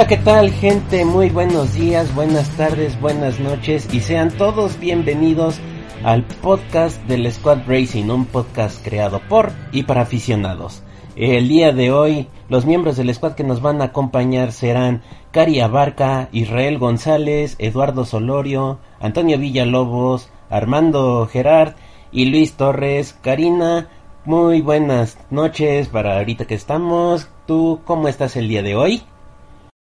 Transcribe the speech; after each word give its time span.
Hola, 0.00 0.08
¿qué 0.08 0.16
tal 0.16 0.50
gente? 0.50 1.04
Muy 1.04 1.28
buenos 1.28 1.74
días, 1.74 2.14
buenas 2.14 2.48
tardes, 2.56 2.98
buenas 3.02 3.38
noches 3.38 3.86
y 3.92 4.00
sean 4.00 4.30
todos 4.30 4.80
bienvenidos 4.80 5.60
al 6.02 6.24
podcast 6.24 6.98
del 7.04 7.30
Squad 7.30 7.66
Racing, 7.66 8.08
un 8.08 8.24
podcast 8.24 8.82
creado 8.82 9.20
por 9.28 9.52
y 9.72 9.82
para 9.82 10.00
aficionados. 10.00 10.82
El 11.16 11.50
día 11.50 11.72
de 11.72 11.92
hoy, 11.92 12.28
los 12.48 12.64
miembros 12.64 12.96
del 12.96 13.14
squad 13.14 13.34
que 13.34 13.44
nos 13.44 13.60
van 13.60 13.82
a 13.82 13.86
acompañar 13.86 14.52
serán 14.52 15.02
Cari 15.32 15.60
Abarca, 15.60 16.30
Israel 16.32 16.78
González, 16.78 17.56
Eduardo 17.58 18.06
Solorio, 18.06 18.78
Antonio 19.00 19.36
Villalobos, 19.36 20.30
Armando 20.48 21.28
Gerard 21.30 21.74
y 22.10 22.24
Luis 22.24 22.54
Torres. 22.54 23.18
Karina, 23.20 23.90
muy 24.24 24.62
buenas 24.62 25.18
noches 25.28 25.88
para 25.88 26.16
ahorita 26.16 26.46
que 26.46 26.54
estamos. 26.54 27.28
¿Tú 27.44 27.80
cómo 27.84 28.08
estás 28.08 28.36
el 28.36 28.48
día 28.48 28.62
de 28.62 28.76
hoy? 28.76 29.02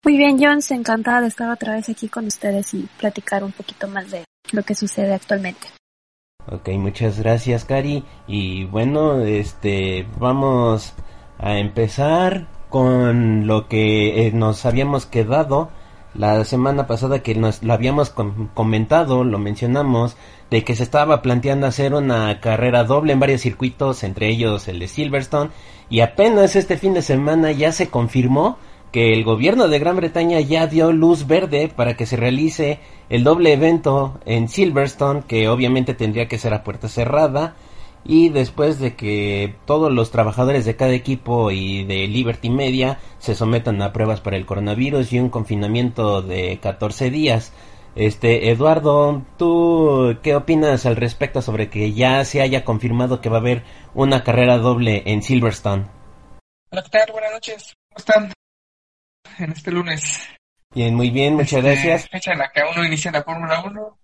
Muy 0.04 0.18
bien, 0.18 0.38
Jones, 0.38 0.70
encantada 0.72 1.22
de 1.22 1.28
estar 1.28 1.50
otra 1.50 1.76
vez 1.76 1.88
aquí 1.88 2.10
con 2.10 2.26
ustedes 2.26 2.74
y 2.74 2.88
platicar 3.00 3.42
un 3.42 3.54
poquito 3.54 3.88
más 3.88 4.12
de 4.12 4.26
lo 4.52 4.64
que 4.64 4.76
sucede 4.76 5.14
actualmente. 5.14 5.68
Ok, 6.52 6.70
muchas 6.72 7.20
gracias, 7.20 7.64
Cari. 7.64 8.04
Y 8.28 8.66
bueno, 8.66 9.22
este, 9.22 10.06
vamos 10.20 10.94
a 11.40 11.58
empezar 11.58 12.48
con 12.70 13.48
lo 13.48 13.70
que 13.70 14.28
eh, 14.28 14.32
nos 14.34 14.66
habíamos 14.66 15.06
quedado 15.06 15.70
la 16.16 16.44
semana 16.44 16.86
pasada 16.86 17.24
que 17.24 17.34
nos 17.34 17.64
lo 17.64 17.74
habíamos 17.74 18.10
com 18.10 18.50
comentado, 18.54 19.24
lo 19.24 19.40
mencionamos, 19.40 20.18
de 20.52 20.64
que 20.64 20.76
se 20.76 20.84
estaba 20.84 21.22
planteando 21.22 21.66
hacer 21.66 21.94
una 21.94 22.40
carrera 22.40 22.84
doble 22.84 23.14
en 23.14 23.20
varios 23.20 23.42
circuitos, 23.42 24.04
entre 24.04 24.28
ellos 24.30 24.68
el 24.68 24.80
de 24.80 24.88
Silverstone, 24.88 25.50
y 25.90 26.02
apenas 26.02 26.56
este 26.56 26.78
fin 26.78 26.94
de 26.94 27.02
semana 27.02 27.52
ya 27.52 27.72
se 27.72 27.90
confirmó 27.90 28.58
que 28.94 29.12
el 29.12 29.24
gobierno 29.24 29.68
de 29.70 29.80
Gran 29.80 29.96
Bretaña 29.96 30.40
ya 30.40 30.68
dio 30.68 30.94
luz 30.94 31.26
verde 31.26 31.68
para 31.68 31.98
que 31.98 32.06
se 32.06 32.16
realice 32.16 32.80
el 33.10 33.24
doble 33.24 33.52
evento 33.52 34.20
en 34.26 34.48
Silverstone, 34.48 35.24
que 35.28 35.50
obviamente 35.50 35.96
tendría 35.96 36.28
que 36.28 36.38
ser 36.38 36.54
a 36.54 36.64
puerta 36.64 36.88
cerrada, 36.88 37.56
y 38.06 38.30
después 38.30 38.80
de 38.80 38.96
que 38.96 39.56
todos 39.66 39.92
los 39.92 40.12
trabajadores 40.12 40.64
de 40.66 40.76
cada 40.76 40.94
equipo 40.94 41.50
y 41.50 41.86
de 41.86 42.08
Liberty 42.08 42.52
Media 42.52 43.00
se 43.18 43.34
sometan 43.34 43.82
a 43.82 43.94
pruebas 43.94 44.22
para 44.22 44.38
el 44.38 44.46
coronavirus 44.46 45.12
y 45.12 45.20
un 45.20 45.30
confinamiento 45.30 46.22
de 46.22 46.60
14 46.62 47.10
días. 47.10 47.52
Este, 47.96 48.52
Eduardo, 48.52 49.24
¿tú 49.40 50.18
qué 50.22 50.36
opinas 50.36 50.86
al 50.86 50.98
respecto 50.98 51.42
sobre 51.42 51.72
que 51.72 51.94
ya 51.94 52.24
se 52.26 52.42
haya 52.42 52.64
confirmado 52.64 53.22
que 53.22 53.30
va 53.30 53.38
a 53.38 53.42
haber 53.42 53.64
una 53.96 54.24
carrera 54.24 54.60
doble 54.60 55.02
en 55.08 55.24
Silverstone? 55.24 55.88
Hola, 56.70 56.84
¿qué 56.84 56.90
tal? 56.90 57.12
Buenas 57.12 57.32
noches. 57.32 57.74
¿Cómo 57.90 57.98
están? 57.98 58.34
En 59.40 59.52
este 59.52 59.72
lunes. 59.72 60.30
Bien, 60.74 60.96
muy 60.96 61.12
bien, 61.12 61.36
muchas 61.36 61.54
este, 61.54 61.62
gracias. 61.62 62.10
Fecha 62.10 62.32
en 62.34 62.40
la 62.40 62.50
que 62.50 62.62
uno 62.72 62.86
inicia 62.86 63.12
la 63.12 63.24
Fórmula 63.24 63.62
1, 63.64 64.00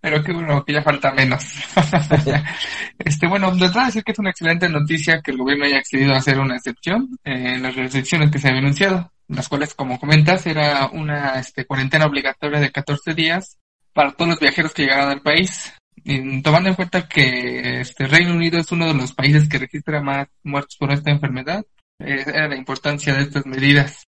pero 0.00 0.22
que 0.22 0.32
bueno, 0.32 0.64
que 0.64 0.72
ya 0.72 0.82
falta 0.82 1.12
menos. 1.12 1.44
este, 2.98 3.28
bueno, 3.28 3.48
a 3.48 3.86
decir 3.86 4.02
que 4.02 4.12
es 4.12 4.18
una 4.18 4.30
excelente 4.30 4.68
noticia 4.68 5.20
que 5.22 5.30
el 5.30 5.38
gobierno 5.38 5.66
haya 5.66 5.78
accedido 5.78 6.12
a 6.14 6.18
hacer 6.18 6.38
una 6.38 6.56
excepción 6.56 7.08
en 7.22 7.62
las 7.62 7.76
restricciones 7.76 8.30
que 8.30 8.38
se 8.38 8.48
habían 8.48 8.64
anunciado, 8.64 9.12
las 9.28 9.48
cuales, 9.48 9.74
como 9.74 10.00
comentas, 10.00 10.46
era 10.46 10.88
una 10.92 11.38
este, 11.38 11.64
cuarentena 11.64 12.06
obligatoria 12.06 12.60
de 12.60 12.72
14 12.72 13.14
días 13.14 13.58
para 13.92 14.12
todos 14.12 14.30
los 14.30 14.40
viajeros 14.40 14.72
que 14.72 14.82
llegaran 14.82 15.10
al 15.10 15.22
país. 15.22 15.72
Y 16.02 16.42
tomando 16.42 16.68
en 16.68 16.74
cuenta 16.74 17.08
que 17.08 17.80
este 17.80 18.06
Reino 18.06 18.34
Unido 18.34 18.58
es 18.58 18.70
uno 18.72 18.86
de 18.88 18.94
los 18.94 19.12
países 19.12 19.48
que 19.48 19.58
registra 19.58 20.02
más 20.02 20.26
muertos 20.42 20.76
por 20.76 20.92
esta 20.92 21.10
enfermedad, 21.10 21.64
eh, 22.00 22.24
era 22.26 22.48
la 22.48 22.56
importancia 22.56 23.14
de 23.14 23.22
estas 23.22 23.46
medidas 23.46 24.04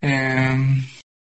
eh, 0.00 0.56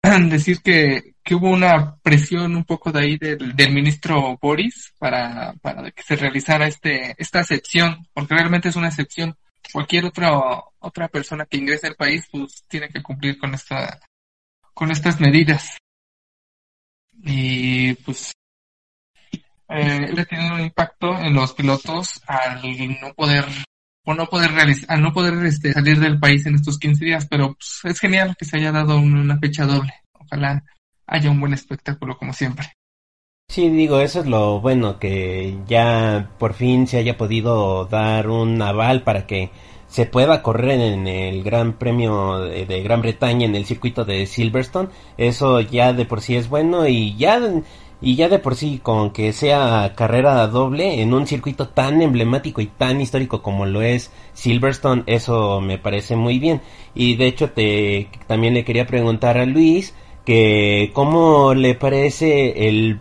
decir 0.30 0.62
que, 0.62 1.16
que 1.24 1.36
hubo 1.36 1.50
una 1.50 1.96
presión 1.98 2.56
un 2.56 2.64
poco 2.64 2.92
de 2.92 3.00
ahí 3.02 3.18
del, 3.18 3.56
del 3.56 3.74
ministro 3.74 4.38
Boris 4.42 4.94
para, 4.98 5.54
para 5.62 5.92
que 5.92 6.04
se 6.04 6.16
realizara 6.16 6.68
este, 6.68 7.16
esta 7.18 7.42
excepción, 7.42 8.08
porque 8.14 8.36
realmente 8.36 8.70
es 8.70 8.76
una 8.76 8.88
excepción. 8.88 9.38
Cualquier 9.72 10.06
otra, 10.06 10.32
otra 10.80 11.08
persona 11.10 11.46
que 11.46 11.58
ingrese 11.58 11.88
al 11.88 11.96
país, 11.96 12.28
pues 12.32 12.64
tiene 12.68 12.90
que 12.90 13.04
cumplir 13.04 13.38
con 13.38 13.54
esta, 13.54 14.00
con 14.74 14.90
estas 14.92 15.20
medidas. 15.20 15.78
Y 17.22 17.94
pues, 17.96 18.32
eh, 19.68 20.12
le 20.12 20.26
tiene 20.26 20.52
un 20.52 20.62
impacto 20.62 21.20
en 21.20 21.34
los 21.34 21.54
pilotos 21.54 22.22
al 22.26 22.62
no 23.02 23.14
poder 23.14 23.46
o 24.10 24.16
no 24.16 24.26
poder 24.26 24.52
realizar, 24.52 24.90
a 24.90 24.98
no 25.00 25.14
poder 25.14 25.46
este, 25.46 25.72
salir 25.72 26.00
del 26.00 26.20
país 26.20 26.44
en 26.48 26.56
estos 26.56 26.80
15 26.80 27.06
días, 27.06 27.28
pero 27.30 27.54
pues, 27.54 27.82
es 27.84 28.00
genial 28.00 28.36
que 28.36 28.44
se 28.44 28.58
haya 28.58 28.72
dado 28.72 28.98
una 28.98 29.38
fecha 29.38 29.68
doble. 29.68 29.94
Ojalá 30.14 30.64
haya 31.06 31.30
un 31.30 31.40
buen 31.40 31.54
espectáculo 31.54 32.18
como 32.18 32.34
siempre. 32.34 32.74
Sí, 33.48 33.70
digo, 33.70 34.00
eso 34.00 34.22
es 34.22 34.26
lo 34.26 34.62
bueno, 34.62 34.98
que 34.98 35.60
ya 35.68 36.32
por 36.40 36.56
fin 36.56 36.88
se 36.88 36.98
haya 36.98 37.18
podido 37.18 37.86
dar 37.86 38.30
un 38.30 38.60
aval 38.60 39.04
para 39.04 39.28
que 39.28 39.52
se 39.86 40.08
pueda 40.08 40.42
correr 40.42 40.82
en 40.82 41.08
el 41.08 41.44
Gran 41.44 41.74
Premio 41.74 42.40
de, 42.40 42.82
Gran 42.82 43.02
Bretaña 43.02 43.46
en 43.46 43.56
el 43.56 43.66
circuito 43.66 44.06
de 44.06 44.26
Silverstone. 44.26 44.90
Eso 45.20 45.62
ya 45.62 45.94
de 45.94 46.06
por 46.06 46.22
sí 46.22 46.36
es 46.36 46.50
bueno 46.50 46.88
y 46.88 47.16
ya 47.16 47.40
y 48.02 48.16
ya 48.16 48.30
de 48.30 48.40
por 48.40 48.56
sí 48.56 48.80
con 48.82 49.12
que 49.12 49.34
sea 49.34 49.94
carrera 49.96 50.48
doble 50.48 51.02
en 51.02 51.14
un 51.14 51.28
circuito 51.28 51.68
tan 51.70 52.02
emblemático 52.02 52.62
y 52.62 52.68
tan 52.68 53.02
histórico 53.02 53.42
como 53.42 53.66
lo 53.66 53.82
es 53.82 54.12
Silverstone, 54.34 55.04
eso 55.06 55.60
me 55.62 55.78
parece 55.78 56.16
muy 56.16 56.40
bien. 56.40 56.62
Y 56.96 57.16
de 57.16 57.28
hecho 57.28 57.52
te 57.52 58.10
también 58.28 58.54
le 58.54 58.64
quería 58.64 58.86
preguntar 58.86 59.38
a 59.38 59.46
Luis 59.46 59.94
que 60.26 60.92
cómo 60.94 61.54
le 61.54 61.76
parece 61.76 62.70
el, 62.70 63.00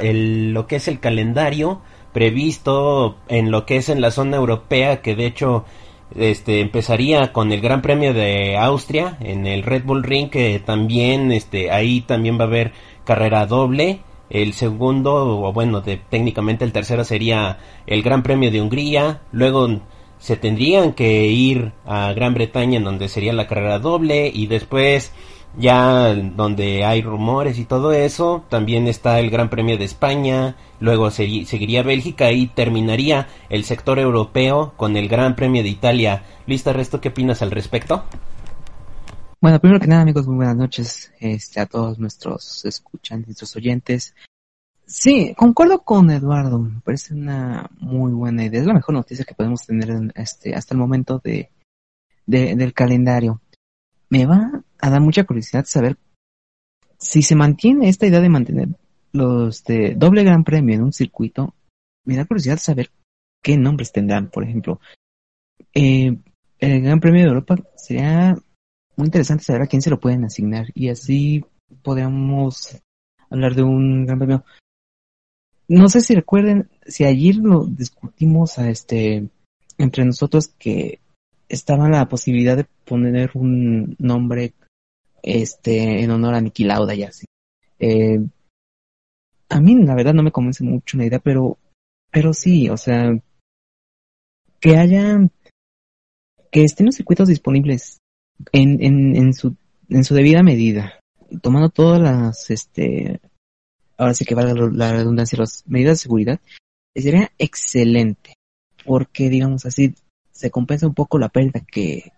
el 0.00 0.52
lo 0.52 0.66
que 0.66 0.76
es 0.76 0.88
el 0.88 1.00
calendario 1.00 1.80
previsto 2.12 3.16
en 3.28 3.50
lo 3.50 3.66
que 3.66 3.76
es 3.76 3.88
en 3.88 4.00
la 4.00 4.10
zona 4.10 4.36
europea 4.36 5.00
que 5.02 5.14
de 5.14 5.26
hecho 5.26 5.64
este 6.16 6.60
empezaría 6.60 7.32
con 7.32 7.52
el 7.52 7.60
Gran 7.60 7.82
Premio 7.82 8.12
de 8.14 8.56
Austria 8.58 9.16
en 9.20 9.46
el 9.46 9.62
Red 9.62 9.84
Bull 9.84 10.02
Ring 10.02 10.28
que 10.28 10.58
también 10.58 11.30
este 11.30 11.70
ahí 11.70 12.00
también 12.00 12.38
va 12.38 12.44
a 12.44 12.48
haber 12.48 12.72
carrera 13.04 13.46
doble 13.46 14.00
el 14.30 14.54
segundo, 14.54 15.42
o 15.42 15.52
bueno, 15.52 15.80
de, 15.80 15.96
técnicamente 15.96 16.64
el 16.64 16.72
tercero 16.72 17.04
sería 17.04 17.58
el 17.86 18.02
Gran 18.02 18.22
Premio 18.22 18.50
de 18.50 18.62
Hungría. 18.62 19.20
Luego 19.32 19.80
se 20.18 20.36
tendrían 20.36 20.92
que 20.92 21.26
ir 21.26 21.72
a 21.84 22.12
Gran 22.12 22.34
Bretaña, 22.34 22.78
en 22.78 22.84
donde 22.84 23.08
sería 23.08 23.32
la 23.32 23.48
carrera 23.48 23.80
doble. 23.80 24.30
Y 24.32 24.46
después, 24.46 25.12
ya 25.58 26.14
donde 26.14 26.84
hay 26.84 27.02
rumores 27.02 27.58
y 27.58 27.64
todo 27.64 27.92
eso, 27.92 28.44
también 28.48 28.86
está 28.86 29.18
el 29.18 29.30
Gran 29.30 29.50
Premio 29.50 29.76
de 29.76 29.84
España. 29.84 30.56
Luego 30.78 31.10
se, 31.10 31.44
seguiría 31.44 31.82
Bélgica 31.82 32.30
y 32.30 32.46
terminaría 32.46 33.26
el 33.48 33.64
sector 33.64 33.98
europeo 33.98 34.74
con 34.76 34.96
el 34.96 35.08
Gran 35.08 35.34
Premio 35.34 35.62
de 35.64 35.70
Italia. 35.70 36.22
¿Lista, 36.46 36.72
Resto? 36.72 37.00
¿Qué 37.00 37.08
opinas 37.08 37.42
al 37.42 37.50
respecto? 37.50 38.04
Bueno, 39.42 39.58
primero 39.58 39.80
que 39.80 39.86
nada, 39.86 40.02
amigos, 40.02 40.26
muy 40.26 40.36
buenas 40.36 40.56
noches 40.56 41.10
este, 41.18 41.60
a 41.60 41.66
todos 41.66 41.98
nuestros 41.98 42.62
escuchantes, 42.66 43.28
nuestros 43.28 43.56
oyentes. 43.56 44.14
Sí, 44.84 45.34
concuerdo 45.34 45.82
con 45.82 46.10
Eduardo, 46.10 46.58
me 46.58 46.80
parece 46.80 47.14
una 47.14 47.70
muy 47.78 48.12
buena 48.12 48.44
idea. 48.44 48.60
Es 48.60 48.66
la 48.66 48.74
mejor 48.74 48.96
noticia 48.96 49.24
que 49.24 49.34
podemos 49.34 49.64
tener 49.64 49.88
en 49.88 50.12
este, 50.14 50.54
hasta 50.54 50.74
el 50.74 50.78
momento 50.78 51.22
de, 51.24 51.48
de, 52.26 52.54
del 52.54 52.74
calendario. 52.74 53.40
Me 54.10 54.26
va 54.26 54.62
a 54.78 54.90
dar 54.90 55.00
mucha 55.00 55.24
curiosidad 55.24 55.64
saber 55.64 55.96
si 56.98 57.22
se 57.22 57.34
mantiene 57.34 57.88
esta 57.88 58.06
idea 58.06 58.20
de 58.20 58.28
mantener 58.28 58.68
los 59.12 59.64
de 59.64 59.94
doble 59.94 60.22
gran 60.22 60.44
premio 60.44 60.74
en 60.74 60.82
un 60.82 60.92
circuito, 60.92 61.54
me 62.04 62.14
da 62.14 62.26
curiosidad 62.26 62.58
saber 62.58 62.90
qué 63.42 63.56
nombres 63.56 63.90
tendrán. 63.90 64.28
Por 64.28 64.44
ejemplo, 64.44 64.80
eh, 65.72 66.14
el 66.58 66.82
Gran 66.82 67.00
Premio 67.00 67.22
de 67.22 67.28
Europa 67.28 67.56
sería 67.74 68.36
muy 68.96 69.06
interesante 69.06 69.44
saber 69.44 69.62
a 69.62 69.66
quién 69.66 69.82
se 69.82 69.90
lo 69.90 70.00
pueden 70.00 70.24
asignar 70.24 70.66
y 70.74 70.88
así 70.88 71.44
podríamos 71.82 72.78
hablar 73.28 73.54
de 73.54 73.62
un 73.62 74.06
Gran 74.06 74.18
Premio. 74.18 74.44
No 75.68 75.88
sé 75.88 76.00
si 76.00 76.14
recuerden, 76.14 76.68
si 76.84 77.04
ayer 77.04 77.36
lo 77.36 77.64
discutimos 77.64 78.58
a 78.58 78.68
este 78.68 79.28
entre 79.78 80.04
nosotros 80.04 80.48
que 80.58 80.98
estaba 81.48 81.88
la 81.88 82.08
posibilidad 82.08 82.56
de 82.56 82.66
poner 82.84 83.30
un 83.34 83.96
nombre 83.98 84.52
este 85.22 86.02
en 86.02 86.10
honor 86.10 86.34
a 86.34 86.40
Niki 86.40 86.64
Lauda 86.64 86.94
y 86.94 87.04
así. 87.04 87.26
Eh, 87.78 88.20
a 89.48 89.60
mí 89.60 89.74
la 89.84 89.94
verdad 89.94 90.14
no 90.14 90.22
me 90.22 90.32
convence 90.32 90.64
mucho 90.64 90.96
la 90.96 91.06
idea, 91.06 91.18
pero 91.18 91.58
pero 92.10 92.32
sí, 92.32 92.68
o 92.68 92.76
sea, 92.76 93.12
que 94.60 94.76
haya 94.76 95.28
que 96.50 96.64
estén 96.64 96.86
los 96.86 96.96
circuitos 96.96 97.28
disponibles 97.28 97.99
en, 98.52 98.82
en, 98.82 99.16
en 99.16 99.34
su 99.34 99.54
en 99.88 100.04
su 100.04 100.14
debida 100.14 100.42
medida, 100.42 101.00
tomando 101.42 101.68
todas 101.68 102.00
las 102.00 102.50
este 102.50 103.20
ahora 103.98 104.14
sí 104.14 104.24
que 104.24 104.34
valga 104.34 104.54
la 104.72 104.92
redundancia, 104.92 105.38
las 105.38 105.64
medidas 105.66 105.98
de 105.98 106.02
seguridad, 106.02 106.40
sería 106.94 107.30
excelente, 107.38 108.34
porque 108.84 109.28
digamos 109.28 109.66
así 109.66 109.94
se 110.32 110.50
compensa 110.50 110.86
un 110.86 110.94
poco 110.94 111.18
la 111.18 111.28
pérdida 111.28 111.60
que, 111.60 112.12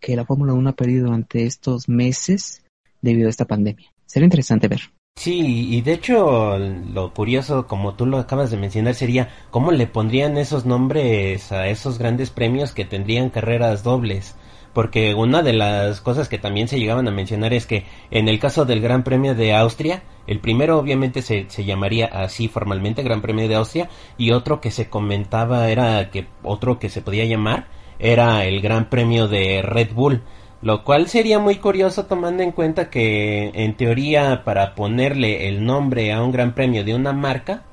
que 0.00 0.16
la 0.16 0.24
Fórmula 0.24 0.52
1 0.52 0.70
ha 0.70 0.72
perdido 0.72 1.06
durante 1.06 1.44
estos 1.44 1.88
meses 1.88 2.64
debido 3.02 3.28
a 3.28 3.30
esta 3.30 3.44
pandemia. 3.44 3.92
Sería 4.04 4.24
interesante 4.24 4.66
ver. 4.66 4.80
Sí, 5.16 5.76
y 5.76 5.80
de 5.82 5.94
hecho 5.94 6.58
lo 6.58 7.12
curioso, 7.12 7.66
como 7.66 7.94
tú 7.94 8.06
lo 8.06 8.18
acabas 8.18 8.50
de 8.50 8.56
mencionar, 8.56 8.94
sería 8.94 9.28
cómo 9.50 9.72
le 9.72 9.86
pondrían 9.86 10.38
esos 10.38 10.64
nombres 10.64 11.50
a 11.52 11.68
esos 11.68 11.98
grandes 11.98 12.30
premios 12.30 12.72
que 12.72 12.84
tendrían 12.84 13.30
carreras 13.30 13.82
dobles. 13.82 14.36
Porque 14.72 15.14
una 15.14 15.42
de 15.42 15.52
las 15.52 16.00
cosas 16.00 16.28
que 16.28 16.38
también 16.38 16.68
se 16.68 16.78
llegaban 16.78 17.08
a 17.08 17.12
mencionar 17.12 17.52
es 17.52 17.66
que 17.66 17.84
en 18.10 18.28
el 18.28 18.38
caso 18.38 18.64
del 18.64 18.80
Gran 18.80 19.02
Premio 19.02 19.34
de 19.34 19.54
Austria, 19.54 20.02
el 20.26 20.40
primero 20.40 20.78
obviamente 20.78 21.22
se, 21.22 21.46
se 21.48 21.64
llamaría 21.64 22.06
así 22.06 22.48
formalmente 22.48 23.02
Gran 23.02 23.22
Premio 23.22 23.48
de 23.48 23.56
Austria 23.56 23.88
y 24.16 24.30
otro 24.30 24.60
que 24.60 24.70
se 24.70 24.88
comentaba 24.88 25.68
era 25.68 26.10
que 26.10 26.26
otro 26.42 26.78
que 26.78 26.90
se 26.90 27.02
podía 27.02 27.24
llamar 27.24 27.66
era 27.98 28.44
el 28.44 28.60
Gran 28.60 28.88
Premio 28.88 29.26
de 29.26 29.62
Red 29.62 29.92
Bull 29.92 30.22
lo 30.60 30.82
cual 30.82 31.08
sería 31.08 31.38
muy 31.38 31.56
curioso 31.56 32.06
tomando 32.06 32.42
en 32.42 32.52
cuenta 32.52 32.90
que 32.90 33.50
en 33.54 33.76
teoría 33.76 34.42
para 34.44 34.74
ponerle 34.74 35.48
el 35.48 35.64
nombre 35.64 36.12
a 36.12 36.22
un 36.22 36.32
gran 36.32 36.54
premio 36.54 36.84
de 36.84 36.94
una 36.94 37.12
marca, 37.12 37.64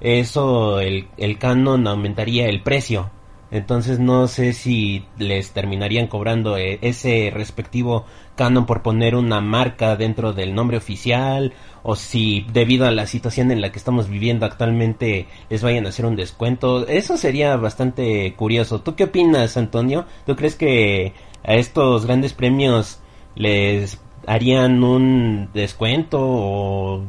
eso 0.00 0.80
el, 0.80 1.08
el 1.16 1.38
canon 1.38 1.86
aumentaría 1.86 2.48
el 2.48 2.62
precio. 2.62 3.10
Entonces 3.54 4.00
no 4.00 4.26
sé 4.26 4.52
si 4.52 5.04
les 5.16 5.52
terminarían 5.52 6.08
cobrando 6.08 6.58
eh, 6.58 6.80
ese 6.82 7.30
respectivo 7.32 8.04
canon 8.34 8.66
por 8.66 8.82
poner 8.82 9.14
una 9.14 9.40
marca 9.40 9.94
dentro 9.94 10.32
del 10.32 10.56
nombre 10.56 10.76
oficial 10.76 11.52
o 11.84 11.94
si 11.94 12.44
debido 12.52 12.84
a 12.84 12.90
la 12.90 13.06
situación 13.06 13.52
en 13.52 13.60
la 13.60 13.70
que 13.70 13.78
estamos 13.78 14.08
viviendo 14.08 14.44
actualmente 14.44 15.28
les 15.50 15.62
vayan 15.62 15.86
a 15.86 15.90
hacer 15.90 16.04
un 16.04 16.16
descuento. 16.16 16.88
Eso 16.88 17.16
sería 17.16 17.54
bastante 17.54 18.34
curioso. 18.34 18.80
¿Tú 18.80 18.96
qué 18.96 19.04
opinas, 19.04 19.56
Antonio? 19.56 20.04
¿Tú 20.26 20.34
crees 20.34 20.56
que 20.56 21.12
a 21.44 21.54
estos 21.54 22.06
grandes 22.06 22.32
premios 22.32 22.98
les 23.36 24.00
harían 24.26 24.82
un 24.82 25.50
descuento 25.54 26.18
o, 26.20 27.04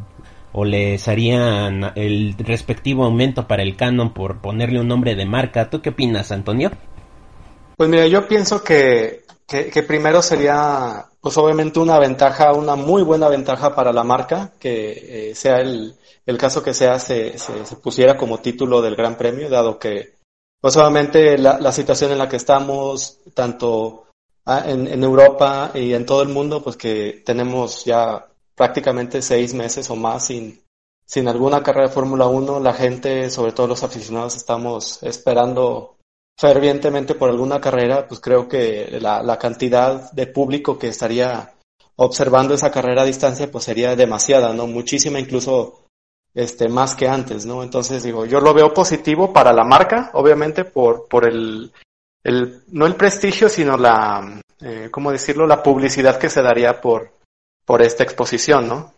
les 0.64 1.08
harían 1.08 1.92
el 1.96 2.36
respectivo 2.38 3.04
aumento 3.04 3.48
para 3.48 3.64
el 3.64 3.76
canon 3.76 4.14
por 4.14 4.42
ponerle 4.42 4.80
un 4.80 4.88
nombre 4.88 5.16
de 5.16 5.26
marca. 5.26 5.70
¿Tú 5.70 5.82
qué 5.82 5.90
opinas, 5.90 6.32
Antonio? 6.32 6.72
Pues 7.76 7.90
mira, 7.90 8.08
yo 8.08 8.28
pienso 8.28 8.64
que, 8.64 9.26
que, 9.46 9.84
primero 9.84 10.22
sería, 10.22 11.06
pues 11.20 11.38
obviamente 11.38 11.80
una 11.80 12.00
ventaja, 12.00 12.54
una 12.54 12.76
muy 12.76 13.04
buena 13.04 13.28
ventaja 13.28 13.76
para 13.76 13.92
la 13.92 14.04
marca, 14.04 14.54
que 14.60 15.32
eh, 15.32 15.36
sea 15.36 15.58
el, 15.58 15.96
el 16.26 16.38
caso 16.38 16.64
que 16.64 16.74
sea 16.74 17.00
se, 17.00 17.38
se, 17.38 17.76
pusiera 17.84 18.16
como 18.16 18.38
título 18.38 18.82
del 18.82 18.96
Gran 18.96 19.18
Premio, 19.18 19.50
dado 19.50 19.78
que, 19.78 20.16
pues 20.62 20.78
obviamente 20.78 21.38
la, 21.38 21.60
la 21.60 21.74
situación 21.74 22.14
en 22.14 22.20
la 22.20 22.30
que 22.30 22.38
estamos, 22.38 23.20
tanto 23.34 24.06
Ah, 24.48 24.64
en, 24.68 24.88
en 24.88 25.04
Europa 25.04 25.72
y 25.74 25.94
en 25.94 26.06
todo 26.06 26.22
el 26.22 26.30
mundo, 26.30 26.62
pues 26.62 26.78
que 26.78 27.24
tenemos 27.26 27.84
ya 27.84 28.28
prácticamente 28.56 29.22
seis 29.22 29.54
meses 29.54 29.90
o 29.90 29.96
más 29.96 30.28
sin, 30.28 30.62
sin 31.06 31.28
alguna 31.28 31.62
carrera 31.62 31.88
de 31.88 31.94
Fórmula 31.94 32.28
1. 32.28 32.60
La 32.60 32.74
gente, 32.74 33.30
sobre 33.30 33.52
todo 33.52 33.68
los 33.68 33.84
aficionados, 33.84 34.36
estamos 34.36 35.04
esperando 35.04 35.98
fervientemente 36.38 37.16
por 37.16 37.30
alguna 37.30 37.62
carrera, 37.62 38.08
pues 38.08 38.20
creo 38.20 38.48
que 38.48 38.98
la, 39.00 39.24
la 39.24 39.38
cantidad 39.38 40.12
de 40.12 40.28
público 40.28 40.78
que 40.78 40.90
estaría 40.90 41.54
observando 41.98 42.54
esa 42.54 42.72
carrera 42.72 43.04
a 43.04 43.06
distancia, 43.06 43.50
pues 43.50 43.64
sería 43.64 43.96
demasiada, 43.96 44.54
¿no? 44.54 44.68
Muchísima, 44.68 45.20
incluso 45.20 45.86
este, 46.34 46.68
más 46.68 46.96
que 46.96 47.08
antes, 47.08 47.46
¿no? 47.46 47.64
Entonces 47.64 48.04
digo, 48.04 48.26
yo 48.26 48.42
lo 48.42 48.54
veo 48.54 48.74
positivo 48.74 49.32
para 49.32 49.54
la 49.54 49.64
marca, 49.64 50.12
obviamente, 50.14 50.66
por, 50.66 51.08
por 51.08 51.26
el, 51.26 51.72
el, 52.24 52.64
no 52.68 52.86
el 52.86 52.96
prestigio, 52.96 53.48
sino 53.48 53.78
la, 53.78 54.42
eh, 54.60 54.90
¿cómo 54.92 55.12
decirlo? 55.12 55.48
La 55.48 55.64
publicidad 55.64 56.20
que 56.20 56.30
se 56.30 56.42
daría 56.42 56.82
por, 56.82 57.12
por 57.66 57.82
esta 57.82 58.04
exposición, 58.04 58.68
¿no? 58.68 58.94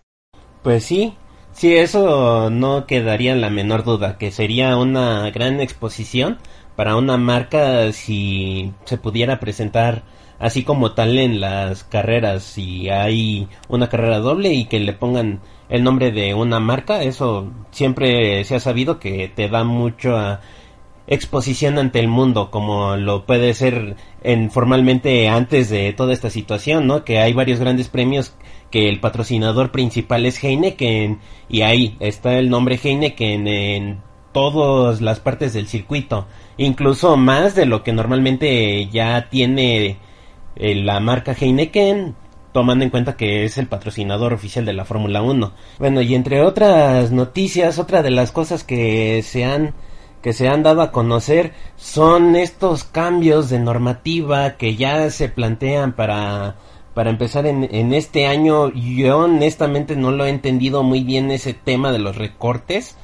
Pues 0.63 0.83
sí, 0.83 1.15
sí, 1.53 1.75
eso 1.75 2.49
no 2.49 2.85
quedaría 2.85 3.35
la 3.35 3.49
menor 3.49 3.83
duda, 3.83 4.17
que 4.17 4.31
sería 4.31 4.77
una 4.77 5.29
gran 5.31 5.61
exposición 5.61 6.37
para 6.75 6.95
una 6.95 7.17
marca 7.17 7.91
si 7.93 8.73
se 8.85 8.97
pudiera 8.97 9.39
presentar 9.39 10.03
así 10.39 10.63
como 10.63 10.91
tal 10.91 11.17
en 11.17 11.39
las 11.39 11.83
carreras, 11.83 12.43
si 12.43 12.89
hay 12.89 13.47
una 13.67 13.89
carrera 13.89 14.19
doble 14.19 14.53
y 14.53 14.65
que 14.65 14.79
le 14.79 14.93
pongan 14.93 15.41
el 15.69 15.83
nombre 15.83 16.11
de 16.11 16.33
una 16.33 16.59
marca, 16.59 17.03
eso 17.03 17.51
siempre 17.71 18.43
se 18.43 18.55
ha 18.55 18.59
sabido 18.59 18.99
que 18.99 19.31
te 19.33 19.49
da 19.49 19.63
mucho 19.63 20.15
a 20.15 20.41
exposición 21.07 21.79
ante 21.79 21.99
el 21.99 22.09
mundo 22.09 22.51
como 22.51 22.97
lo 22.97 23.25
puede 23.25 23.53
ser 23.53 23.95
en 24.23 24.51
formalmente 24.51 25.29
antes 25.29 25.69
de 25.69 25.93
toda 25.93 26.13
esta 26.13 26.29
situación, 26.29 26.85
¿no? 26.85 27.05
Que 27.05 27.19
hay 27.19 27.33
varios 27.33 27.59
grandes 27.59 27.87
premios 27.87 28.35
que 28.71 28.89
el 28.89 28.99
patrocinador 28.99 29.71
principal 29.71 30.25
es 30.25 30.43
Heineken 30.43 31.19
y 31.49 31.61
ahí 31.61 31.95
está 31.99 32.37
el 32.37 32.49
nombre 32.49 32.79
Heineken 32.81 33.47
en 33.47 34.01
todas 34.31 35.01
las 35.01 35.19
partes 35.19 35.53
del 35.53 35.67
circuito, 35.67 36.27
incluso 36.57 37.17
más 37.17 37.55
de 37.55 37.65
lo 37.65 37.83
que 37.83 37.93
normalmente 37.93 38.87
ya 38.87 39.29
tiene 39.29 39.97
eh, 40.55 40.75
la 40.75 40.99
marca 40.99 41.33
Heineken 41.33 42.15
tomando 42.51 42.83
en 42.83 42.89
cuenta 42.89 43.15
que 43.15 43.45
es 43.45 43.57
el 43.57 43.67
patrocinador 43.67 44.33
oficial 44.33 44.65
de 44.65 44.73
la 44.73 44.85
Fórmula 44.85 45.21
1. 45.21 45.53
Bueno, 45.77 46.01
y 46.01 46.15
entre 46.15 46.41
otras 46.41 47.11
noticias, 47.11 47.77
otra 47.77 48.01
de 48.01 48.09
las 48.09 48.31
cosas 48.31 48.63
que 48.63 49.21
se 49.23 49.45
han 49.45 49.73
que 50.21 50.33
se 50.33 50.47
han 50.47 50.63
dado 50.63 50.81
a 50.81 50.91
conocer 50.91 51.53
son 51.75 52.35
estos 52.35 52.83
cambios 52.83 53.49
de 53.49 53.59
normativa 53.59 54.57
que 54.57 54.75
ya 54.75 55.09
se 55.11 55.29
plantean 55.29 55.93
para 55.93 56.55
para 56.97 57.11
empezar 57.11 57.45
en, 57.45 57.93
este 57.93 58.25
año 58.25 58.73
yo 58.73 59.19
honestamente 59.19 59.95
no 59.95 60.09
lo 60.09 60.25
he 60.25 60.29
entendido 60.29 60.81
muy 60.81 61.03
bien 61.03 61.29
ese 61.29 61.53
tema 61.53 61.91
de 61.91 61.99
los 61.99 62.15
recortes 62.15 62.97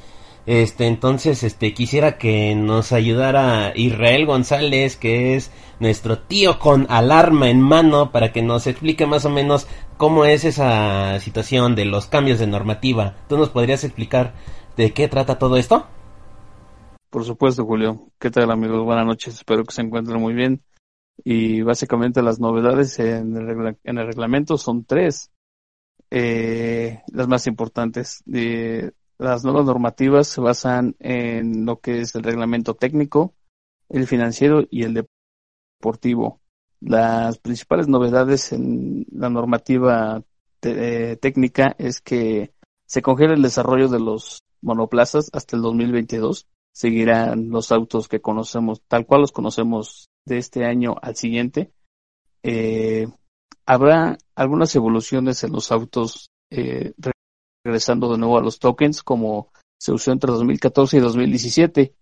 este 0.48 0.88
entonces 0.88 1.44
este 1.44 1.76
quisiera 1.76 2.18
que 2.18 2.56
nos 2.56 2.92
ayudara 2.92 3.72
Israel 3.76 4.26
González 4.26 4.98
que 4.98 5.36
es 5.36 5.52
nuestro 5.80 6.18
tío 6.18 6.58
con 6.58 6.88
alarma 6.90 7.52
en 7.52 7.62
mano 7.62 8.12
para 8.12 8.32
que 8.32 8.42
nos 8.42 8.66
explique 8.66 9.06
más 9.06 9.26
o 9.26 9.30
menos 9.30 9.68
cómo 9.98 10.26
es 10.26 10.44
esa 10.44 11.20
situación 11.20 11.76
de 11.76 11.86
los 11.86 12.08
cambios 12.08 12.40
de 12.40 12.48
normativa 12.48 13.18
tú 13.30 13.38
nos 13.38 13.50
podrías 13.50 13.84
explicar 13.84 14.34
de 14.76 14.92
qué 14.92 15.08
trata 15.08 15.38
todo 15.38 15.56
esto 15.56 15.86
por 17.12 17.26
supuesto, 17.26 17.64
Julio. 17.64 18.08
¿Qué 18.18 18.32
tal, 18.32 18.50
amigos? 18.50 18.84
Buenas 18.84 19.06
noches. 19.06 19.36
Espero 19.36 19.64
que 19.64 19.72
se 19.72 19.84
encuentren 19.84 20.20
muy 20.20 20.34
bien. 20.34 20.64
Y 21.24 21.62
básicamente 21.62 22.22
las 22.22 22.39
novedades 22.39 23.00
en 23.00 23.36
el, 23.36 23.77
en 23.84 23.98
el 23.98 24.08
reglamento 24.08 24.58
son 24.58 24.86
tres. 24.86 25.32
Eh, 26.10 27.01
las 27.08 27.27
más 27.27 27.48
importantes. 27.48 28.22
De, 28.25 28.93
las 29.17 29.43
nuevas 29.43 29.65
normativas 29.65 30.27
se 30.27 30.41
basan 30.41 30.96
en 31.00 31.65
lo 31.65 31.79
que 31.79 32.01
es 32.01 32.15
el 32.15 32.24
reglamento 32.24 32.75
técnico, 32.75 33.34
el 33.89 34.08
financiero 34.08 34.63
y 34.70 34.84
el 34.84 35.05
deportivo. 35.79 36.41
Las 36.82 37.38
principales 37.39 37.88
novedades 37.88 38.51
en 38.51 39.05
la 39.12 39.29
normativa 39.29 40.24
eh, 40.62 41.17
técnica 41.22 41.75
es 41.77 42.01
que 42.01 42.53
se 42.86 43.01
congela 43.01 43.34
el 43.34 43.41
desarrollo 43.41 43.88
de 43.88 44.00
los 44.00 44.43
monoplazas 44.62 45.29
hasta 45.34 45.55
el 45.55 45.62
2022 45.62 46.48
seguirán 46.74 47.50
los 47.50 47.72
autos 47.72 48.08
que 48.08 48.20
conocemos, 48.20 48.82
tal 48.88 49.05
cual 49.05 49.22
los 49.22 49.32
conocemos 49.32 50.10
de 50.25 50.38
este 50.38 50.65
año 50.65 50.96
al 51.01 51.15
siguiente. 51.15 51.72
Eh, 52.44 53.08
habrá 53.65 54.18
algunas 54.36 54.75
evoluciones 54.75 55.44
en 55.44 55.51
los 55.51 55.72
autos 55.72 56.30
eh, 56.50 56.94
regresando 57.63 58.12
de 58.12 58.18
nuevo 58.18 58.38
a 58.38 58.42
los 58.42 58.60
tokens 58.60 59.03
como 59.03 59.51
se 59.80 59.92
usó 59.92 60.12
entre 60.12 60.32
2014 60.32 60.98
y 60.98 61.00
2017. 61.00 61.96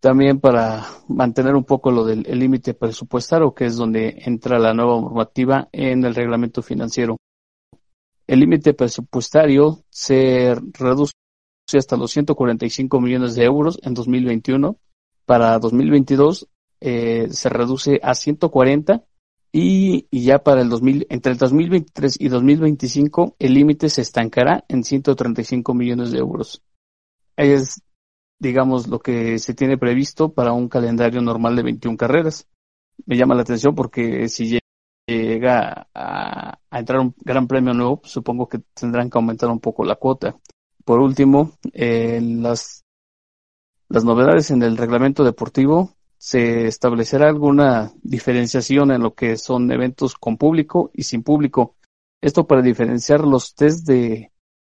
También 0.00 0.38
para 0.38 0.86
mantener 1.08 1.56
un 1.56 1.64
poco 1.64 1.90
lo 1.90 2.04
del 2.04 2.22
límite 2.22 2.74
presupuestario, 2.74 3.52
que 3.52 3.66
es 3.66 3.76
donde 3.76 4.22
entra 4.24 4.58
la 4.60 4.72
nueva 4.72 5.00
normativa 5.00 5.68
en 5.72 6.04
el 6.04 6.14
reglamento 6.14 6.62
financiero. 6.62 7.16
El 8.28 8.40
límite 8.40 8.74
presupuestario 8.74 9.82
se 9.90 10.54
reduce 10.74 11.12
hasta 11.76 11.96
los 11.96 12.12
145 12.12 13.00
millones 13.00 13.34
de 13.34 13.44
euros 13.44 13.80
en 13.82 13.94
2021. 13.94 14.76
Para 15.26 15.58
2022 15.58 16.46
eh, 16.80 17.28
se 17.30 17.48
reduce 17.48 18.00
a 18.02 18.14
140 18.14 19.04
y, 19.50 20.06
y, 20.10 20.24
ya 20.24 20.38
para 20.40 20.60
el 20.60 20.68
2000, 20.68 21.06
entre 21.08 21.32
el 21.32 21.38
2023 21.38 22.16
y 22.20 22.28
2025 22.28 23.36
el 23.38 23.54
límite 23.54 23.88
se 23.88 24.02
estancará 24.02 24.64
en 24.68 24.84
135 24.84 25.74
millones 25.74 26.12
de 26.12 26.18
euros. 26.18 26.62
Es, 27.36 27.82
digamos, 28.38 28.88
lo 28.88 28.98
que 28.98 29.38
se 29.38 29.54
tiene 29.54 29.78
previsto 29.78 30.32
para 30.32 30.52
un 30.52 30.68
calendario 30.68 31.20
normal 31.22 31.56
de 31.56 31.62
21 31.62 31.96
carreras. 31.96 32.46
Me 33.06 33.16
llama 33.16 33.34
la 33.34 33.42
atención 33.42 33.74
porque 33.74 34.28
si 34.28 34.58
llega 35.06 35.88
a, 35.94 36.58
entrar 36.70 37.00
un 37.00 37.14
gran 37.18 37.46
premio 37.46 37.72
nuevo, 37.72 38.00
pues 38.00 38.12
supongo 38.12 38.48
que 38.48 38.60
tendrán 38.74 39.08
que 39.08 39.18
aumentar 39.18 39.48
un 39.50 39.60
poco 39.60 39.84
la 39.84 39.96
cuota. 39.96 40.36
Por 40.84 41.00
último, 41.00 41.52
eh, 41.72 42.20
las, 42.22 42.84
las 43.88 44.04
novedades 44.04 44.50
en 44.50 44.62
el 44.62 44.76
reglamento 44.76 45.24
deportivo 45.24 45.97
se 46.28 46.66
establecerá 46.66 47.30
alguna 47.30 47.90
diferenciación 48.02 48.90
en 48.90 49.00
lo 49.00 49.14
que 49.14 49.38
son 49.38 49.72
eventos 49.72 50.14
con 50.14 50.36
público 50.36 50.90
y 50.92 51.04
sin 51.04 51.22
público. 51.22 51.74
Esto 52.20 52.46
para 52.46 52.60
diferenciar 52.60 53.20
los 53.20 53.54
test 53.54 53.86
de, 53.86 54.30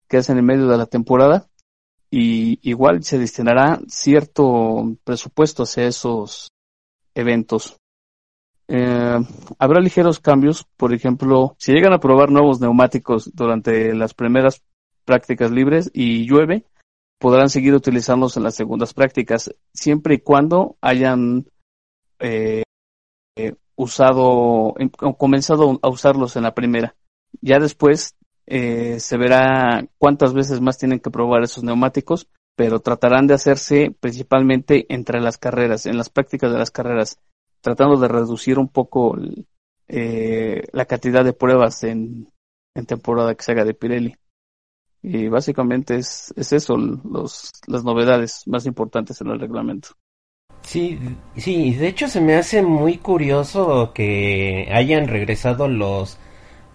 que 0.08 0.18
hacen 0.18 0.40
en 0.40 0.46
medio 0.46 0.68
de 0.68 0.78
la 0.80 0.88
temporada 0.88 1.48
y 2.10 2.58
igual 2.68 3.04
se 3.04 3.20
destinará 3.20 3.80
cierto 3.88 4.98
presupuesto 5.04 5.62
hacia 5.62 5.86
esos 5.86 6.50
eventos. 7.14 7.78
Eh, 8.68 9.20
habrá 9.60 9.80
ligeros 9.80 10.20
cambios, 10.20 10.66
por 10.76 10.92
ejemplo, 10.92 11.56
si 11.60 11.72
llegan 11.72 11.94
a 11.94 12.00
probar 12.00 12.32
nuevos 12.32 12.62
neumáticos 12.62 13.30
durante 13.32 13.94
las 13.94 14.16
primeras 14.16 14.64
prácticas 15.06 15.52
libres 15.52 15.92
y 15.94 16.26
llueve, 16.26 16.66
podrán 17.24 17.50
seguir 17.50 17.74
utilizándolos 17.74 18.36
en 18.36 18.44
las 18.44 18.54
segundas 18.54 18.94
prácticas, 18.94 19.50
siempre 19.74 20.16
y 20.16 20.20
cuando 20.20 20.76
hayan 20.82 21.46
eh, 22.20 22.64
eh, 23.38 23.54
usado, 23.78 24.74
comenzado 25.18 25.80
a 25.82 25.88
usarlos 25.88 26.36
en 26.36 26.44
la 26.44 26.54
primera. 26.54 26.98
Ya 27.40 27.60
después 27.60 28.18
eh, 28.46 29.00
se 29.00 29.16
verá 29.16 29.88
cuántas 29.98 30.34
veces 30.34 30.60
más 30.60 30.78
tienen 30.78 31.00
que 31.00 31.12
probar 31.12 31.44
esos 31.44 31.64
neumáticos, 31.64 32.28
pero 32.58 32.82
tratarán 32.82 33.26
de 33.26 33.36
hacerse 33.36 33.96
principalmente 33.98 34.86
entre 34.94 35.22
las 35.22 35.38
carreras, 35.38 35.86
en 35.86 35.96
las 35.96 36.10
prácticas 36.10 36.52
de 36.52 36.60
las 36.60 36.72
carreras, 36.72 37.20
tratando 37.62 37.98
de 38.02 38.10
reducir 38.10 38.60
un 38.60 38.68
poco 38.68 39.16
la 39.88 40.86
cantidad 40.86 41.24
de 41.24 41.32
pruebas 41.32 41.86
en, 41.86 42.28
en 42.76 42.86
temporada 42.86 43.34
que 43.34 43.44
se 43.44 43.54
haga 43.54 43.64
de 43.64 43.76
Pirelli. 43.76 44.18
Y 45.04 45.28
básicamente 45.28 45.98
es, 45.98 46.34
es 46.38 46.54
eso, 46.54 46.78
los, 46.78 47.52
las 47.68 47.84
novedades 47.84 48.44
más 48.48 48.66
importantes 48.66 49.20
en 49.20 49.28
el 49.28 49.40
reglamento. 49.40 49.90
Sí, 50.62 50.98
sí, 51.36 51.74
de 51.74 51.88
hecho 51.90 52.08
se 52.08 52.22
me 52.22 52.36
hace 52.36 52.64
muy 52.64 52.98
curioso 52.98 53.92
que 53.94 54.70
hayan 54.72 55.10
regresado 55.10 55.68
los, 55.68 56.18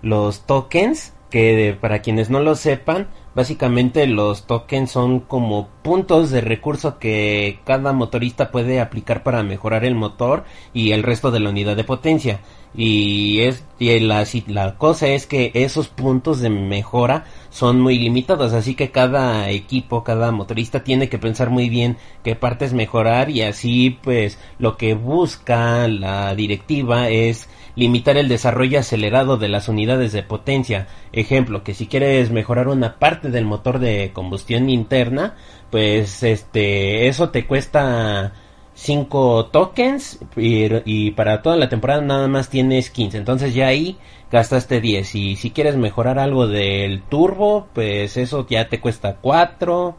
los 0.03 0.47
tokens, 0.47 1.15
que 1.31 1.77
para 1.81 2.03
quienes 2.03 2.29
no 2.29 2.41
lo 2.41 2.55
sepan, 2.55 3.09
básicamente 3.38 4.09
los 4.09 4.49
tokens 4.49 4.90
son 4.90 5.21
como 5.21 5.68
puntos 5.83 6.30
de 6.30 6.40
recurso 6.40 6.99
que 6.99 7.61
cada 7.64 7.92
motorista 7.92 8.50
puede 8.50 8.80
aplicar 8.80 9.23
para 9.23 9.45
mejorar 9.45 9.85
el 9.85 9.95
motor 9.95 10.42
y 10.75 10.90
el 10.90 11.04
resto 11.04 11.30
de 11.30 11.38
la 11.38 11.50
unidad 11.50 11.76
de 11.76 11.85
potencia. 11.85 12.40
Y 12.75 13.42
es 13.42 13.64
y 13.78 14.00
la, 14.00 14.26
la 14.49 14.76
cosa 14.76 15.07
es 15.07 15.28
que 15.28 15.52
esos 15.54 15.87
puntos 15.87 16.40
de 16.40 16.50
mejora 16.50 17.26
son 17.50 17.80
muy 17.80 17.97
limitados, 18.00 18.52
así 18.54 18.75
que 18.75 18.90
cada 18.90 19.49
equipo, 19.50 20.02
cada 20.02 20.33
motorista 20.33 20.83
tiene 20.83 21.09
que 21.09 21.18
pensar 21.18 21.49
muy 21.49 21.68
bien 21.68 21.97
qué 22.25 22.35
partes 22.35 22.73
mejorar 22.73 23.30
y 23.30 23.42
así 23.42 23.97
pues 24.02 24.37
lo 24.59 24.76
que 24.76 24.95
busca 24.95 25.87
la 25.87 26.35
directiva 26.35 27.09
es 27.09 27.49
limitar 27.79 28.17
el 28.17 28.29
desarrollo 28.29 28.81
acelerado 28.81 29.37
de 29.37 29.49
las 29.49 29.69
unidades 29.69 30.13
de 30.13 30.25
potencia. 30.25 30.89
Ejemplo, 31.13 31.63
que 31.63 31.75
si 31.75 31.87
quieres 31.87 32.31
mejorar 32.31 32.69
una 32.69 32.99
parte 32.99 33.31
del 33.31 33.45
motor 33.45 33.79
de 33.79 34.11
combustión 34.13 34.69
interna, 34.69 35.37
pues 35.71 36.25
este 36.25 37.07
eso 37.07 37.31
te 37.31 37.47
cuesta 37.47 38.33
5 38.75 39.47
tokens 39.47 40.19
y, 40.37 41.11
para 41.13 41.43
toda 41.43 41.57
la 41.57 41.69
temporada 41.69 42.01
nada 42.01 42.27
más 42.27 42.49
tienes 42.51 42.91
15. 42.91 43.17
Entonces 43.19 43.55
ya 43.55 43.69
ahí 43.69 43.97
gastaste 44.31 44.81
10. 44.81 45.15
Y 45.15 45.37
si 45.37 45.51
quieres 45.53 45.77
mejorar 45.77 46.19
algo 46.19 46.49
del 46.49 47.03
turbo, 47.03 47.69
pues 47.75 48.17
eso 48.17 48.47
ya 48.49 48.69
te 48.69 48.81
cuesta 48.81 49.19
4. 49.21 49.97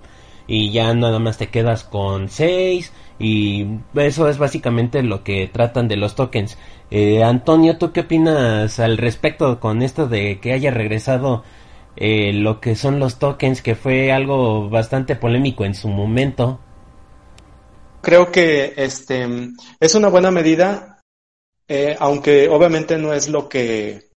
Y 0.48 0.72
ya 0.72 0.94
nada 0.96 1.20
más 1.20 1.38
te 1.38 1.48
quedas 1.48 1.84
con 1.84 2.28
6. 2.28 2.92
Y 3.20 3.68
eso 3.96 4.30
es 4.30 4.38
básicamente 4.38 5.04
lo 5.04 5.24
que 5.24 5.48
tratan 5.48 5.88
de 5.88 5.98
los 5.98 6.16
tokens. 6.16 6.58
Eh, 6.92 7.24
Antonio, 7.24 7.78
¿tú 7.78 7.92
qué 7.92 8.02
opinas 8.02 8.80
al 8.80 8.98
respecto 8.98 9.60
con 9.60 9.82
esto 9.82 10.08
de 10.08 10.40
que 10.40 10.54
haya 10.54 10.72
regresado 10.72 11.44
eh, 11.96 12.34
lo 12.34 12.60
que 12.60 12.76
son 12.76 13.00
los 13.00 13.20
tokens? 13.20 13.62
Que 13.62 13.76
fue 13.76 14.12
algo 14.12 14.70
bastante 14.70 15.16
polémico 15.16 15.66
en 15.66 15.76
su 15.76 15.88
momento 15.88 16.60
creo 18.02 18.32
que 18.32 18.74
este 18.76 19.28
es 19.80 19.96
una 19.96 20.10
buena 20.10 20.32
medida, 20.32 21.02
eh, 21.68 21.96
aunque 22.00 22.48
obviamente 22.50 22.98
no 22.98 23.14
es 23.14 23.30
lo 23.30 23.48
que 23.48 24.10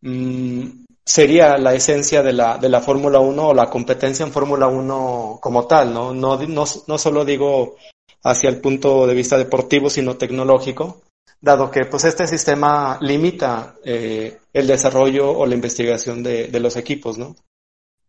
mm, 0.00 0.84
sería 1.04 1.58
la 1.58 1.74
esencia 1.74 2.22
de 2.22 2.32
la, 2.32 2.58
de 2.58 2.68
la 2.68 2.80
Fórmula 2.80 3.20
1 3.20 3.48
o 3.48 3.54
la 3.54 3.68
competencia 3.70 4.24
en 4.24 4.32
Fórmula 4.32 4.68
1 4.68 5.38
como 5.40 5.66
tal, 5.66 5.92
¿no? 5.92 6.14
No, 6.14 6.36
no, 6.38 6.64
no 6.86 6.98
solo 6.98 7.24
digo 7.24 7.76
hacia 8.22 8.50
el 8.50 8.60
punto 8.60 9.06
de 9.06 9.14
vista 9.14 9.38
deportivo, 9.38 9.90
sino 9.90 10.16
tecnológico, 10.16 11.02
dado 11.40 11.70
que 11.70 11.84
pues 11.84 12.04
este 12.04 12.26
sistema 12.26 12.98
limita 13.00 13.76
eh, 13.84 14.38
el 14.52 14.66
desarrollo 14.66 15.30
o 15.30 15.46
la 15.46 15.54
investigación 15.54 16.22
de, 16.22 16.48
los 16.60 16.76
equipos, 16.76 17.18
¿no? 17.18 17.36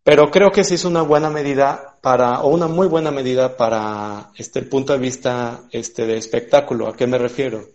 Pero 0.04 0.32
creo 0.32 0.50
que 0.50 0.64
sí 0.64 0.76
es 0.76 0.86
una 0.86 1.02
buena 1.02 1.30
medida 1.30 1.98
para, 2.02 2.42
o 2.42 2.48
una 2.48 2.68
muy 2.68 2.88
buena 2.88 3.12
medida 3.12 3.58
para 3.58 4.32
este, 4.36 4.60
el 4.60 4.68
punto 4.68 4.94
de 4.94 5.00
vista 5.00 5.62
este, 5.72 6.08
de 6.08 6.18
espectáculo. 6.18 6.88
¿A 6.88 6.96
qué 6.96 7.06
me 7.06 7.18
refiero? 7.18 7.68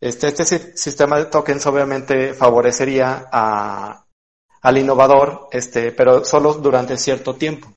Este, 0.00 0.28
este 0.28 0.76
sistema 0.76 1.18
de 1.18 1.26
tokens 1.26 1.66
obviamente 1.66 2.32
favorecería 2.32 3.28
a, 3.30 4.06
al 4.62 4.78
innovador, 4.78 5.48
este, 5.50 5.92
pero 5.92 6.24
solo 6.24 6.54
durante 6.54 6.96
cierto 6.96 7.34
tiempo. 7.34 7.72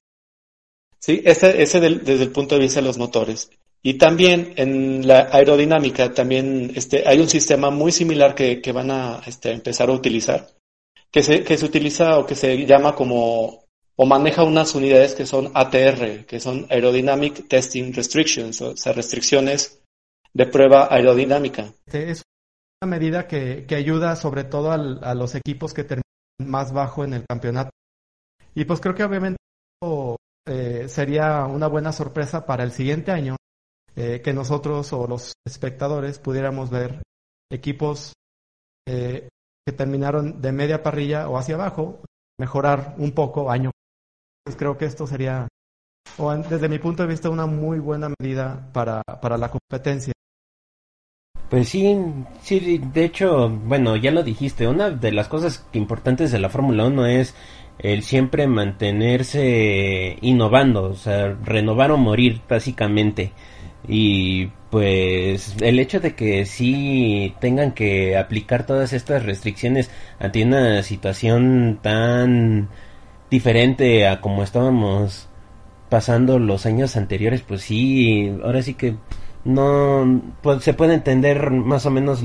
Sí, 1.00 1.22
ese, 1.26 1.62
ese 1.62 1.80
desde 1.80 2.24
el 2.24 2.32
punto 2.32 2.56
de 2.56 2.62
vista 2.62 2.80
de 2.80 2.88
los 2.88 2.98
motores. 2.98 3.50
Y 3.82 3.96
también 3.98 4.54
en 4.58 5.08
la 5.08 5.30
aerodinámica 5.32 6.14
también 6.14 6.72
este, 6.76 7.08
hay 7.08 7.20
un 7.20 7.30
sistema 7.30 7.70
muy 7.70 7.92
similar 7.92 8.36
que, 8.36 8.62
que 8.62 8.72
van 8.72 8.92
a 8.92 9.22
este, 9.26 9.52
empezar 9.52 9.90
a 9.90 9.94
utilizar, 9.94 10.48
que 11.12 11.24
se, 11.24 11.44
que 11.44 11.58
se 11.58 11.66
utiliza 11.66 12.18
o 12.20 12.26
que 12.26 12.36
se 12.36 12.66
llama 12.66 12.96
como 12.96 13.64
o 14.00 14.06
maneja 14.06 14.44
unas 14.44 14.76
unidades 14.76 15.16
que 15.16 15.26
son 15.26 15.52
ATR, 15.54 16.26
que 16.26 16.40
son 16.40 16.68
Aerodynamic 16.70 17.48
Testing 17.48 17.94
Restrictions, 17.94 18.62
o 18.62 18.78
sea, 18.78 18.94
restricciones 18.94 19.82
de 20.34 20.46
prueba 20.46 20.88
aerodinámica. 20.94 21.74
Este, 21.88 22.12
es 22.12 22.22
una 22.82 22.92
medida 22.92 23.28
que, 23.28 23.66
que 23.66 23.76
ayuda 23.76 24.16
sobre 24.16 24.44
todo 24.44 24.72
al, 24.72 25.04
a 25.04 25.16
los 25.16 25.34
equipos 25.34 25.74
que 25.74 25.84
terminan 25.84 26.04
más 26.40 26.72
bajo 26.74 27.04
en 27.04 27.14
el 27.14 27.26
campeonato. 27.26 27.72
Y 28.54 28.66
pues 28.66 28.80
creo 28.80 28.94
que 28.94 29.04
obviamente 29.04 29.38
eh, 30.48 30.88
sería 30.88 31.46
una 31.46 31.68
buena 31.68 31.92
sorpresa 31.92 32.46
para 32.46 32.64
el 32.64 32.72
siguiente 32.72 33.12
año 33.12 33.36
eh, 33.98 34.22
que 34.24 34.32
nosotros 34.32 34.94
o 34.94 35.08
los 35.08 35.34
espectadores 35.46 36.20
pudiéramos 36.20 36.70
ver 36.70 37.02
equipos 37.52 38.14
eh, 38.88 39.28
que 39.66 39.74
terminaron 39.74 40.42
de 40.42 40.52
media 40.54 40.84
parrilla 40.84 41.28
o 41.28 41.38
hacia 41.38 41.56
abajo 41.56 42.02
mejorar 42.40 42.96
un 42.98 43.12
poco 43.12 43.52
año 43.52 43.72
pues 44.48 44.56
creo 44.56 44.78
que 44.78 44.86
esto 44.86 45.06
sería, 45.06 45.50
o 46.18 46.34
desde 46.34 46.70
mi 46.70 46.80
punto 46.80 47.04
de 47.04 47.10
vista, 47.10 47.30
una 47.30 47.46
muy 47.46 47.80
buena 47.80 48.10
medida 48.18 48.70
para, 48.72 49.02
para 49.02 49.38
la 49.38 49.52
competencia. 49.52 50.14
Pues 51.50 51.68
sí, 51.68 51.98
sí, 52.42 52.82
de 52.94 53.04
hecho, 53.04 53.50
bueno, 53.50 53.98
ya 53.98 54.12
lo 54.12 54.24
dijiste, 54.24 54.66
una 54.66 54.90
de 54.90 55.12
las 55.12 55.28
cosas 55.28 55.68
importantes 55.74 56.32
de 56.32 56.40
la 56.40 56.48
Fórmula 56.48 56.86
1 56.86 57.08
es 57.08 57.36
el 57.80 58.04
siempre 58.04 58.48
mantenerse 58.48 60.18
innovando, 60.22 60.84
o 60.84 60.96
sea, 60.96 61.34
renovar 61.44 61.92
o 61.92 61.98
morir 61.98 62.40
básicamente. 62.48 63.34
Y 63.88 64.48
pues 64.70 65.56
el 65.62 65.80
hecho 65.80 66.00
de 66.00 66.16
que 66.16 66.46
sí 66.46 67.34
tengan 67.40 67.72
que 67.72 68.18
aplicar 68.18 68.66
todas 68.66 68.94
estas 68.94 69.24
restricciones 69.24 69.90
ante 70.20 70.44
una 70.44 70.84
situación 70.84 71.80
tan 71.82 72.70
diferente 73.30 74.08
a 74.08 74.22
como 74.22 74.44
estábamos 74.44 75.30
pasando 75.90 76.40
los 76.40 76.66
años 76.66 76.98
anteriores, 76.98 77.42
pues 77.42 77.62
sí, 77.62 78.30
ahora 78.44 78.62
sí 78.62 78.74
que 78.74 78.96
no 79.46 80.22
pues, 80.42 80.64
se 80.64 80.74
puede 80.74 80.94
entender 80.94 81.50
más 81.52 81.86
o 81.86 81.92
menos 81.92 82.22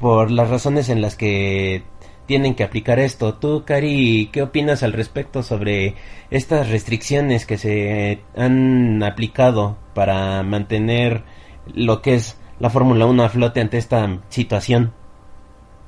por 0.00 0.30
las 0.30 0.50
razones 0.50 0.88
en 0.88 1.00
las 1.00 1.16
que 1.16 1.82
tienen 2.26 2.54
que 2.54 2.64
aplicar 2.64 2.98
esto. 2.98 3.34
Tú, 3.34 3.64
Cari, 3.64 4.30
¿qué 4.32 4.42
opinas 4.42 4.82
al 4.82 4.92
respecto 4.92 5.42
sobre 5.42 5.94
estas 6.30 6.70
restricciones 6.70 7.46
que 7.46 7.58
se 7.58 8.20
han 8.36 9.02
aplicado 9.02 9.76
para 9.94 10.42
mantener 10.42 11.24
lo 11.72 12.02
que 12.02 12.14
es 12.14 12.38
la 12.60 12.70
Fórmula 12.70 13.06
1 13.06 13.24
a 13.24 13.28
flote 13.28 13.60
ante 13.60 13.78
esta 13.78 14.22
situación? 14.28 14.92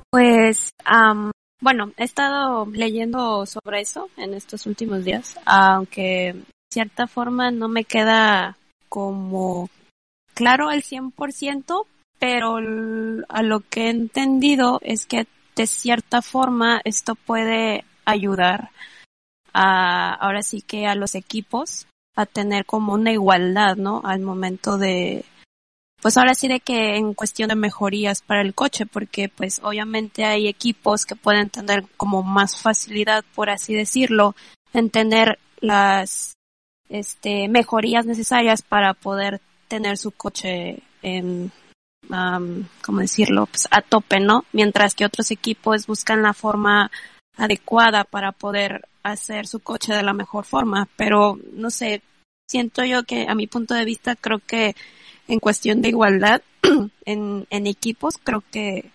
Pues, 0.09 0.71
bueno, 1.61 1.91
he 1.97 2.03
estado 2.03 2.65
leyendo 2.65 3.45
sobre 3.45 3.81
eso 3.81 4.09
en 4.17 4.33
estos 4.33 4.65
últimos 4.65 5.03
días, 5.03 5.39
aunque 5.45 6.33
de 6.33 6.43
cierta 6.71 7.07
forma 7.07 7.51
no 7.51 7.67
me 7.67 7.83
queda 7.83 8.57
como 8.89 9.69
claro 10.33 10.69
al 10.69 10.83
100%, 10.83 11.85
pero 12.19 12.57
a 13.29 13.43
lo 13.43 13.59
que 13.69 13.85
he 13.85 13.89
entendido 13.89 14.79
es 14.81 15.05
que 15.05 15.27
de 15.57 15.67
cierta 15.67 16.21
forma 16.21 16.79
esto 16.85 17.15
puede 17.15 17.83
ayudar 18.05 18.69
a, 19.53 20.13
ahora 20.13 20.43
sí 20.43 20.61
que 20.61 20.85
a 20.85 20.95
los 20.95 21.15
equipos 21.15 21.87
a 22.15 22.25
tener 22.25 22.65
como 22.65 22.93
una 22.93 23.11
igualdad, 23.11 23.75
¿no? 23.75 24.01
Al 24.05 24.21
momento 24.21 24.77
de, 24.77 25.25
pues 26.01 26.15
ahora 26.17 26.35
sí 26.35 26.47
de 26.47 26.59
que 26.59 26.95
en 26.95 27.15
cuestión 27.15 27.49
de 27.49 27.55
mejorías 27.55 28.21
para 28.21 28.41
el 28.41 28.53
coche, 28.53 28.85
porque 28.85 29.29
pues 29.29 29.59
obviamente 29.63 30.25
hay 30.25 30.47
equipos 30.47 31.05
que 31.05 31.15
pueden 31.15 31.49
tener 31.49 31.85
como 31.97 32.21
más 32.21 32.61
facilidad, 32.61 33.25
por 33.35 33.49
así 33.49 33.73
decirlo, 33.73 34.35
en 34.73 34.91
tener 34.91 35.39
las 35.59 36.33
este, 36.87 37.47
mejorías 37.49 38.05
necesarias 38.05 38.61
para 38.61 38.93
poder 38.93 39.41
tener 39.67 39.97
su 39.97 40.11
coche 40.11 40.83
en, 41.01 41.51
¿cómo 42.09 42.99
decirlo? 42.99 43.45
Pues 43.47 43.67
a 43.71 43.81
tope, 43.81 44.19
¿no? 44.19 44.45
Mientras 44.53 44.95
que 44.95 45.05
otros 45.05 45.31
equipos 45.31 45.87
buscan 45.87 46.21
la 46.21 46.33
forma 46.33 46.91
adecuada 47.37 48.03
para 48.03 48.31
poder 48.31 48.87
hacer 49.03 49.47
su 49.47 49.59
coche 49.59 49.93
de 49.93 50.03
la 50.03 50.13
mejor 50.13 50.45
forma. 50.45 50.87
Pero, 50.95 51.39
no 51.53 51.69
sé, 51.69 52.01
siento 52.47 52.83
yo 52.83 53.03
que 53.03 53.27
a 53.27 53.35
mi 53.35 53.47
punto 53.47 53.73
de 53.73 53.85
vista 53.85 54.15
creo 54.15 54.39
que 54.39 54.75
en 55.27 55.39
cuestión 55.39 55.81
de 55.81 55.89
igualdad 55.89 56.41
en, 57.05 57.47
en 57.49 57.67
equipos 57.67 58.15
creo 58.23 58.43
que 58.51 58.91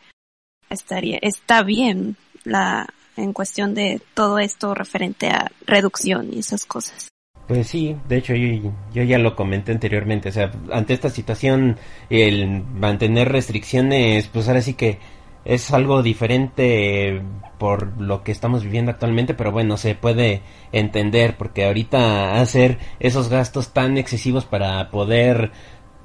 estaría, 0.70 1.18
está 1.20 1.62
bien 1.62 2.16
la, 2.44 2.92
en 3.16 3.32
cuestión 3.32 3.74
de 3.74 4.00
todo 4.14 4.38
esto 4.38 4.74
referente 4.74 5.28
a 5.28 5.50
reducción 5.66 6.32
y 6.32 6.38
esas 6.38 6.66
cosas. 6.66 7.11
Pues 7.46 7.66
sí, 7.66 7.96
de 8.08 8.18
hecho 8.18 8.34
yo, 8.34 8.70
yo, 8.94 9.02
ya 9.02 9.18
lo 9.18 9.34
comenté 9.34 9.72
anteriormente, 9.72 10.28
o 10.28 10.32
sea, 10.32 10.52
ante 10.72 10.94
esta 10.94 11.10
situación 11.10 11.76
el 12.08 12.62
mantener 12.62 13.30
restricciones, 13.30 14.28
pues 14.28 14.48
ahora 14.48 14.62
sí 14.62 14.74
que 14.74 14.98
es 15.44 15.72
algo 15.72 16.02
diferente 16.02 17.20
por 17.58 18.00
lo 18.00 18.22
que 18.22 18.32
estamos 18.32 18.62
viviendo 18.62 18.92
actualmente, 18.92 19.34
pero 19.34 19.52
bueno, 19.52 19.76
se 19.76 19.94
puede 19.94 20.42
entender 20.72 21.36
porque 21.36 21.66
ahorita 21.66 22.40
hacer 22.40 22.78
esos 23.00 23.28
gastos 23.28 23.72
tan 23.72 23.98
excesivos 23.98 24.44
para 24.44 24.90
poder 24.90 25.50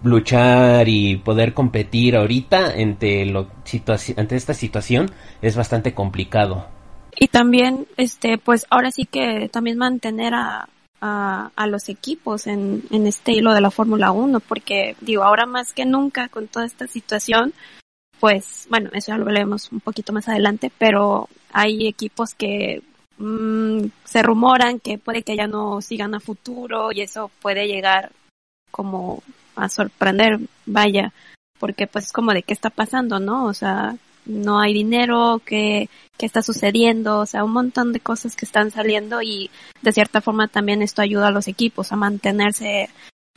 luchar 0.03 0.88
y 0.88 1.17
poder 1.17 1.53
competir 1.53 2.15
ahorita 2.15 2.74
ante 2.77 3.25
lo 3.25 3.48
ante 4.17 4.36
esta 4.36 4.53
situación 4.53 5.10
es 5.41 5.56
bastante 5.56 5.94
complicado. 5.94 6.67
Y 7.20 7.27
también 7.27 7.88
este 7.98 8.38
pues 8.38 8.65
ahora 8.70 8.91
sí 8.91 9.06
que 9.06 9.50
también 9.51 9.77
mantener 9.77 10.36
a 10.36 10.70
a, 11.01 11.51
a 11.56 11.68
los 11.68 11.89
equipos 11.89 12.48
en, 12.48 12.84
en 12.91 13.08
este 13.08 13.34
hilo 13.34 13.54
de 13.54 13.62
la 13.62 13.71
Fórmula 13.71 14.12
1, 14.12 14.39
porque 14.41 14.95
digo, 15.02 15.24
ahora 15.24 15.45
más 15.45 15.74
que 15.74 15.86
nunca 15.86 16.30
con 16.30 16.48
toda 16.48 16.65
esta 16.65 16.88
situación, 16.88 17.54
pues 18.19 18.67
bueno, 18.69 18.89
eso 18.93 19.12
ya 19.12 19.17
lo 19.17 19.26
veremos 19.26 19.71
un 19.71 19.80
poquito 19.80 20.13
más 20.13 20.28
adelante, 20.28 20.71
pero 20.78 21.30
hay 21.52 21.88
equipos 21.88 22.34
que 22.34 22.82
mmm, 23.17 23.86
se 24.04 24.24
rumoran 24.24 24.80
que 24.80 24.98
puede 24.98 25.24
que 25.24 25.36
ya 25.36 25.48
no 25.48 25.82
sigan 25.82 26.15
a 26.15 26.19
futuro 26.19 26.91
y 26.91 27.02
eso 27.02 27.32
puede 27.41 27.67
llegar 27.67 28.12
como 28.71 29.24
a 29.56 29.69
sorprender, 29.69 30.39
vaya, 30.65 31.13
porque 31.60 31.88
pues 31.88 32.12
como 32.12 32.34
de 32.34 32.43
qué 32.43 32.54
está 32.54 32.69
pasando, 32.69 33.19
¿no? 33.19 33.45
O 33.45 33.54
sea, 33.54 33.98
no 34.28 34.60
hay 34.60 34.74
dinero, 34.74 35.42
qué, 35.46 35.90
qué 36.18 36.26
está 36.26 36.42
sucediendo, 36.42 37.20
o 37.20 37.26
sea, 37.26 37.44
un 37.44 37.54
montón 37.54 37.94
de 37.94 38.00
cosas 38.00 38.36
que 38.36 38.46
están 38.46 38.72
saliendo 38.72 39.22
y 39.22 39.50
de 39.82 39.92
cierta 39.92 40.22
forma 40.22 40.48
también 40.48 40.82
esto 40.82 41.02
ayuda 41.02 41.28
a 41.28 41.32
los 41.32 41.48
equipos 41.48 41.92
a 41.92 41.96
mantenerse 41.96 42.90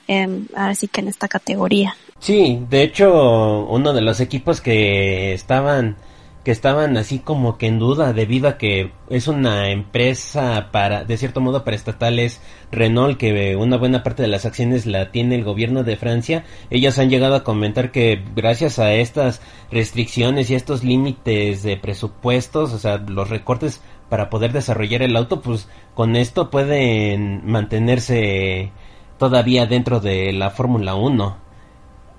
eh, 0.09 0.45
así 0.55 0.89
que 0.89 1.01
en 1.01 1.09
esta 1.09 1.29
categoría. 1.29 1.95
Sí, 2.19 2.65
de 2.69 2.83
hecho, 2.83 3.67
uno 3.67 3.93
de 3.93 4.03
los 4.03 4.21
equipos 4.21 4.61
que 4.61 5.33
estaban 5.33 5.97
que 6.45 6.51
estaban 6.51 6.97
así 6.97 7.19
como 7.19 7.59
que 7.59 7.67
en 7.67 7.79
duda 7.79 8.13
debido 8.13 8.49
a 8.49 8.57
que 8.57 8.93
es 9.11 9.29
una 9.29 9.71
empresa 9.71 10.69
para 10.73 11.05
de 11.05 11.17
cierto 11.19 11.41
modo 11.41 11.65
para 11.65 11.77
estatales 11.77 12.41
Renault 12.73 13.19
que 13.19 13.57
una 13.57 13.77
buena 13.77 14.03
parte 14.03 14.23
de 14.23 14.29
las 14.29 14.47
acciones 14.47 14.87
la 14.87 15.11
tiene 15.11 15.35
el 15.35 15.45
gobierno 15.45 15.85
de 15.85 15.97
Francia. 15.97 16.45
Ellos 16.71 16.99
han 16.99 17.11
llegado 17.11 17.35
a 17.35 17.45
comentar 17.45 17.93
que 17.93 18.23
gracias 18.35 18.79
a 18.79 18.95
estas 18.95 19.43
restricciones 19.71 20.51
y 20.51 20.55
estos 20.55 20.83
límites 20.83 21.63
de 21.63 21.77
presupuestos 21.77 22.73
o 22.73 22.79
sea 22.79 22.97
los 22.99 23.29
recortes 23.29 23.83
para 24.09 24.31
poder 24.31 24.53
desarrollar 24.53 25.03
el 25.03 25.17
auto 25.17 25.43
pues 25.43 25.69
con 25.95 26.17
esto 26.17 26.51
pueden 26.51 27.43
mantenerse 27.45 28.73
todavía 29.19 29.67
dentro 29.67 30.01
de 30.01 30.33
la 30.33 30.51
Fórmula 30.51 30.95
1 30.95 31.50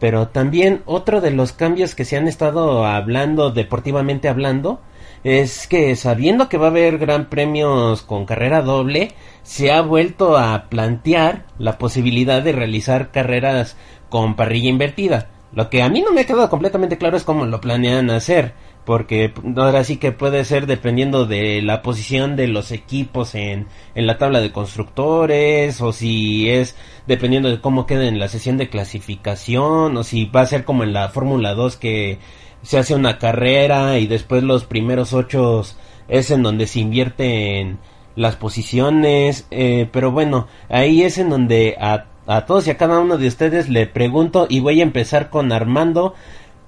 pero 0.01 0.29
también 0.29 0.81
otro 0.87 1.21
de 1.21 1.29
los 1.29 1.53
cambios 1.53 1.93
que 1.93 2.05
se 2.05 2.17
han 2.17 2.27
estado 2.27 2.87
hablando 2.87 3.51
deportivamente 3.51 4.29
hablando 4.29 4.81
es 5.23 5.67
que 5.67 5.95
sabiendo 5.95 6.49
que 6.49 6.57
va 6.57 6.65
a 6.65 6.69
haber 6.71 6.97
gran 6.97 7.29
premios 7.29 8.01
con 8.01 8.25
carrera 8.25 8.63
doble, 8.63 9.11
se 9.43 9.71
ha 9.71 9.79
vuelto 9.83 10.39
a 10.39 10.69
plantear 10.69 11.45
la 11.59 11.77
posibilidad 11.77 12.41
de 12.41 12.51
realizar 12.51 13.11
carreras 13.11 13.77
con 14.09 14.35
parrilla 14.35 14.69
invertida. 14.69 15.29
Lo 15.53 15.69
que 15.69 15.83
a 15.83 15.89
mí 15.89 16.01
no 16.01 16.11
me 16.11 16.21
ha 16.21 16.25
quedado 16.25 16.49
completamente 16.49 16.97
claro 16.97 17.15
es 17.15 17.23
cómo 17.23 17.45
lo 17.45 17.61
planean 17.61 18.09
hacer 18.09 18.55
porque 18.85 19.33
ahora 19.57 19.83
sí 19.83 19.97
que 19.97 20.11
puede 20.11 20.43
ser 20.43 20.65
dependiendo 20.65 21.25
de 21.25 21.61
la 21.61 21.81
posición 21.81 22.35
de 22.35 22.47
los 22.47 22.71
equipos 22.71 23.35
en, 23.35 23.67
en 23.93 24.07
la 24.07 24.17
tabla 24.17 24.41
de 24.41 24.51
constructores 24.51 25.81
o 25.81 25.93
si 25.93 26.49
es 26.49 26.75
dependiendo 27.05 27.49
de 27.49 27.61
cómo 27.61 27.85
quede 27.85 28.07
en 28.07 28.19
la 28.19 28.27
sesión 28.27 28.57
de 28.57 28.69
clasificación 28.69 29.95
o 29.97 30.03
si 30.03 30.25
va 30.25 30.41
a 30.41 30.47
ser 30.47 30.65
como 30.65 30.83
en 30.83 30.93
la 30.93 31.09
Fórmula 31.09 31.53
2 31.53 31.77
que 31.77 32.19
se 32.63 32.79
hace 32.79 32.95
una 32.95 33.19
carrera 33.19 33.99
y 33.99 34.07
después 34.07 34.43
los 34.43 34.65
primeros 34.65 35.13
ocho 35.13 35.63
es 36.07 36.31
en 36.31 36.43
donde 36.43 36.67
se 36.67 36.79
invierten 36.79 37.79
las 38.15 38.35
posiciones 38.35 39.47
eh, 39.51 39.87
pero 39.91 40.11
bueno 40.11 40.47
ahí 40.69 41.03
es 41.03 41.19
en 41.19 41.29
donde 41.29 41.77
a, 41.79 42.07
a 42.27 42.45
todos 42.45 42.67
y 42.67 42.71
a 42.71 42.77
cada 42.77 42.99
uno 42.99 43.17
de 43.17 43.27
ustedes 43.27 43.69
le 43.69 43.85
pregunto 43.85 44.47
y 44.49 44.59
voy 44.59 44.79
a 44.79 44.83
empezar 44.83 45.29
con 45.29 45.51
Armando 45.51 46.15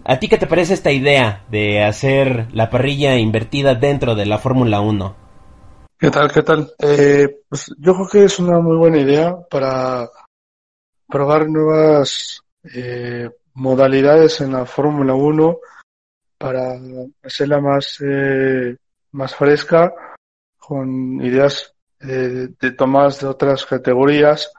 ¿A 0.05 0.19
ti 0.19 0.27
qué 0.27 0.37
te 0.37 0.47
parece 0.47 0.73
esta 0.73 0.91
idea 0.91 1.45
de 1.49 1.81
hacer 1.81 2.47
la 2.53 2.69
parrilla 2.69 3.15
invertida 3.17 3.75
dentro 3.75 4.15
de 4.15 4.25
la 4.25 4.37
Fórmula 4.37 4.81
1? 4.81 5.15
¿Qué 5.97 6.11
tal? 6.11 6.29
¿Qué 6.29 6.43
tal? 6.43 6.73
Eh, 6.79 7.39
pues 7.47 7.73
yo 7.77 7.93
creo 7.93 8.07
que 8.09 8.23
es 8.25 8.37
una 8.37 8.59
muy 8.59 8.75
buena 8.75 8.99
idea 8.99 9.33
para 9.49 10.09
probar 11.07 11.47
nuevas 11.47 12.41
eh, 12.75 13.29
modalidades 13.53 14.41
en 14.41 14.51
la 14.51 14.65
Fórmula 14.65 15.13
1 15.13 15.57
para 16.37 16.73
hacerla 17.23 17.61
más, 17.61 17.97
eh, 18.01 18.75
más 19.13 19.33
fresca 19.33 19.93
con 20.57 21.21
ideas 21.21 21.73
eh, 22.01 22.49
de 22.59 22.71
tomas 22.71 23.21
de 23.21 23.27
otras 23.27 23.65
categorías 23.65 24.51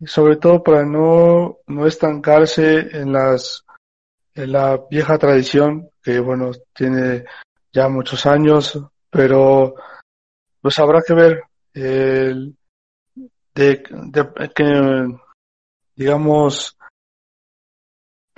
y 0.00 0.06
sobre 0.06 0.36
todo 0.36 0.62
para 0.62 0.86
no, 0.86 1.58
no 1.66 1.86
estancarse 1.86 2.96
en 2.96 3.12
las 3.12 3.66
la 4.34 4.80
vieja 4.90 5.18
tradición 5.18 5.90
que 6.02 6.18
bueno 6.18 6.50
tiene 6.74 7.24
ya 7.72 7.88
muchos 7.88 8.26
años 8.26 8.78
pero 9.10 9.74
pues 10.60 10.78
habrá 10.78 11.02
que 11.02 11.14
ver 11.14 11.42
de, 11.74 12.54
de, 13.54 13.82
que 14.54 15.18
digamos 15.94 16.76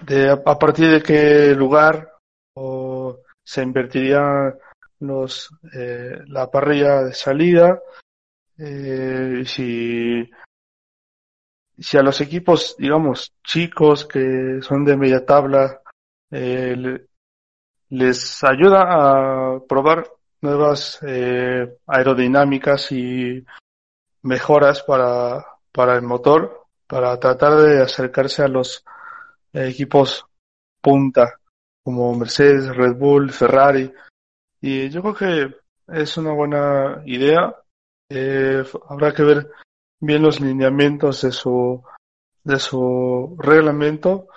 de 0.03 0.31
a, 0.31 0.59
partir 0.59 0.91
de 0.91 1.03
qué 1.03 1.55
lugar 1.55 2.13
o 2.55 3.19
se 3.45 3.63
invertiría 3.63 4.55
los 5.01 5.51
eh, 5.73 6.19
la 6.27 6.51
parrilla 6.51 7.03
de 7.03 7.15
salida 7.15 7.81
eh, 8.59 9.45
si 9.47 10.29
si 11.79 11.99
a 11.99 12.03
los 12.03 12.21
equipos 12.21 12.77
digamos 12.79 13.33
chicos 13.43 14.07
que 14.07 14.61
son 14.63 14.85
de 14.85 14.97
media 14.97 15.25
tabla 15.25 15.81
eh, 16.31 17.07
les 17.91 18.45
ayuda 18.45 18.83
a 18.89 19.61
probar 19.69 20.09
nuevas 20.41 20.99
eh, 21.07 21.79
aerodinámicas 21.87 22.93
y 22.93 23.45
mejoras 24.23 24.83
para, 24.83 25.45
para 25.73 25.95
el 25.97 26.03
motor, 26.03 26.67
para 26.87 27.19
tratar 27.19 27.57
de 27.57 27.83
acercarse 27.83 28.43
a 28.43 28.49
los 28.49 28.85
equipos 29.53 30.27
punta, 30.81 31.39
como 31.83 32.15
Mercedes, 32.15 32.75
Red 32.75 32.97
Bull, 32.97 33.31
Ferrari. 33.31 33.93
Y 34.61 34.91
yo 34.91 35.03
creo 35.03 35.15
que 35.15 35.55
es 35.89 36.17
una 36.17 36.33
buena 36.33 37.03
idea. 37.07 37.55
Eh, 38.09 38.65
habrá 38.89 39.13
que 39.13 39.23
ver 39.23 39.51
bien 40.01 40.23
los 40.23 40.41
lineamientos 40.41 41.23
de 41.23 41.33
su, 41.33 41.83
de 42.43 42.59
su 42.59 43.37
reglamento 43.39 44.29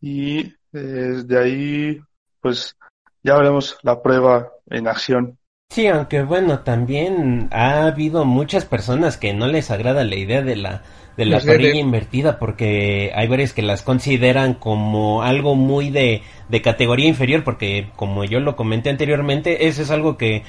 y 0.00 0.52
eh, 0.74 1.22
de 1.24 1.38
ahí 1.38 2.00
pues 2.40 2.76
ya 3.22 3.36
veremos 3.36 3.78
la 3.82 4.02
prueba 4.02 4.50
en 4.68 4.86
acción. 4.86 5.38
Sí, 5.70 5.86
aunque 5.86 6.22
bueno, 6.22 6.60
también 6.60 7.48
ha 7.50 7.86
habido 7.86 8.24
muchas 8.24 8.64
personas 8.64 9.16
que 9.16 9.32
no 9.32 9.46
les 9.46 9.70
agrada 9.70 10.04
la 10.04 10.16
idea 10.16 10.42
de 10.42 10.56
la 10.56 10.82
de 11.16 11.26
la 11.26 11.40
parrilla 11.40 11.78
invertida 11.78 12.38
porque 12.38 13.12
hay 13.14 13.28
varios 13.28 13.52
que 13.52 13.62
las 13.62 13.82
consideran 13.82 14.54
como 14.54 15.22
algo 15.22 15.54
muy 15.54 15.90
de, 15.90 16.22
de 16.48 16.62
categoría 16.62 17.08
inferior 17.08 17.44
porque 17.44 17.90
como 17.96 18.24
yo 18.24 18.40
lo 18.40 18.56
comenté 18.56 18.90
anteriormente, 18.90 19.68
eso 19.68 19.82
es 19.82 19.90
algo 19.90 20.16
que 20.16 20.42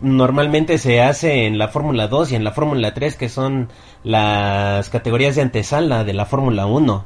normalmente 0.00 0.78
se 0.78 1.00
hace 1.00 1.46
en 1.46 1.58
la 1.58 1.68
Fórmula 1.68 2.08
2 2.08 2.32
y 2.32 2.36
en 2.36 2.44
la 2.44 2.52
Fórmula 2.52 2.94
3 2.94 3.16
que 3.16 3.28
son 3.28 3.68
las 4.04 4.90
categorías 4.90 5.36
de 5.36 5.42
antesala 5.42 6.04
de 6.04 6.12
la 6.12 6.26
Fórmula 6.26 6.66
1. 6.66 7.04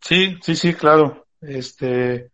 Sí, 0.00 0.36
sí, 0.40 0.54
sí, 0.54 0.74
claro. 0.74 1.25
Este 1.46 2.30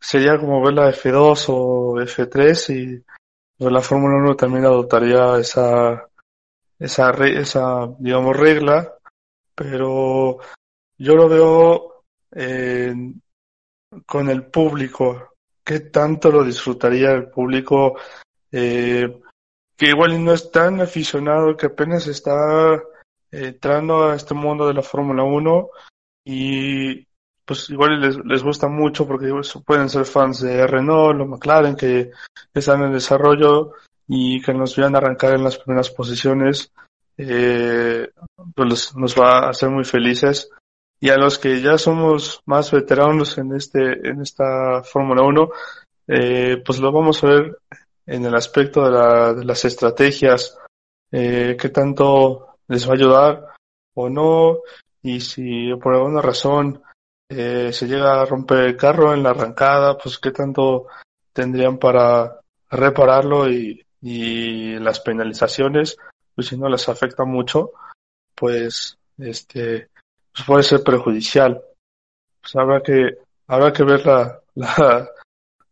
sería 0.00 0.38
como 0.38 0.62
ver 0.62 0.74
la 0.74 0.90
F2 0.90 1.44
o 1.48 1.94
F3 2.00 2.74
y 2.74 3.04
la 3.58 3.80
Fórmula 3.80 4.16
1 4.16 4.36
también 4.36 4.64
adoptaría 4.64 5.38
esa 5.38 6.08
esa 6.78 7.10
esa 7.26 7.88
digamos 7.98 8.36
regla, 8.36 8.94
pero 9.54 10.38
yo 10.98 11.14
lo 11.14 11.28
veo 11.28 12.04
con 14.06 14.30
el 14.30 14.46
público. 14.46 15.34
¿Qué 15.64 15.80
tanto 15.80 16.30
lo 16.30 16.42
disfrutaría 16.42 17.12
el 17.12 17.28
público 17.28 17.96
eh, 18.50 19.20
que 19.76 19.86
igual 19.86 20.22
no 20.24 20.32
es 20.32 20.50
tan 20.50 20.80
aficionado, 20.80 21.56
que 21.56 21.66
apenas 21.66 22.06
está 22.06 22.82
entrando 23.30 24.10
a 24.10 24.16
este 24.16 24.34
mundo 24.34 24.66
de 24.66 24.74
la 24.74 24.82
Fórmula 24.82 25.22
1 25.22 25.70
y 26.24 27.06
pues 27.44 27.70
igual 27.70 28.00
les, 28.00 28.16
les 28.24 28.42
gusta 28.42 28.68
mucho 28.68 29.06
porque 29.06 29.32
pueden 29.64 29.88
ser 29.88 30.04
fans 30.04 30.40
de 30.40 30.66
Renault 30.66 31.20
o 31.20 31.26
McLaren 31.26 31.76
que 31.76 32.10
están 32.54 32.82
en 32.82 32.92
desarrollo 32.92 33.72
y 34.06 34.40
que 34.42 34.52
nos 34.52 34.76
vean 34.76 34.94
arrancar 34.94 35.34
en 35.34 35.44
las 35.44 35.58
primeras 35.58 35.90
posiciones, 35.90 36.72
eh, 37.16 38.10
pues 38.54 38.94
nos 38.96 39.18
va 39.18 39.46
a 39.46 39.50
hacer 39.50 39.70
muy 39.70 39.84
felices. 39.84 40.50
Y 41.00 41.10
a 41.10 41.16
los 41.16 41.38
que 41.38 41.60
ya 41.60 41.78
somos 41.78 42.40
más 42.46 42.70
veteranos 42.70 43.36
en 43.38 43.54
este, 43.56 44.08
en 44.08 44.20
esta 44.20 44.82
Fórmula 44.84 45.22
1, 45.22 45.50
eh, 46.08 46.62
pues 46.64 46.78
lo 46.78 46.92
vamos 46.92 47.22
a 47.24 47.28
ver 47.28 47.58
en 48.06 48.24
el 48.24 48.34
aspecto 48.34 48.84
de, 48.84 48.90
la, 48.90 49.34
de 49.34 49.44
las 49.44 49.64
estrategias, 49.64 50.58
eh, 51.10 51.56
qué 51.58 51.68
tanto 51.70 52.56
les 52.68 52.86
va 52.86 52.92
a 52.92 52.96
ayudar 52.96 53.46
o 53.94 54.08
no, 54.08 54.58
y 55.02 55.20
si 55.20 55.74
por 55.74 55.94
alguna 55.94 56.22
razón 56.22 56.82
eh, 57.34 57.72
se 57.72 57.86
llega 57.86 58.20
a 58.20 58.26
romper 58.26 58.58
el 58.58 58.76
carro 58.76 59.14
en 59.14 59.22
la 59.22 59.30
arrancada, 59.30 59.96
pues 59.96 60.18
qué 60.18 60.30
tanto 60.30 60.86
tendrían 61.32 61.78
para 61.78 62.40
repararlo 62.70 63.50
y, 63.50 63.84
y 64.02 64.78
las 64.78 65.00
penalizaciones, 65.00 65.96
pues 66.34 66.48
si 66.48 66.58
no 66.58 66.68
les 66.68 66.88
afecta 66.88 67.24
mucho, 67.24 67.70
pues 68.34 68.98
este 69.18 69.88
pues 70.34 70.46
puede 70.46 70.62
ser 70.62 70.82
perjudicial. 70.82 71.62
Pues 72.42 72.54
habrá 72.56 72.82
que 72.82 73.16
habrá 73.46 73.72
que 73.72 73.84
ver 73.84 74.04
la, 74.04 74.40
la, 74.54 75.08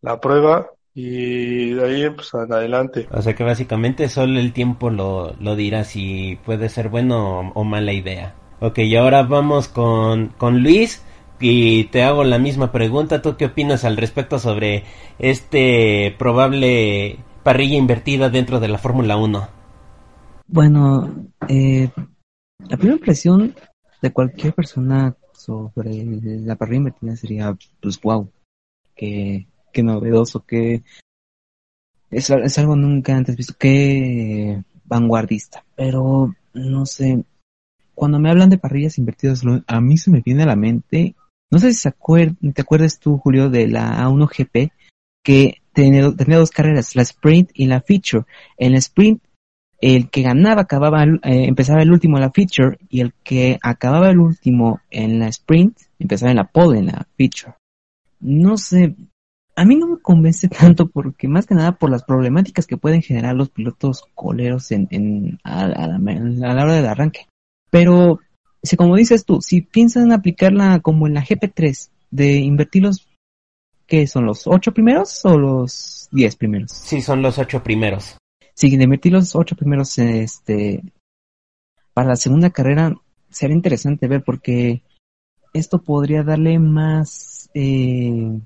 la 0.01 0.20
prueba 0.20 0.70
y 0.94 1.75
de 1.75 1.85
ahí 1.85 2.11
pues 2.11 2.35
adelante. 2.35 3.07
O 3.11 3.20
sea 3.20 3.35
que 3.35 3.44
básicamente 3.44 4.09
solo 4.09 4.38
el 4.40 4.53
tiempo 4.55 4.88
lo, 4.88 5.35
lo 5.40 5.57
dirá 5.57 5.85
si 5.85 6.38
puede 6.44 6.68
ser 6.68 6.88
bueno 6.88 7.53
o, 7.55 7.64
mala 7.64 7.92
idea. 7.92 8.35
Ok, 8.61 8.79
y 8.79 8.96
ahora 8.96 9.23
vamos 9.23 9.68
con, 9.68 10.29
con 10.29 10.62
Luis 10.62 11.03
y 11.40 11.85
te 11.85 12.03
hago 12.03 12.24
la 12.24 12.38
misma 12.38 12.70
pregunta. 12.70 13.22
¿Tú 13.22 13.37
qué 13.37 13.46
opinas 13.46 13.85
al 13.85 13.96
respecto 13.96 14.38
sobre 14.38 14.85
este 15.18 16.14
probable 16.18 17.18
parrilla 17.42 17.76
invertida 17.76 18.29
dentro 18.29 18.61
de 18.61 18.68
la 18.68 18.79
Fórmula 18.79 19.16
1? 19.16 19.48
Bueno, 20.46 21.29
eh, 21.48 21.90
la 22.68 22.76
primera 22.76 22.96
impresión 22.96 23.55
de 24.03 24.12
cualquier 24.12 24.55
persona 24.55 25.16
sobre 25.33 26.05
la 26.05 26.57
parrilla 26.57 26.79
invertida 26.79 27.16
sería, 27.16 27.57
pues, 27.81 28.00
wow, 28.00 28.31
qué 28.94 29.46
novedoso, 29.83 30.44
qué 30.44 30.83
es, 32.11 32.29
es 32.29 32.59
algo 32.59 32.76
nunca 32.76 33.16
antes 33.16 33.37
visto, 33.37 33.55
qué 33.59 34.62
vanguardista. 34.85 35.64
Pero 35.76 36.35
no 36.53 36.87
sé, 36.87 37.24
cuando 37.94 38.18
me 38.18 38.31
hablan 38.31 38.50
de 38.50 38.59
parrillas 38.59 38.98
invertidas, 38.98 39.42
a 39.66 39.81
mí 39.81 39.96
se 39.96 40.11
me 40.11 40.20
viene 40.20 40.42
a 40.42 40.46
la 40.46 40.57
mente, 40.57 41.14
no 41.51 41.59
sé 41.59 41.73
si 41.73 41.89
te 41.91 42.63
acuerdas 42.63 42.99
tú, 42.99 43.19
Julio, 43.19 43.51
de 43.51 43.69
la 43.69 44.05
A1GP, 44.05 44.73
que 45.25 45.57
tenía, 45.73 46.13
tenía, 46.15 46.39
dos 46.39 46.51
carreras, 46.51 46.95
la 46.97 47.03
sprint 47.03 47.51
y 47.55 47.67
la 47.67 47.81
feature. 47.81 48.25
En 48.57 48.73
la 48.73 48.79
sprint, 48.79 49.23
el 49.81 50.11
que 50.11 50.23
ganaba 50.23 50.63
acababa, 50.63 51.05
eh, 51.05 51.19
empezaba 51.23 51.83
el 51.83 51.91
último 51.91 52.17
en 52.17 52.23
la 52.23 52.31
feature 52.31 52.79
y 52.89 53.01
el 53.01 53.15
que 53.25 53.59
acababa 53.63 54.11
el 54.11 54.19
último 54.19 54.81
en 54.91 55.19
la 55.19 55.29
sprint 55.29 55.79
empezaba 55.99 56.31
en 56.31 56.37
la 56.37 56.45
pole 56.45 56.79
en 56.79 56.87
la 56.87 57.07
feature. 57.17 57.55
No 58.21 58.59
sé, 58.59 58.95
a 59.57 59.65
mí 59.65 59.77
no 59.77 59.89
me 59.89 59.99
convence 60.01 60.49
tanto 60.61 60.89
porque 60.89 61.29
más 61.29 61.47
que 61.47 61.55
nada 61.55 61.73
por 61.73 61.91
las 61.91 62.05
problemáticas 62.05 62.67
que 62.67 62.77
pueden 62.77 63.03
generar 63.03 63.35
los 63.35 63.51
pilotos 63.51 64.05
coleros 64.15 64.71
en, 64.73 64.89
en 64.91 65.39
a, 65.45 65.67
la, 65.67 66.65
hora 66.65 66.75
del 66.75 66.87
arranque. 66.87 67.27
Pero 67.71 68.21
si 68.62 68.77
como 68.77 68.96
dices 68.96 69.25
tú, 69.25 69.40
si 69.40 69.62
piensan 69.62 70.12
aplicarla 70.12 70.81
como 70.81 71.07
en 71.07 71.14
la 71.14 71.25
GP3 71.25 71.90
de 72.11 72.37
invertir 72.38 72.83
los 72.83 73.09
¿qué 73.87 74.07
son 74.07 74.27
los 74.27 74.46
ocho 74.46 74.73
primeros 74.73 75.25
o 75.25 75.37
los 75.37 76.09
diez 76.12 76.37
primeros? 76.37 76.70
Sí, 76.70 77.03
son 77.03 77.23
los 77.23 77.38
ocho 77.38 77.62
primeros. 77.62 78.16
Sí, 78.55 78.77
de 78.77 78.85
invertir 78.85 79.12
los 79.12 79.35
ocho 79.35 79.57
primeros, 79.57 79.99
este, 79.99 80.83
para 81.94 82.11
la 82.11 82.16
segunda 82.16 82.51
carrera 82.51 82.94
sería 83.31 83.57
interesante 83.57 84.07
ver 84.07 84.23
porque 84.23 84.83
esto 85.53 85.83
podría 85.83 86.23
darle 86.23 86.59
más 86.59 87.51
eh, 87.55 88.40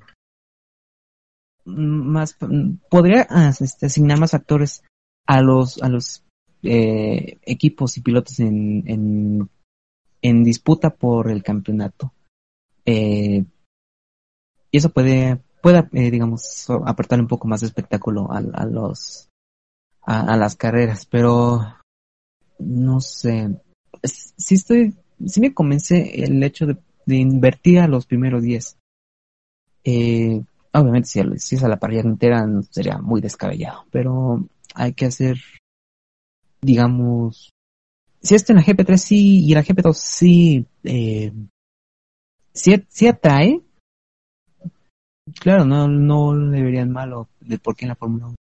más 1.64 2.36
podría 2.90 3.26
ah, 3.30 3.52
este, 3.58 3.86
asignar 3.86 4.18
más 4.18 4.34
actores 4.34 4.82
a 5.26 5.40
los 5.40 5.82
a 5.82 5.88
los 5.88 6.22
eh, 6.62 7.38
equipos 7.42 7.96
y 7.96 8.02
pilotos 8.02 8.40
en, 8.40 8.84
en, 8.86 9.48
en 10.24 10.42
disputa 10.42 10.90
por 10.90 11.30
el 11.30 11.42
campeonato. 11.42 12.12
Eh, 12.86 13.44
y 14.70 14.76
eso 14.76 14.88
puede 14.88 15.38
puede 15.62 15.86
eh, 15.92 16.10
digamos 16.10 16.66
aportar 16.84 17.20
un 17.20 17.28
poco 17.28 17.46
más 17.46 17.60
de 17.60 17.68
espectáculo 17.68 18.32
a, 18.32 18.38
a 18.38 18.66
los 18.66 19.28
a, 20.02 20.36
las 20.36 20.56
carreras 20.56 21.06
pero 21.06 21.60
no 22.58 23.00
sé. 23.00 23.60
Sí 24.02 24.54
estoy 24.56 24.94
sí 25.24 25.40
me 25.40 25.54
convence 25.54 26.24
el 26.24 26.42
hecho 26.42 26.66
de, 26.66 26.78
de 27.06 27.16
invertir 27.16 27.80
a 27.80 27.88
los 27.88 28.06
primeros 28.06 28.42
10 28.42 28.76
eh, 29.84 30.42
Obviamente 30.72 31.08
si, 31.08 31.20
si 31.38 31.54
es 31.54 31.62
a 31.62 31.68
la 31.68 31.78
parrilla 31.78 32.00
entera 32.00 32.44
sería 32.70 32.98
muy 32.98 33.20
descabellado, 33.20 33.84
pero 33.92 34.44
hay 34.74 34.92
que 34.92 35.06
hacer, 35.06 35.36
digamos, 36.60 37.53
si 38.24 38.34
esto 38.34 38.52
en 38.52 38.56
la 38.56 38.64
GP3 38.64 38.96
sí 38.96 39.44
y 39.44 39.52
en 39.52 39.58
la 39.58 39.64
GP2 39.64 39.92
sí, 39.92 40.66
eh, 40.82 41.32
sí, 42.52 43.06
atrae, 43.06 43.60
claro, 45.38 45.64
no, 45.64 45.86
no 45.86 46.34
le 46.34 46.62
verían 46.62 46.90
malo 46.90 47.28
de 47.40 47.58
por 47.58 47.76
en 47.78 47.88
la 47.88 47.94
Fórmula 47.94 48.26
1 48.26 48.34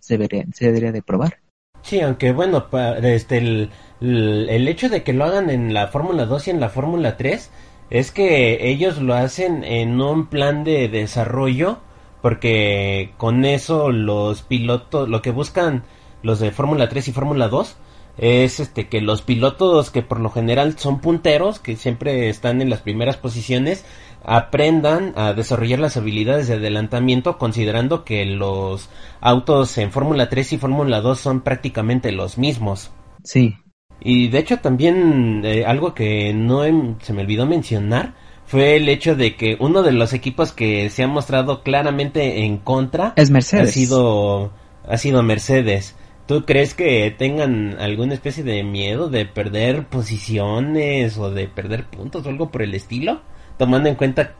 se, 0.00 0.14
debería, 0.14 0.44
se 0.52 0.66
debería 0.66 0.92
de 0.92 1.02
probar. 1.02 1.38
Sí, 1.82 2.00
aunque 2.00 2.32
bueno, 2.32 2.66
este, 3.02 3.38
el, 3.38 3.70
el, 4.00 4.68
hecho 4.68 4.88
de 4.88 5.02
que 5.02 5.12
lo 5.12 5.24
hagan 5.24 5.48
en 5.50 5.72
la 5.72 5.88
Fórmula 5.88 6.26
2 6.26 6.48
y 6.48 6.50
en 6.50 6.60
la 6.60 6.70
Fórmula 6.70 7.16
3 7.16 7.50
es 7.90 8.10
que 8.10 8.68
ellos 8.68 9.00
lo 9.00 9.14
hacen 9.14 9.62
en 9.64 10.00
un 10.00 10.26
plan 10.26 10.64
de 10.64 10.88
desarrollo 10.88 11.78
porque 12.22 13.12
con 13.18 13.44
eso 13.44 13.92
los 13.92 14.42
pilotos, 14.42 15.08
lo 15.08 15.20
que 15.20 15.30
buscan 15.30 15.84
los 16.22 16.40
de 16.40 16.50
Fórmula 16.50 16.88
3 16.88 17.08
y 17.08 17.12
Fórmula 17.12 17.48
2 17.48 17.76
es 18.16 18.60
este 18.60 18.88
que 18.88 19.00
los 19.00 19.22
pilotos 19.22 19.90
que 19.90 20.02
por 20.02 20.20
lo 20.20 20.30
general 20.30 20.78
son 20.78 21.00
punteros, 21.00 21.58
que 21.58 21.76
siempre 21.76 22.28
están 22.28 22.62
en 22.62 22.70
las 22.70 22.80
primeras 22.80 23.16
posiciones, 23.16 23.84
aprendan 24.24 25.12
a 25.16 25.34
desarrollar 25.34 25.80
las 25.80 25.96
habilidades 25.96 26.48
de 26.48 26.54
adelantamiento 26.54 27.38
considerando 27.38 28.04
que 28.04 28.24
los 28.24 28.88
autos 29.20 29.76
en 29.78 29.90
Fórmula 29.90 30.28
3 30.28 30.54
y 30.54 30.58
Fórmula 30.58 31.00
2 31.00 31.18
son 31.18 31.40
prácticamente 31.42 32.12
los 32.12 32.38
mismos. 32.38 32.90
Sí. 33.22 33.56
Y 34.00 34.28
de 34.28 34.38
hecho 34.38 34.58
también 34.58 35.42
eh, 35.44 35.64
algo 35.66 35.94
que 35.94 36.32
no 36.34 36.62
se 37.00 37.12
me 37.12 37.22
olvidó 37.22 37.46
mencionar 37.46 38.14
fue 38.46 38.76
el 38.76 38.88
hecho 38.88 39.16
de 39.16 39.36
que 39.36 39.56
uno 39.58 39.82
de 39.82 39.92
los 39.92 40.12
equipos 40.12 40.52
que 40.52 40.90
se 40.90 41.02
ha 41.02 41.08
mostrado 41.08 41.62
claramente 41.62 42.44
en 42.44 42.58
contra 42.58 43.14
es 43.16 43.30
Mercedes. 43.30 43.68
Ha 43.68 43.72
sido 43.72 44.52
ha 44.86 44.98
sido 44.98 45.22
Mercedes. 45.22 45.96
¿Tú 46.26 46.44
crees 46.46 46.72
que 46.72 47.14
tengan 47.18 47.78
alguna 47.78 48.14
especie 48.14 48.42
de 48.42 48.64
miedo 48.64 49.10
de 49.10 49.26
perder 49.26 49.88
posiciones 49.88 51.18
o 51.18 51.30
de 51.30 51.48
perder 51.48 51.86
puntos 51.90 52.24
o 52.24 52.30
algo 52.30 52.50
por 52.50 52.62
el 52.62 52.74
estilo? 52.74 53.20
Tomando 53.58 53.90
en 53.90 53.94
cuenta 53.96 54.34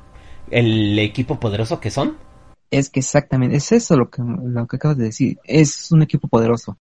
el 0.50 0.98
equipo 0.98 1.38
poderoso 1.38 1.80
que 1.80 1.90
son. 1.90 2.16
Es 2.70 2.88
que 2.88 3.00
exactamente, 3.00 3.56
es 3.56 3.70
eso 3.70 3.96
lo 3.96 4.08
que, 4.10 4.22
lo 4.22 4.66
que 4.66 4.76
acabas 4.76 4.96
de 4.96 5.04
decir. 5.04 5.38
Es 5.44 5.92
un 5.92 6.02
equipo 6.02 6.26
poderoso. 6.26 6.78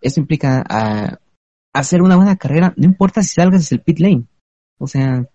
Eso 0.00 0.20
implica 0.20 0.64
a, 0.68 1.18
hacer 1.74 2.00
una 2.00 2.16
buena 2.16 2.36
carrera, 2.36 2.72
no 2.76 2.86
importa 2.86 3.22
si 3.22 3.34
salgas 3.34 3.68
del 3.68 3.82
pit 3.82 3.98
lane. 3.98 4.26
O 4.78 4.86
sea, 4.86 5.26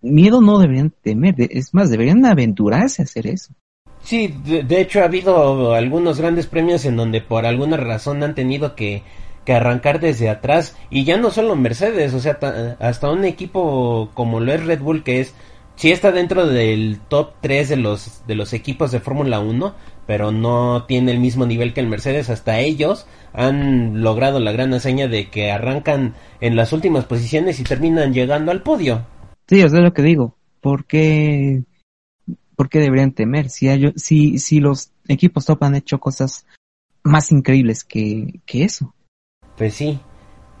miedo 0.00 0.40
no 0.40 0.58
deberían 0.58 0.90
temer, 0.90 1.34
es 1.38 1.72
más, 1.72 1.90
deberían 1.90 2.24
aventurarse 2.24 3.02
a 3.02 3.04
hacer 3.04 3.26
eso. 3.26 3.54
Sí, 4.02 4.34
de, 4.44 4.80
hecho 4.80 5.00
ha 5.00 5.04
habido 5.04 5.74
algunos 5.74 6.18
grandes 6.18 6.46
premios 6.46 6.84
en 6.84 6.96
donde 6.96 7.20
por 7.20 7.44
alguna 7.46 7.76
razón 7.76 8.22
han 8.22 8.34
tenido 8.34 8.74
que, 8.74 9.02
que 9.44 9.52
arrancar 9.52 10.00
desde 10.00 10.30
atrás 10.30 10.76
y 10.90 11.04
ya 11.04 11.16
no 11.16 11.30
solo 11.30 11.56
Mercedes, 11.56 12.14
o 12.14 12.20
sea, 12.20 12.38
hasta 12.80 13.10
un 13.10 13.24
equipo 13.24 14.10
como 14.14 14.40
lo 14.40 14.52
es 14.52 14.64
Red 14.64 14.80
Bull 14.80 15.02
que 15.02 15.20
es 15.20 15.34
sí 15.78 15.92
está 15.92 16.10
dentro 16.10 16.46
del 16.46 17.00
top 17.08 17.34
3 17.40 17.68
de 17.68 17.76
los 17.76 18.26
de 18.26 18.34
los 18.34 18.52
equipos 18.52 18.90
de 18.90 19.00
Fórmula 19.00 19.40
1, 19.40 19.74
pero 20.06 20.32
no 20.32 20.84
tiene 20.86 21.12
el 21.12 21.20
mismo 21.20 21.46
nivel 21.46 21.72
que 21.72 21.80
el 21.80 21.86
Mercedes, 21.86 22.30
hasta 22.30 22.60
ellos 22.60 23.06
han 23.32 24.02
logrado 24.02 24.40
la 24.40 24.52
gran 24.52 24.74
hazaña 24.74 25.06
de 25.06 25.28
que 25.28 25.50
arrancan 25.50 26.14
en 26.40 26.56
las 26.56 26.72
últimas 26.72 27.04
posiciones 27.04 27.60
y 27.60 27.64
terminan 27.64 28.12
llegando 28.12 28.50
al 28.50 28.62
podio. 28.62 29.06
Sí, 29.46 29.60
eso 29.60 29.76
es 29.76 29.82
lo 29.82 29.92
que 29.92 30.02
digo, 30.02 30.36
porque 30.60 31.62
¿por 32.58 32.68
qué 32.68 32.80
deberían 32.80 33.12
temer? 33.12 33.50
Si, 33.50 33.68
hay, 33.68 33.92
si, 33.94 34.38
si 34.40 34.58
los 34.58 34.90
equipos 35.06 35.46
top 35.46 35.62
han 35.62 35.76
hecho 35.76 36.00
cosas 36.00 36.44
más 37.04 37.30
increíbles 37.30 37.84
que, 37.84 38.40
que 38.44 38.64
eso. 38.64 38.92
Pues 39.56 39.74
sí. 39.74 40.00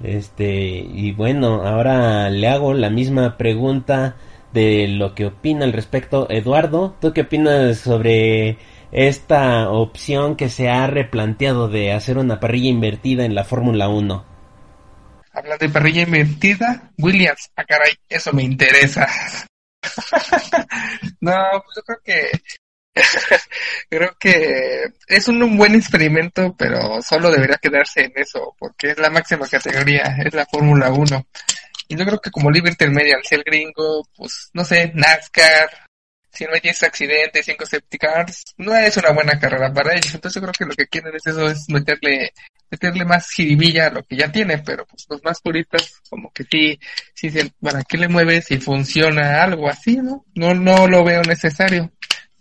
Este, 0.00 0.76
y 0.76 1.10
bueno, 1.10 1.66
ahora 1.66 2.30
le 2.30 2.46
hago 2.46 2.72
la 2.72 2.88
misma 2.88 3.36
pregunta 3.36 4.14
de 4.52 4.86
lo 4.86 5.16
que 5.16 5.26
opina 5.26 5.64
al 5.64 5.72
respecto 5.72 6.30
Eduardo. 6.30 6.96
¿Tú 7.00 7.12
qué 7.12 7.22
opinas 7.22 7.78
sobre 7.78 8.58
esta 8.92 9.68
opción 9.68 10.36
que 10.36 10.50
se 10.50 10.68
ha 10.68 10.86
replanteado 10.86 11.68
de 11.68 11.92
hacer 11.92 12.16
una 12.16 12.38
parrilla 12.38 12.68
invertida 12.68 13.24
en 13.24 13.34
la 13.34 13.42
Fórmula 13.42 13.88
1? 13.88 14.24
Habla 15.32 15.56
de 15.56 15.68
parrilla 15.68 16.02
invertida, 16.02 16.92
Williams, 16.96 17.50
ah 17.56 17.64
caray, 17.64 17.94
eso 18.08 18.32
me 18.32 18.44
interesa. 18.44 19.08
no, 21.20 21.34
pues 21.64 21.76
yo 21.76 21.82
creo 21.82 22.00
que 22.04 22.30
creo 23.88 24.16
que 24.18 24.84
es 25.06 25.28
un, 25.28 25.56
buen 25.56 25.74
experimento, 25.74 26.54
pero 26.56 27.00
solo 27.02 27.30
debería 27.30 27.56
quedarse 27.56 28.02
en 28.02 28.12
eso, 28.16 28.54
porque 28.58 28.90
es 28.90 28.98
la 28.98 29.10
máxima 29.10 29.46
categoría, 29.46 30.16
es 30.24 30.34
la 30.34 30.46
Fórmula 30.46 30.90
1. 30.90 31.26
Y 31.88 31.96
yo 31.96 32.04
creo 32.04 32.20
que 32.20 32.30
como 32.30 32.50
libre 32.50 32.70
intermedia, 32.70 33.16
si 33.22 33.34
el 33.34 33.44
gringo, 33.44 34.06
pues 34.14 34.50
no 34.52 34.64
sé, 34.64 34.92
NASCAR, 34.94 35.70
si 36.30 36.44
no 36.44 36.52
hay 36.52 36.60
10 36.60 36.82
accidentes, 36.82 37.46
5 37.46 37.66
safety 37.66 37.98
cars, 37.98 38.44
no 38.58 38.76
es 38.76 38.96
una 38.98 39.10
buena 39.10 39.38
carrera 39.38 39.72
para 39.72 39.92
ellos. 39.92 40.14
Entonces 40.14 40.40
yo 40.40 40.42
creo 40.42 40.52
que 40.52 40.66
lo 40.66 40.74
que 40.74 40.86
quieren 40.86 41.14
es 41.14 41.26
eso, 41.26 41.48
es 41.48 41.64
meterle, 41.68 42.32
meterle 42.70 43.04
más 43.04 43.30
jiribilla 43.30 43.86
a 43.86 43.90
lo 43.90 44.02
que 44.02 44.16
ya 44.16 44.30
tiene, 44.30 44.58
pero 44.58 44.86
pues 44.86 45.06
los 45.08 45.22
más 45.24 45.40
puristas 45.40 46.00
como 46.08 46.30
que 46.32 46.44
sí, 46.44 46.78
sí 47.14 47.30
¿para 47.60 47.82
qué 47.82 47.98
le 47.98 48.08
mueves 48.08 48.46
si 48.46 48.58
funciona 48.58 49.42
algo 49.42 49.68
así, 49.68 49.96
no? 49.96 50.24
No, 50.34 50.54
no 50.54 50.86
lo 50.86 51.04
veo 51.04 51.22
necesario. 51.22 51.90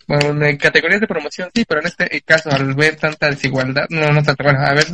Bueno, 0.07 0.45
en 0.45 0.57
categorías 0.57 1.01
de 1.01 1.07
promoción 1.07 1.49
sí, 1.53 1.65
pero 1.67 1.81
en 1.81 1.87
este 1.87 2.21
caso, 2.21 2.49
al 2.49 2.73
ver 2.75 2.95
tanta 2.95 3.29
desigualdad, 3.29 3.87
no, 3.89 4.09
no 4.11 4.23
tanta, 4.23 4.41
bueno, 4.41 4.59
a 4.61 4.73
ver, 4.73 4.85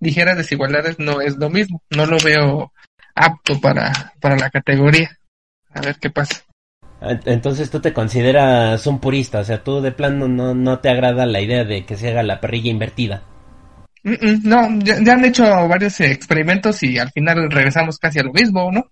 ligeras 0.00 0.36
desigualdades 0.36 0.98
no 0.98 1.20
es 1.20 1.36
lo 1.36 1.50
mismo. 1.50 1.82
No 1.90 2.06
lo 2.06 2.16
veo 2.18 2.72
apto 3.14 3.60
para, 3.60 4.14
para 4.18 4.36
la 4.36 4.48
categoría. 4.48 5.18
A 5.74 5.82
ver 5.82 5.96
qué 6.00 6.08
pasa. 6.08 6.42
Entonces 7.02 7.70
tú 7.70 7.80
te 7.80 7.92
consideras 7.92 8.86
un 8.86 9.00
purista, 9.00 9.40
o 9.40 9.44
sea, 9.44 9.64
tú 9.64 9.80
de 9.80 9.90
plano 9.90 10.28
no, 10.28 10.54
no 10.54 10.78
te 10.78 10.88
agrada 10.88 11.26
la 11.26 11.40
idea 11.40 11.64
de 11.64 11.84
que 11.84 11.96
se 11.96 12.10
haga 12.10 12.22
la 12.22 12.40
parrilla 12.40 12.70
invertida. 12.70 13.24
No, 14.04 14.78
ya, 14.80 15.12
han 15.12 15.24
hecho 15.24 15.44
varios 15.68 16.00
experimentos 16.00 16.82
y 16.82 16.98
al 16.98 17.10
final 17.10 17.50
regresamos 17.50 17.98
casi 17.98 18.18
a 18.18 18.24
lo 18.24 18.32
mismo, 18.32 18.70
¿no? 18.72 18.90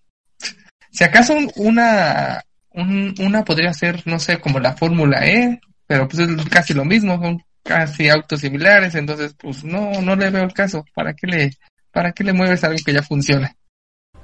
Si 0.90 1.05
acaso 1.05 1.37
una, 1.57 2.42
una 2.75 3.44
podría 3.44 3.73
ser, 3.73 4.03
no 4.07 4.18
sé, 4.18 4.38
como 4.40 4.59
la 4.61 4.75
Fórmula 4.75 5.27
E, 5.27 5.61
pero 5.87 6.07
pues 6.09 6.20
es 6.20 6.44
casi 6.46 6.75
lo 6.75 6.85
mismo, 6.85 7.20
son 7.20 7.42
casi 7.62 8.09
autos 8.09 8.40
similares, 8.40 8.94
entonces 8.94 9.35
pues 9.38 9.64
no, 9.64 10.01
no 10.01 10.16
le 10.16 10.31
veo 10.31 10.44
el 10.44 10.53
caso. 10.53 10.85
¿Para 10.94 11.14
qué 11.14 11.27
le, 11.27 11.51
para 11.92 12.12
qué 12.12 12.25
le 12.25 12.33
mueves 12.33 12.62
algo 12.64 12.79
que 12.85 12.92
ya 12.92 13.03
funciona? 13.03 13.55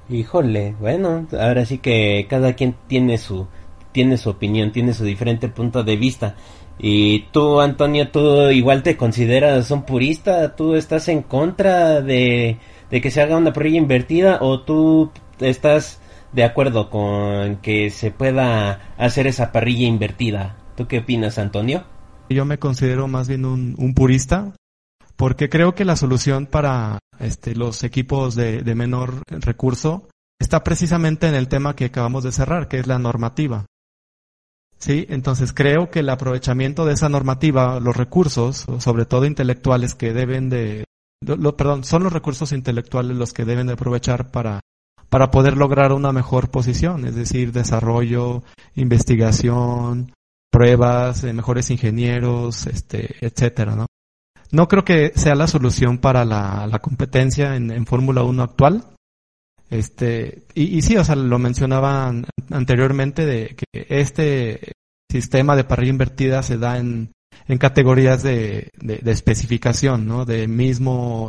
Híjole, 0.09 0.77
bueno, 0.79 1.27
ahora 1.33 1.67
sí 1.67 1.79
que 1.79 2.27
cada 2.31 2.55
quien 2.55 2.77
tiene 2.87 3.19
su, 3.19 3.49
tiene 3.91 4.17
su 4.17 4.31
opinión, 4.31 4.71
tiene 4.71 4.95
su 4.95 5.05
diferente 5.05 5.49
punto 5.49 5.83
de 5.83 5.97
vista. 5.97 6.37
Y 6.79 7.21
tú, 7.33 7.61
Antonio, 7.61 8.11
tú 8.11 8.51
igual 8.51 8.83
te 8.83 8.97
consideras 8.97 9.71
un 9.71 9.85
purista, 9.85 10.55
tú 10.57 10.75
estás 10.75 11.09
en 11.09 11.23
contra 11.23 12.03
de, 12.03 12.59
de 12.91 13.01
que 13.01 13.11
se 13.11 13.23
haga 13.23 13.37
una 13.37 13.53
parrilla 13.53 13.79
invertida 13.79 14.39
o 14.43 14.61
tú 14.61 15.11
estás 15.41 16.01
de 16.33 16.45
acuerdo 16.45 16.91
con 16.91 17.57
que 17.57 17.91
se 17.91 18.11
pueda 18.11 18.93
hacer 18.99 19.27
esa 19.27 19.53
parrilla 19.53 19.87
invertida. 19.87 20.57
¿Tú 20.77 20.87
qué 20.87 20.99
opinas, 20.99 21.39
Antonio? 21.39 21.85
Yo 22.29 22.45
me 22.45 22.59
considero 22.59 23.09
más 23.09 23.29
bien 23.29 23.45
un, 23.45 23.95
purista 23.95 24.53
porque 25.17 25.49
creo 25.49 25.75
que 25.75 25.87
la 25.87 25.97
solución 25.97 26.47
para 26.47 26.99
este, 27.19 27.55
los 27.55 27.85
equipos 27.85 28.35
de, 28.35 28.63
de 28.63 28.75
menor 28.75 29.23
recurso 29.29 30.09
está 30.39 30.63
precisamente 30.63 31.27
en 31.29 31.35
el 31.35 31.49
tema 31.49 31.75
que 31.75 31.87
acabamos 31.87 32.25
de 32.25 32.33
cerrar, 32.33 32.69
que 32.69 32.79
es 32.81 32.87
la 32.87 32.99
normativa. 32.99 33.65
Sí, 34.79 35.07
entonces 35.09 35.53
creo 35.53 35.91
que 35.91 36.01
el 36.01 36.09
aprovechamiento 36.11 36.85
de 36.85 36.93
esa 36.95 37.09
normativa, 37.09 37.81
los 37.81 37.97
recursos, 37.97 38.67
sobre 38.79 39.07
todo 39.07 39.25
intelectuales 39.25 39.95
que 39.95 40.13
deben 40.13 40.51
de, 40.51 40.85
lo, 41.21 41.57
perdón, 41.57 41.85
son 41.85 42.05
los 42.05 42.13
recursos 42.13 42.53
intelectuales 42.53 43.17
los 43.17 43.33
que 43.33 43.45
deben 43.45 43.67
de 43.67 43.73
aprovechar 43.73 44.31
para, 44.31 44.61
para 45.09 45.31
poder 45.31 45.57
lograr 45.57 45.93
una 45.93 46.13
mejor 46.13 46.51
posición, 46.51 47.07
es 47.07 47.15
decir, 47.15 47.53
desarrollo, 47.53 48.43
investigación, 48.75 50.13
pruebas, 50.51 51.25
eh, 51.25 51.33
mejores 51.33 51.71
ingenieros, 51.71 52.67
este, 52.67 53.17
etcétera, 53.25 53.75
¿no? 53.77 53.87
No 54.53 54.69
creo 54.69 54.85
que 54.85 55.13
sea 55.17 55.35
la 55.35 55.49
solución 55.49 55.99
para 55.99 56.25
la, 56.25 56.67
la 56.69 56.79
competencia 56.79 57.57
en, 57.57 57.73
en 57.73 57.85
Fórmula 57.87 58.23
1 58.23 58.43
actual, 58.43 58.85
este, 59.71 60.45
y, 60.55 60.79
y 60.79 60.83
sí, 60.83 60.97
o 60.97 61.05
sea, 61.05 61.17
lo 61.17 61.39
mencionaban 61.39 62.27
anteriormente 62.51 63.27
de 63.27 63.57
que 63.57 63.87
este 63.89 64.73
sistema 65.11 65.57
de 65.57 65.65
parrilla 65.65 65.91
invertida 65.91 66.43
se 66.43 66.59
da 66.59 66.79
en, 66.79 67.13
en 67.49 67.59
categorías 67.59 68.23
de, 68.23 68.71
de, 68.77 69.11
especificación, 69.11 70.07
¿no? 70.07 70.25
De 70.25 70.47
mismo 70.47 71.29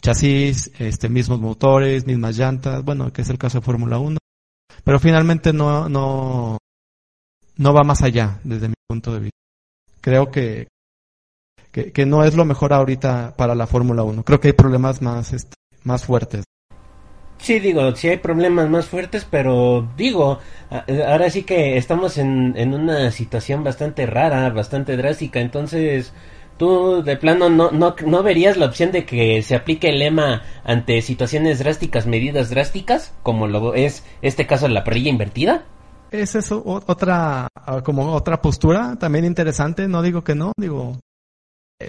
chasis, 0.00 0.70
este, 0.78 1.08
mismos 1.08 1.40
motores, 1.40 2.06
mismas 2.06 2.36
llantas, 2.36 2.84
bueno, 2.84 3.12
que 3.12 3.22
es 3.22 3.30
el 3.30 3.38
caso 3.38 3.58
de 3.58 3.64
Fórmula 3.64 3.98
1. 3.98 4.18
Pero 4.84 4.98
finalmente 4.98 5.52
no, 5.52 5.88
no, 5.88 6.58
no 7.56 7.74
va 7.74 7.82
más 7.84 8.02
allá, 8.02 8.40
desde 8.42 8.68
mi 8.68 8.74
punto 8.88 9.12
de 9.14 9.20
vista. 9.20 9.38
Creo 10.00 10.30
que, 10.30 10.68
que, 11.70 11.92
que 11.92 12.06
no 12.06 12.24
es 12.24 12.34
lo 12.34 12.44
mejor 12.44 12.72
ahorita 12.72 13.34
para 13.36 13.54
la 13.54 13.68
Fórmula 13.68 14.02
1. 14.02 14.24
Creo 14.24 14.40
que 14.40 14.48
hay 14.48 14.54
problemas 14.54 15.02
más, 15.02 15.32
este, 15.32 15.54
más 15.84 16.04
fuertes. 16.04 16.44
Sí, 17.42 17.58
digo, 17.58 17.94
sí 17.96 18.08
hay 18.08 18.18
problemas 18.18 18.70
más 18.70 18.86
fuertes, 18.86 19.26
pero 19.28 19.88
digo, 19.96 20.38
ahora 21.08 21.28
sí 21.28 21.42
que 21.42 21.76
estamos 21.76 22.16
en, 22.16 22.54
en 22.56 22.72
una 22.72 23.10
situación 23.10 23.64
bastante 23.64 24.06
rara, 24.06 24.48
bastante 24.50 24.96
drástica, 24.96 25.40
entonces 25.40 26.12
tú 26.56 27.02
de 27.02 27.16
plano 27.16 27.50
no, 27.50 27.72
no, 27.72 27.96
no 28.06 28.22
verías 28.22 28.56
la 28.56 28.66
opción 28.66 28.92
de 28.92 29.04
que 29.04 29.42
se 29.42 29.56
aplique 29.56 29.88
el 29.88 29.98
lema 29.98 30.42
ante 30.62 31.02
situaciones 31.02 31.58
drásticas, 31.58 32.06
medidas 32.06 32.48
drásticas, 32.48 33.12
como 33.24 33.48
lo 33.48 33.74
es 33.74 34.04
este 34.22 34.46
caso 34.46 34.68
de 34.68 34.74
la 34.74 34.84
parrilla 34.84 35.10
invertida. 35.10 35.64
Es 36.12 36.36
eso, 36.36 36.62
otra, 36.64 37.48
como 37.82 38.12
otra 38.12 38.40
postura 38.40 38.94
también 39.00 39.24
interesante, 39.24 39.88
no 39.88 40.00
digo 40.00 40.22
que 40.22 40.36
no, 40.36 40.52
digo, 40.56 40.96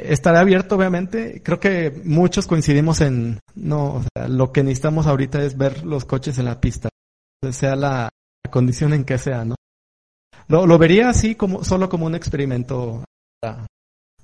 estará 0.05 0.39
abierto, 0.39 0.75
obviamente. 0.75 1.41
Creo 1.43 1.59
que 1.59 2.01
muchos 2.03 2.47
coincidimos 2.47 3.01
en, 3.01 3.39
no, 3.55 3.95
o 3.95 4.03
sea, 4.03 4.27
lo 4.27 4.51
que 4.51 4.63
necesitamos 4.63 5.07
ahorita 5.07 5.41
es 5.43 5.57
ver 5.57 5.85
los 5.85 6.05
coches 6.05 6.37
en 6.37 6.45
la 6.45 6.59
pista, 6.59 6.89
sea 7.51 7.75
la 7.75 8.09
condición 8.49 8.93
en 8.93 9.03
que 9.03 9.17
sea, 9.17 9.45
¿no? 9.45 9.55
Lo, 10.47 10.77
vería 10.77 11.09
así 11.09 11.35
como, 11.35 11.63
solo 11.63 11.89
como 11.89 12.05
un 12.05 12.15
experimento 12.15 13.03
para, 13.41 13.65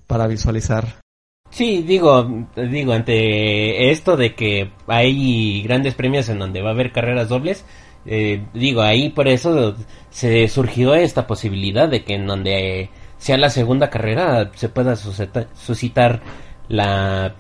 para 0.06 0.28
visualizar. 0.28 1.02
Sí, 1.50 1.82
digo, 1.82 2.48
digo, 2.56 2.94
ante 2.94 3.90
esto 3.90 4.16
de 4.16 4.36
que 4.36 4.72
hay 4.88 5.64
grandes 5.64 5.96
premios 5.96 6.30
en 6.30 6.40
donde 6.40 6.62
va 6.62 6.70
a 6.70 6.74
haber 6.74 6.92
carreras 6.92 7.30
dobles, 7.30 7.66
eh, 8.06 8.46
digo, 8.54 8.82
ahí 8.82 9.10
por 9.10 9.28
eso 9.28 9.76
se 10.10 10.48
surgió 10.48 10.94
esta 10.94 11.28
posibilidad 11.28 11.90
de 11.90 12.04
que 12.04 12.16
en 12.16 12.28
donde 12.28 12.90
sea 13.20 13.38
la 13.38 13.50
segunda 13.50 13.90
carrera 13.90 14.52
se 14.56 14.70
pueda 14.70 14.96
suscitar 14.96 16.22
la 16.68 17.36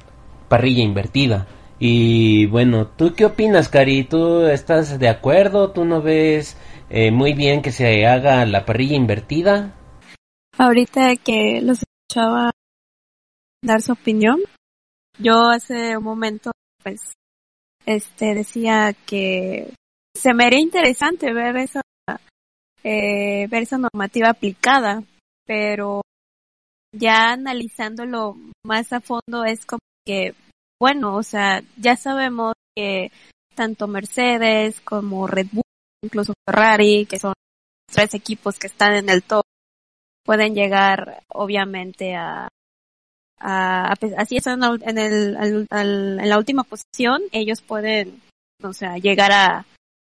parrilla 0.48 0.84
invertida. 0.84 1.48
Y 1.80 2.46
bueno, 2.48 2.88
¿tú 2.88 3.14
qué 3.16 3.26
opinas, 3.26 3.70
Cari? 3.70 4.04
¿Tú 4.04 4.42
estás 4.42 5.00
de 5.00 5.08
acuerdo? 5.08 5.72
¿Tú 5.72 5.86
no 5.86 6.02
ves 6.02 6.58
eh, 6.90 7.10
muy 7.10 7.34
bien 7.34 7.62
que 7.62 7.72
se 7.72 8.06
haga 8.06 8.46
la 8.46 8.66
parrilla 8.66 8.96
invertida? 8.96 9.74
Ahorita 10.58 11.16
que 11.16 11.62
los 11.62 11.82
escuchaba 11.82 12.52
dar 13.62 13.82
su 13.82 13.94
opinión, 13.94 14.40
yo 15.18 15.50
hace 15.50 15.96
un 15.96 16.04
momento, 16.04 16.52
pues, 16.84 17.14
este, 17.86 18.36
decía 18.36 18.94
que 19.06 19.74
se 20.14 20.34
me 20.34 20.46
haría 20.46 20.60
interesante 20.60 21.34
ver 21.34 21.56
esa, 21.58 21.82
eh, 22.84 23.48
ver 23.48 23.64
esa 23.64 23.78
normativa 23.78 24.30
aplicada, 24.30 25.04
pero 25.50 26.04
ya 26.96 27.32
analizándolo 27.32 28.38
más 28.64 28.94
a 28.94 29.02
fondo 29.02 29.46
es 29.46 29.66
como 29.66 29.80
que, 30.06 30.36
bueno, 30.80 31.16
o 31.16 31.24
sea, 31.24 31.64
ya 31.76 31.96
sabemos 31.96 32.54
que 32.78 33.12
tanto 33.56 33.88
Mercedes 33.88 34.80
como 34.82 35.26
Red 35.26 35.48
Bull, 35.52 35.64
incluso 36.04 36.34
Ferrari, 36.48 37.08
que 37.08 37.18
son 37.18 37.34
tres 37.92 38.14
equipos 38.14 38.60
que 38.60 38.68
están 38.68 38.94
en 38.94 39.10
el 39.10 39.24
top, 39.24 39.42
pueden 40.24 40.54
llegar 40.54 41.24
obviamente 41.30 42.16
a, 42.16 42.48
así 43.40 44.38
están 44.38 44.62
en, 44.84 44.98
el, 45.00 45.66
en 45.72 46.30
la 46.30 46.38
última 46.38 46.64
posición, 46.64 47.24
ellos 47.32 47.64
pueden, 47.64 48.22
o 48.62 48.72
sea, 48.72 49.00
llegar 49.00 49.32
a, 49.32 49.66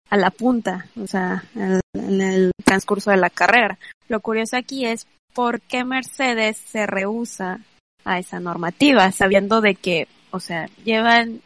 a 0.10 0.18
la 0.18 0.32
punta, 0.32 0.88
o 1.02 1.08
sea, 1.08 1.46
en 1.56 2.22
el 2.22 2.52
transcurso 2.66 3.12
de 3.12 3.18
la 3.18 3.30
carrera. 3.30 3.80
Lo 4.10 4.20
curioso 4.20 4.58
aquí 4.58 4.86
es 4.86 5.08
por 5.40 5.62
qué 5.62 5.86
Mercedes 5.86 6.58
se 6.58 6.86
rehúsa 6.86 7.62
a 8.04 8.20
esa 8.20 8.42
normativa, 8.42 9.10
sabiendo 9.14 9.62
de 9.62 9.76
que, 9.76 10.10
o 10.32 10.42
sea, 10.42 10.66
llevan 10.84 11.42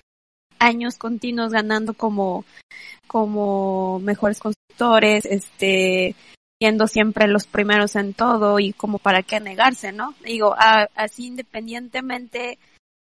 años 0.58 0.98
continuos 0.98 1.52
ganando 1.52 1.94
como, 1.94 2.44
como 3.06 4.00
mejores 4.00 4.40
constructores, 4.40 5.26
este, 5.26 6.16
siendo 6.60 6.88
siempre 6.88 7.28
los 7.28 7.46
primeros 7.46 7.96
en 7.96 8.16
todo 8.16 8.60
y 8.60 8.74
como 8.74 8.98
para 8.98 9.22
qué 9.22 9.40
negarse, 9.40 9.92
¿no? 9.92 10.16
Digo, 10.26 10.56
así 10.58 11.28
independientemente 11.28 12.58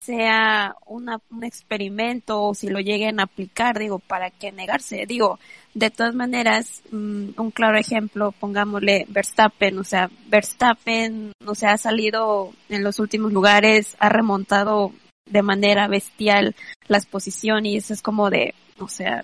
sea 0.02 0.76
una, 0.88 1.22
un 1.30 1.44
experimento 1.44 2.42
o 2.42 2.56
si 2.56 2.70
lo 2.70 2.80
lleguen 2.80 3.20
a 3.20 3.24
aplicar, 3.24 3.78
digo, 3.78 4.00
¿para 4.00 4.32
qué 4.32 4.52
negarse? 4.52 5.06
Digo, 5.06 5.40
de 5.76 5.92
todas 5.92 6.16
maneras, 6.16 6.82
mm, 6.92 7.30
un 7.38 7.52
claro 7.52 7.78
ejemplo, 7.78 8.32
pongámosle 8.32 9.06
Verstappen, 9.10 9.78
o 9.78 9.84
sea, 9.84 10.10
Verstappen, 10.28 11.34
o 11.46 11.54
sea, 11.54 11.74
ha 11.74 11.78
salido 11.78 12.52
en 12.70 12.84
los 12.84 13.00
últimos 13.00 13.32
lugares, 13.32 13.96
ha 14.00 14.10
remontado 14.10 14.92
de 15.30 15.44
manera 15.44 15.88
bestial 15.88 16.56
las 16.88 17.06
posiciones 17.06 17.92
es 17.92 18.02
como 18.02 18.30
de, 18.30 18.56
o 18.80 18.88
sea, 18.88 19.22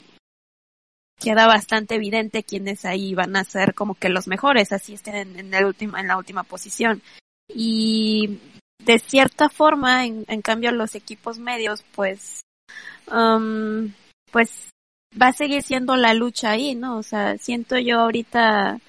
queda 1.20 1.48
bastante 1.48 1.96
evidente 1.96 2.44
quiénes 2.44 2.86
ahí 2.86 3.16
van 3.16 3.36
a 3.36 3.44
ser 3.44 3.74
como 3.74 3.96
que 3.96 4.10
los 4.10 4.28
mejores, 4.28 4.72
así 4.72 4.94
estén 4.94 5.16
en, 5.16 5.54
el 5.54 5.76
en 5.80 6.08
la 6.08 6.18
última 6.18 6.44
posición. 6.44 7.02
Y 7.50 8.40
de 8.88 9.00
cierta 9.00 9.50
forma, 9.50 10.06
en, 10.06 10.42
cambio, 10.42 10.72
los 10.72 10.96
equipos 10.96 11.40
medios, 11.40 11.84
pues, 11.94 12.40
um, 13.12 13.92
pues 14.32 14.70
va 15.22 15.28
a 15.28 15.34
seguir 15.34 15.62
siendo 15.62 15.98
la 15.98 16.14
lucha 16.14 16.52
ahí, 16.52 16.74
¿no? 16.74 16.98
O 16.98 17.04
sea, 17.04 17.38
siento 17.38 17.78
yo 17.78 18.00
ahorita 18.00 18.80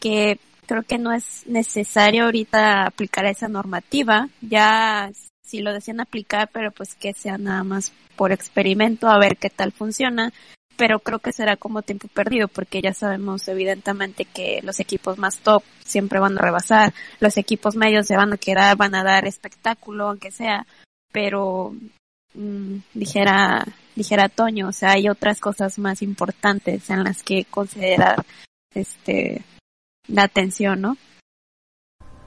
que 0.00 0.40
creo 0.66 0.82
que 0.82 0.98
no 0.98 1.12
es 1.12 1.46
necesario 1.46 2.24
ahorita 2.24 2.86
aplicar 2.86 3.24
esa 3.26 3.46
normativa. 3.46 4.28
Ya 4.40 5.12
si 5.44 5.60
lo 5.60 5.72
decían 5.72 6.00
aplicar, 6.00 6.50
pero 6.52 6.72
pues 6.72 6.96
que 6.96 7.14
sea 7.14 7.38
nada 7.38 7.62
más 7.62 7.92
por 8.16 8.32
experimento 8.32 9.08
a 9.08 9.18
ver 9.18 9.36
qué 9.36 9.48
tal 9.48 9.70
funciona 9.70 10.32
pero 10.80 10.98
creo 10.98 11.18
que 11.18 11.34
será 11.34 11.58
como 11.58 11.82
tiempo 11.82 12.08
perdido 12.08 12.48
porque 12.48 12.80
ya 12.80 12.94
sabemos 12.94 13.46
evidentemente 13.48 14.24
que 14.24 14.60
los 14.62 14.80
equipos 14.80 15.18
más 15.18 15.36
top 15.40 15.62
siempre 15.84 16.18
van 16.20 16.38
a 16.38 16.40
rebasar, 16.40 16.94
los 17.20 17.36
equipos 17.36 17.76
medios 17.76 18.06
se 18.06 18.16
van 18.16 18.32
a 18.32 18.38
quedar, 18.38 18.78
van 18.78 18.94
a 18.94 19.04
dar 19.04 19.26
espectáculo 19.26 20.08
aunque 20.08 20.30
sea, 20.30 20.66
pero 21.12 21.74
mm, 22.32 22.76
dijera 22.94 23.66
dijera 23.94 24.30
Toño, 24.30 24.68
o 24.68 24.72
sea, 24.72 24.92
hay 24.92 25.10
otras 25.10 25.38
cosas 25.38 25.78
más 25.78 26.00
importantes 26.00 26.88
en 26.88 27.04
las 27.04 27.22
que 27.22 27.44
considerar 27.44 28.24
este 28.74 29.42
la 30.08 30.22
atención, 30.22 30.80
¿no? 30.80 30.96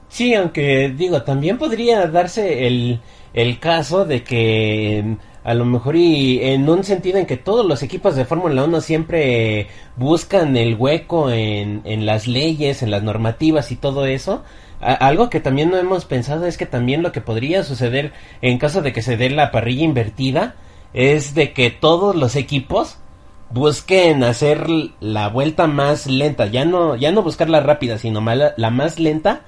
Sí, 0.08 0.32
aunque 0.32 0.94
digo, 0.96 1.24
también 1.24 1.58
podría 1.58 2.06
darse 2.06 2.68
el, 2.68 3.00
el 3.32 3.58
caso 3.58 4.04
de 4.04 4.22
que 4.22 5.16
a 5.44 5.52
lo 5.52 5.66
mejor 5.66 5.94
y 5.94 6.42
en 6.42 6.68
un 6.68 6.84
sentido 6.84 7.18
en 7.18 7.26
que 7.26 7.36
todos 7.36 7.66
los 7.66 7.82
equipos 7.82 8.16
de 8.16 8.24
Fórmula 8.24 8.64
1 8.64 8.80
siempre 8.80 9.68
buscan 9.96 10.56
el 10.56 10.74
hueco 10.74 11.30
en, 11.30 11.82
en 11.84 12.06
las 12.06 12.26
leyes, 12.26 12.82
en 12.82 12.90
las 12.90 13.02
normativas 13.02 13.70
y 13.70 13.76
todo 13.76 14.06
eso. 14.06 14.42
algo 14.80 15.28
que 15.28 15.40
también 15.40 15.70
no 15.70 15.76
hemos 15.76 16.06
pensado 16.06 16.46
es 16.46 16.56
que 16.56 16.66
también 16.66 17.02
lo 17.02 17.12
que 17.12 17.20
podría 17.20 17.62
suceder 17.62 18.12
en 18.40 18.58
caso 18.58 18.80
de 18.80 18.92
que 18.94 19.02
se 19.02 19.18
dé 19.18 19.28
la 19.28 19.50
parrilla 19.50 19.84
invertida 19.84 20.54
es 20.94 21.34
de 21.34 21.52
que 21.52 21.70
todos 21.70 22.16
los 22.16 22.36
equipos 22.36 22.98
busquen 23.50 24.24
hacer 24.24 24.66
la 25.00 25.28
vuelta 25.28 25.66
más 25.66 26.06
lenta, 26.06 26.46
ya 26.46 26.64
no 26.64 26.96
ya 26.96 27.12
no 27.12 27.22
buscar 27.22 27.50
la 27.50 27.60
rápida, 27.60 27.98
sino 27.98 28.20
la 28.22 28.70
más 28.70 28.98
lenta 28.98 29.42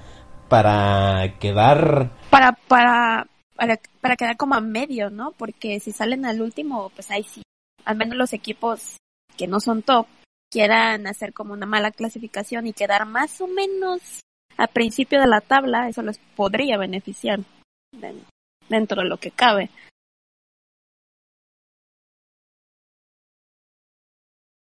para 0.47 1.33
quedar 1.39 2.11
para 2.29 2.53
para 2.67 3.27
para, 3.57 3.79
para 3.99 4.15
quedar 4.15 4.37
como 4.37 4.55
a 4.55 4.61
medio, 4.61 5.09
¿no? 5.09 5.31
Porque 5.33 5.79
si 5.79 5.91
salen 5.91 6.25
al 6.25 6.41
último, 6.41 6.89
pues 6.91 7.11
ahí 7.11 7.23
sí, 7.23 7.41
al 7.83 7.97
menos 7.97 8.15
los 8.15 8.33
equipos 8.33 8.97
que 9.35 9.47
no 9.47 9.59
son 9.59 9.81
top 9.81 10.07
quieran 10.49 11.07
hacer 11.07 11.33
como 11.33 11.53
una 11.53 11.65
mala 11.65 11.91
clasificación 11.91 12.67
y 12.67 12.73
quedar 12.73 13.05
más 13.05 13.41
o 13.41 13.47
menos 13.47 14.21
a 14.55 14.67
principio 14.67 15.19
de 15.19 15.27
la 15.27 15.41
tabla, 15.41 15.89
eso 15.89 16.01
les 16.01 16.19
podría 16.35 16.77
beneficiar 16.77 17.39
dentro 18.69 19.01
de 19.01 19.09
lo 19.09 19.17
que 19.17 19.31
cabe. 19.31 19.69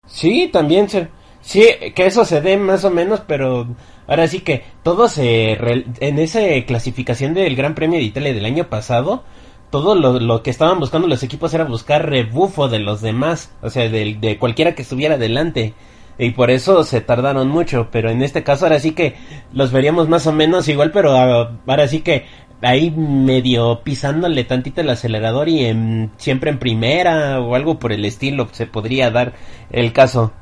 Sí, 0.05 0.49
también 0.51 0.89
se, 0.89 1.09
sí, 1.41 1.65
que 1.95 2.05
eso 2.05 2.25
se 2.25 2.41
dé 2.41 2.57
más 2.57 2.83
o 2.85 2.91
menos, 2.91 3.21
pero 3.27 3.67
Ahora 4.09 4.27
sí 4.27 4.39
que 4.39 4.63
todo 4.81 5.07
se... 5.07 5.51
en 5.51 6.17
esa 6.17 6.39
clasificación 6.65 7.35
del 7.35 7.55
Gran 7.55 7.75
Premio 7.75 7.99
de 7.99 8.05
Italia 8.05 8.33
del 8.33 8.45
año 8.45 8.67
pasado, 8.67 9.23
todo 9.69 9.93
lo, 9.93 10.41
que 10.41 10.49
estaban 10.49 10.79
buscando 10.79 11.07
los 11.07 11.21
equipos 11.21 11.53
era 11.53 11.63
buscar 11.63 12.09
rebufo 12.09 12.69
de 12.69 12.79
los 12.79 13.01
demás, 13.01 13.53
o 13.61 13.69
sea, 13.69 13.87
de, 13.87 14.17
de 14.19 14.39
cualquiera 14.39 14.73
que 14.73 14.81
estuviera 14.81 15.19
delante. 15.19 15.75
Y 16.17 16.31
por 16.31 16.49
eso 16.49 16.83
se 16.83 17.01
tardaron 17.01 17.49
mucho, 17.49 17.89
pero 17.91 18.09
en 18.09 18.23
este 18.23 18.41
caso 18.43 18.65
ahora 18.65 18.79
sí 18.79 18.93
que 18.93 19.13
los 19.53 19.71
veríamos 19.71 20.09
más 20.09 20.25
o 20.25 20.33
menos 20.33 20.67
igual, 20.67 20.89
pero 20.91 21.15
ahora 21.15 21.87
sí 21.87 21.99
que 21.99 22.25
ahí 22.63 22.89
medio 22.89 23.81
pisándole 23.83 24.43
tantito 24.43 24.81
el 24.81 24.89
acelerador 24.89 25.49
y 25.49 26.09
siempre 26.17 26.49
en 26.49 26.57
primera 26.57 27.39
o 27.39 27.53
algo 27.53 27.77
por 27.77 27.93
el 27.93 28.05
estilo 28.05 28.49
se 28.53 28.65
podría 28.65 29.11
dar 29.11 29.33
el 29.69 29.93
caso. 29.93 30.33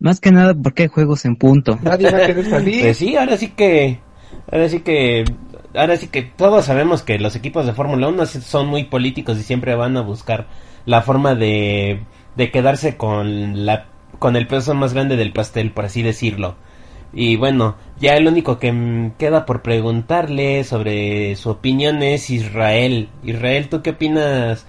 Más 0.00 0.18
que 0.18 0.32
nada 0.32 0.54
porque 0.54 0.84
hay 0.84 0.88
juegos 0.88 1.24
en 1.26 1.36
punto. 1.36 1.78
Nadie 1.82 2.10
va 2.10 2.18
a 2.18 2.26
querer 2.26 2.46
salir. 2.46 2.80
Pues 2.80 2.96
sí, 2.96 3.16
ahora 3.16 3.36
sí 3.36 3.48
que, 3.48 4.00
ahora 4.50 4.68
sí 4.68 4.80
que, 4.80 5.24
ahora 5.74 5.96
sí 5.98 6.08
que 6.08 6.22
todos 6.22 6.64
sabemos 6.64 7.02
que 7.02 7.18
los 7.18 7.36
equipos 7.36 7.66
de 7.66 7.74
Fórmula 7.74 8.08
1 8.08 8.26
son 8.26 8.66
muy 8.66 8.84
políticos 8.84 9.38
y 9.38 9.42
siempre 9.42 9.74
van 9.74 9.98
a 9.98 10.00
buscar 10.00 10.46
la 10.86 11.02
forma 11.02 11.34
de, 11.34 12.00
de 12.34 12.50
quedarse 12.50 12.96
con 12.96 13.66
la, 13.66 13.88
con 14.18 14.36
el 14.36 14.46
peso 14.46 14.74
más 14.74 14.94
grande 14.94 15.16
del 15.16 15.34
pastel, 15.34 15.70
por 15.70 15.84
así 15.84 16.02
decirlo. 16.02 16.56
Y 17.12 17.36
bueno, 17.36 17.76
ya 18.00 18.14
el 18.16 18.26
único 18.26 18.58
que 18.58 19.10
queda 19.18 19.44
por 19.44 19.60
preguntarle 19.60 20.64
sobre 20.64 21.36
su 21.36 21.50
opinión 21.50 22.02
es 22.02 22.30
Israel. 22.30 23.08
Israel, 23.22 23.68
¿tú 23.68 23.82
qué 23.82 23.90
opinas 23.90 24.66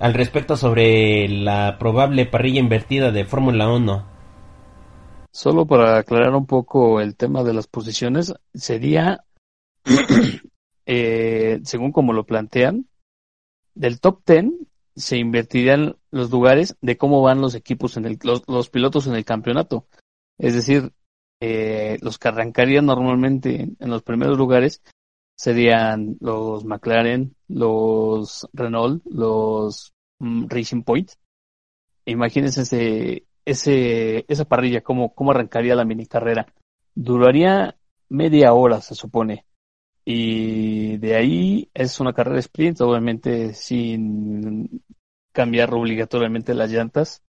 al 0.00 0.14
respecto 0.14 0.56
sobre 0.56 1.28
la 1.28 1.76
probable 1.78 2.24
parrilla 2.24 2.60
invertida 2.60 3.10
de 3.10 3.24
Fórmula 3.24 3.68
1? 3.68 4.19
Solo 5.32 5.66
para 5.66 5.98
aclarar 5.98 6.34
un 6.34 6.46
poco 6.46 7.00
el 7.00 7.16
tema 7.16 7.44
de 7.44 7.54
las 7.54 7.66
posiciones, 7.66 8.34
sería 8.52 9.24
eh, 10.86 11.60
según 11.64 11.92
como 11.92 12.12
lo 12.12 12.24
plantean, 12.24 12.88
del 13.74 14.00
top 14.00 14.22
10 14.26 14.46
se 14.96 15.16
invertirían 15.16 15.96
los 16.10 16.30
lugares 16.30 16.76
de 16.80 16.96
cómo 16.96 17.22
van 17.22 17.40
los 17.40 17.54
equipos 17.54 17.96
en 17.96 18.06
el, 18.06 18.18
los, 18.22 18.70
pilotos 18.70 19.06
en 19.06 19.14
el 19.14 19.24
campeonato. 19.24 19.86
Es 20.36 20.54
decir, 20.54 20.92
eh, 21.40 21.98
los 22.02 22.18
que 22.18 22.28
arrancarían 22.28 22.86
normalmente 22.86 23.70
en 23.78 23.90
los 23.90 24.02
primeros 24.02 24.36
lugares 24.36 24.82
serían 25.36 26.16
los 26.20 26.64
McLaren, 26.64 27.34
los 27.48 28.48
Renault, 28.52 29.02
los 29.06 29.94
mm, 30.18 30.48
Racing 30.48 30.82
Point. 30.82 31.12
Imagínense 32.04 33.24
ese, 33.44 34.24
esa 34.28 34.44
parrilla, 34.44 34.82
cómo, 34.82 35.14
cómo 35.14 35.30
arrancaría 35.30 35.74
la 35.74 35.84
mini 35.84 36.06
carrera. 36.06 36.46
Duraría 36.94 37.76
media 38.08 38.52
hora, 38.52 38.80
se 38.80 38.94
supone. 38.94 39.46
Y 40.04 40.96
de 40.98 41.14
ahí 41.14 41.70
es 41.74 42.00
una 42.00 42.12
carrera 42.12 42.38
sprint, 42.40 42.80
obviamente 42.80 43.54
sin 43.54 44.82
cambiar 45.32 45.72
obligatoriamente 45.74 46.54
las 46.54 46.70
llantas. 46.70 47.22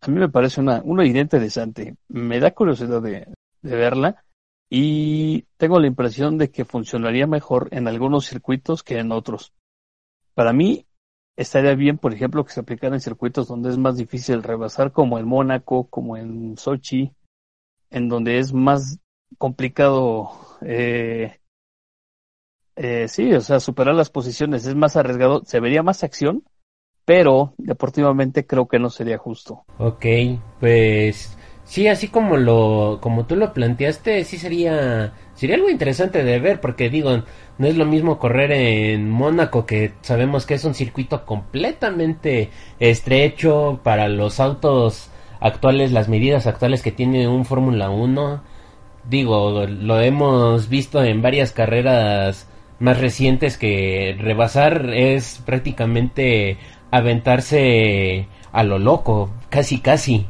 A 0.00 0.08
mí 0.08 0.18
me 0.18 0.28
parece 0.28 0.60
una, 0.60 0.82
una 0.84 1.04
idea 1.04 1.22
interesante. 1.22 1.96
Me 2.08 2.40
da 2.40 2.52
curiosidad 2.52 3.02
de, 3.02 3.26
de 3.62 3.76
verla 3.76 4.24
y 4.70 5.42
tengo 5.56 5.78
la 5.78 5.86
impresión 5.86 6.38
de 6.38 6.50
que 6.50 6.64
funcionaría 6.64 7.26
mejor 7.26 7.68
en 7.72 7.88
algunos 7.88 8.26
circuitos 8.26 8.82
que 8.82 8.98
en 8.98 9.12
otros. 9.12 9.52
Para 10.34 10.52
mí, 10.52 10.85
estaría 11.36 11.74
bien, 11.74 11.98
por 11.98 12.12
ejemplo, 12.12 12.44
que 12.44 12.52
se 12.52 12.60
aplicara 12.60 12.94
en 12.94 13.00
circuitos 13.00 13.48
donde 13.48 13.70
es 13.70 13.78
más 13.78 13.96
difícil 13.96 14.42
rebasar, 14.42 14.92
como 14.92 15.18
en 15.18 15.26
Mónaco, 15.26 15.88
como 15.88 16.16
en 16.16 16.56
Sochi, 16.56 17.12
en 17.90 18.08
donde 18.08 18.38
es 18.38 18.52
más 18.52 18.98
complicado 19.38 20.30
eh, 20.62 21.40
eh, 22.76 23.08
sí, 23.08 23.32
o 23.32 23.40
sea, 23.40 23.58
superar 23.58 23.94
las 23.94 24.10
posiciones 24.10 24.66
es 24.66 24.74
más 24.74 24.96
arriesgado, 24.96 25.42
se 25.44 25.60
vería 25.60 25.82
más 25.82 26.04
acción, 26.04 26.44
pero 27.06 27.54
deportivamente 27.56 28.46
creo 28.46 28.68
que 28.68 28.78
no 28.78 28.90
sería 28.90 29.16
justo. 29.16 29.64
Ok, 29.78 30.04
pues 30.60 31.38
sí, 31.66 31.88
así 31.88 32.08
como 32.08 32.38
lo, 32.38 32.98
como 33.02 33.26
tú 33.26 33.36
lo 33.36 33.52
planteaste, 33.52 34.24
sí 34.24 34.38
sería, 34.38 35.12
sería 35.34 35.56
algo 35.56 35.68
interesante 35.68 36.24
de 36.24 36.38
ver, 36.38 36.60
porque 36.60 36.88
digo, 36.88 37.22
no 37.58 37.66
es 37.66 37.76
lo 37.76 37.84
mismo 37.84 38.18
correr 38.18 38.52
en 38.52 39.10
Mónaco, 39.10 39.66
que 39.66 39.92
sabemos 40.00 40.46
que 40.46 40.54
es 40.54 40.64
un 40.64 40.74
circuito 40.74 41.26
completamente 41.26 42.48
estrecho 42.80 43.80
para 43.82 44.08
los 44.08 44.40
autos 44.40 45.10
actuales, 45.40 45.92
las 45.92 46.08
medidas 46.08 46.46
actuales 46.46 46.82
que 46.82 46.92
tiene 46.92 47.28
un 47.28 47.44
Fórmula 47.44 47.90
1. 47.90 48.42
Digo, 49.08 49.66
lo 49.66 50.00
hemos 50.00 50.68
visto 50.68 51.02
en 51.04 51.22
varias 51.22 51.52
carreras 51.52 52.48
más 52.78 53.00
recientes 53.00 53.56
que 53.56 54.16
rebasar 54.18 54.90
es 54.92 55.42
prácticamente 55.44 56.58
aventarse 56.90 58.28
a 58.52 58.62
lo 58.64 58.78
loco, 58.78 59.30
casi 59.48 59.80
casi. 59.80 60.26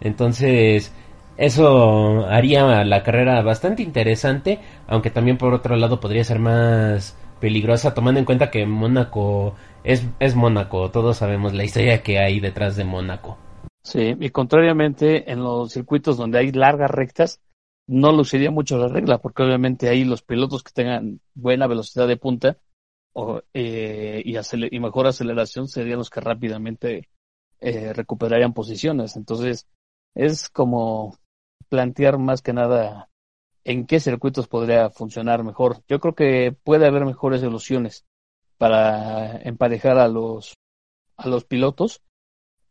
Entonces, 0.00 0.92
eso 1.36 2.26
haría 2.26 2.84
la 2.84 3.02
carrera 3.02 3.40
bastante 3.42 3.82
interesante, 3.82 4.60
aunque 4.86 5.10
también 5.10 5.38
por 5.38 5.54
otro 5.54 5.76
lado 5.76 6.00
podría 6.00 6.24
ser 6.24 6.38
más 6.38 7.16
peligrosa, 7.40 7.94
tomando 7.94 8.20
en 8.20 8.26
cuenta 8.26 8.50
que 8.50 8.66
Mónaco 8.66 9.54
es, 9.82 10.06
es 10.18 10.34
Mónaco, 10.34 10.90
todos 10.90 11.16
sabemos 11.16 11.54
la 11.54 11.64
historia 11.64 12.02
que 12.02 12.18
hay 12.18 12.40
detrás 12.40 12.76
de 12.76 12.84
Mónaco. 12.84 13.38
Sí, 13.82 14.14
y 14.20 14.30
contrariamente 14.30 15.30
en 15.32 15.42
los 15.42 15.72
circuitos 15.72 16.16
donde 16.18 16.38
hay 16.38 16.52
largas 16.52 16.90
rectas, 16.90 17.40
no 17.86 18.12
luciría 18.12 18.50
mucho 18.50 18.78
la 18.78 18.88
regla, 18.88 19.18
porque 19.18 19.42
obviamente 19.42 19.88
ahí 19.88 20.04
los 20.04 20.22
pilotos 20.22 20.62
que 20.62 20.72
tengan 20.72 21.20
buena 21.34 21.66
velocidad 21.66 22.06
de 22.06 22.16
punta 22.16 22.58
o, 23.12 23.40
eh, 23.54 24.22
y, 24.24 24.78
mejor 24.78 25.06
aceleración 25.06 25.66
serían 25.66 25.98
los 25.98 26.10
que 26.10 26.20
rápidamente 26.20 27.08
eh, 27.60 27.92
recuperarían 27.92 28.52
posiciones. 28.52 29.16
Entonces, 29.16 29.66
es 30.14 30.48
como 30.48 31.16
plantear 31.68 32.18
más 32.18 32.42
que 32.42 32.52
nada 32.52 33.08
en 33.64 33.86
qué 33.86 34.00
circuitos 34.00 34.48
podría 34.48 34.90
funcionar 34.90 35.44
mejor. 35.44 35.82
Yo 35.88 36.00
creo 36.00 36.14
que 36.14 36.52
puede 36.64 36.86
haber 36.86 37.04
mejores 37.04 37.40
soluciones 37.40 38.04
para 38.58 39.40
emparejar 39.42 39.98
a 39.98 40.08
los 40.08 40.54
a 41.16 41.28
los 41.28 41.44
pilotos 41.44 42.02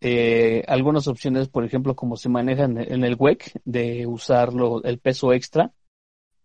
eh, 0.01 0.63
algunas 0.67 1.07
opciones, 1.07 1.49
por 1.49 1.65
ejemplo, 1.65 1.95
como 1.95 2.15
se 2.15 2.29
manejan 2.29 2.77
en 2.77 3.03
el 3.03 3.15
WEC, 3.19 3.59
de 3.65 4.07
usar 4.07 4.51
el 4.83 4.99
peso 4.99 5.33
extra 5.33 5.73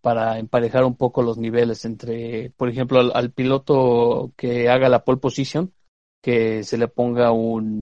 para 0.00 0.38
emparejar 0.38 0.84
un 0.84 0.96
poco 0.96 1.22
los 1.22 1.38
niveles 1.38 1.84
entre, 1.84 2.50
por 2.56 2.68
ejemplo, 2.68 3.00
al, 3.14 3.32
piloto 3.32 4.32
que 4.36 4.68
haga 4.68 4.88
la 4.88 5.04
pole 5.04 5.18
position, 5.18 5.72
que 6.20 6.64
se 6.64 6.78
le 6.78 6.88
ponga 6.88 7.32
un, 7.32 7.80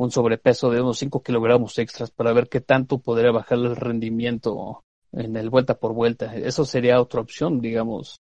un 0.00 0.10
sobrepeso 0.10 0.70
de 0.70 0.80
unos 0.80 0.98
5 0.98 1.22
kilogramos 1.22 1.78
extras 1.78 2.10
para 2.10 2.32
ver 2.32 2.48
qué 2.48 2.62
tanto 2.62 2.98
podría 3.00 3.32
bajar 3.32 3.58
el 3.58 3.76
rendimiento 3.76 4.82
en 5.12 5.36
el 5.36 5.50
vuelta 5.50 5.74
por 5.74 5.92
vuelta. 5.92 6.34
Eso 6.34 6.64
sería 6.64 7.02
otra 7.02 7.20
opción, 7.20 7.60
digamos, 7.60 8.18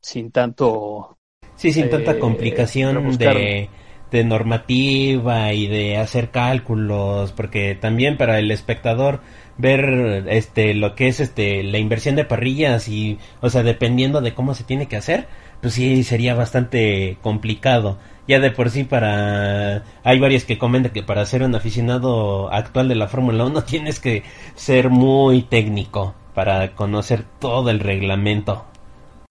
sin 0.00 0.30
tanto... 0.30 1.18
Sí, 1.56 1.72
sin 1.72 1.90
tanta 1.90 2.12
eh, 2.12 2.18
complicación 2.18 3.18
de 3.18 3.68
de 4.10 4.24
normativa 4.24 5.52
y 5.52 5.66
de 5.66 5.98
hacer 5.98 6.30
cálculos, 6.30 7.32
porque 7.32 7.74
también 7.74 8.16
para 8.16 8.38
el 8.38 8.50
espectador 8.50 9.20
ver 9.58 10.24
este 10.28 10.72
lo 10.72 10.94
que 10.94 11.08
es 11.08 11.20
este 11.20 11.62
la 11.62 11.76
inversión 11.78 12.16
de 12.16 12.24
parrillas 12.24 12.88
y 12.88 13.18
o 13.40 13.50
sea, 13.50 13.62
dependiendo 13.62 14.20
de 14.22 14.32
cómo 14.32 14.54
se 14.54 14.64
tiene 14.64 14.86
que 14.86 14.96
hacer, 14.96 15.26
pues 15.60 15.74
sí 15.74 16.02
sería 16.04 16.34
bastante 16.34 17.18
complicado. 17.20 17.98
Ya 18.28 18.40
de 18.40 18.50
por 18.50 18.68
sí 18.68 18.84
para 18.84 19.84
hay 20.04 20.20
varios 20.20 20.44
que 20.44 20.58
comentan 20.58 20.92
que 20.92 21.02
para 21.02 21.24
ser 21.24 21.42
un 21.42 21.54
aficionado 21.54 22.52
actual 22.52 22.86
de 22.86 22.94
la 22.94 23.08
Fórmula 23.08 23.46
1 23.46 23.64
tienes 23.64 24.00
que 24.00 24.22
ser 24.54 24.90
muy 24.90 25.42
técnico 25.42 26.14
para 26.34 26.74
conocer 26.74 27.24
todo 27.40 27.70
el 27.70 27.80
reglamento. 27.80 28.66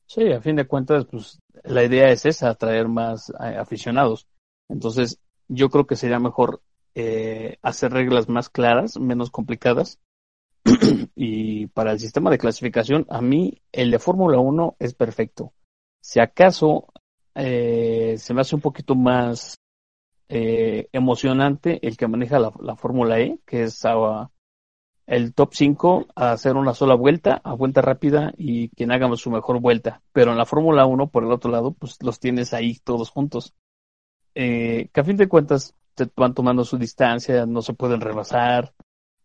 Sí, 0.08 0.32
a 0.32 0.42
fin 0.42 0.56
de 0.56 0.66
cuentas, 0.66 1.06
pues 1.06 1.40
la 1.64 1.84
idea 1.84 2.10
es 2.10 2.26
esa, 2.26 2.50
atraer 2.50 2.88
más 2.88 3.30
eh, 3.30 3.56
aficionados. 3.60 4.26
Entonces, 4.68 5.20
yo 5.48 5.70
creo 5.70 5.86
que 5.86 5.96
sería 5.96 6.18
mejor 6.20 6.62
eh, 6.96 7.58
hacer 7.62 7.92
reglas 7.92 8.28
más 8.28 8.50
claras, 8.50 9.00
menos 9.00 9.30
complicadas. 9.30 10.00
y 11.16 11.68
para 11.68 11.92
el 11.92 12.00
sistema 12.00 12.32
de 12.32 12.40
clasificación, 12.40 13.06
a 13.10 13.22
mí 13.22 13.62
el 13.72 13.92
de 13.92 14.00
Fórmula 14.00 14.40
1 14.40 14.78
es 14.80 14.96
perfecto. 14.96 15.54
Si 16.02 16.20
acaso 16.20 16.88
eh, 17.38 18.16
se 18.18 18.34
me 18.34 18.42
hace 18.42 18.56
un 18.56 18.62
poquito 18.62 18.96
más 18.96 19.60
eh, 20.28 20.90
emocionante 20.92 21.80
el 21.88 21.96
que 21.96 22.08
maneja 22.08 22.40
la, 22.40 22.52
la 22.62 22.76
Fórmula 22.76 23.20
E, 23.20 23.40
que 23.46 23.64
es 23.64 23.84
el 25.06 25.34
top 25.34 25.54
5 25.54 26.08
a 26.16 26.32
hacer 26.32 26.56
una 26.56 26.74
sola 26.74 26.96
vuelta, 26.96 27.40
a 27.44 27.54
vuelta 27.54 27.82
rápida 27.82 28.34
y 28.38 28.70
quien 28.70 28.92
haga 28.92 29.16
su 29.16 29.32
mejor 29.32 29.62
vuelta. 29.62 30.02
Pero 30.12 30.32
en 30.32 30.38
la 30.38 30.46
Fórmula 30.46 30.86
1, 30.86 31.08
por 31.10 31.24
el 31.24 31.32
otro 31.32 31.52
lado, 31.52 31.72
pues 31.72 31.98
los 32.02 32.20
tienes 32.20 32.54
ahí 32.54 32.80
todos 32.84 33.10
juntos 33.10 33.54
eh, 34.40 34.90
que 34.94 35.00
a 35.00 35.04
fin 35.04 35.18
de 35.18 35.28
cuentas 35.28 35.74
te 35.96 36.08
van 36.16 36.36
tomando 36.36 36.64
su 36.64 36.78
distancia, 36.78 37.48
no 37.48 37.64
se 37.64 37.74
pueden 37.74 38.02
rebasar, 38.02 38.72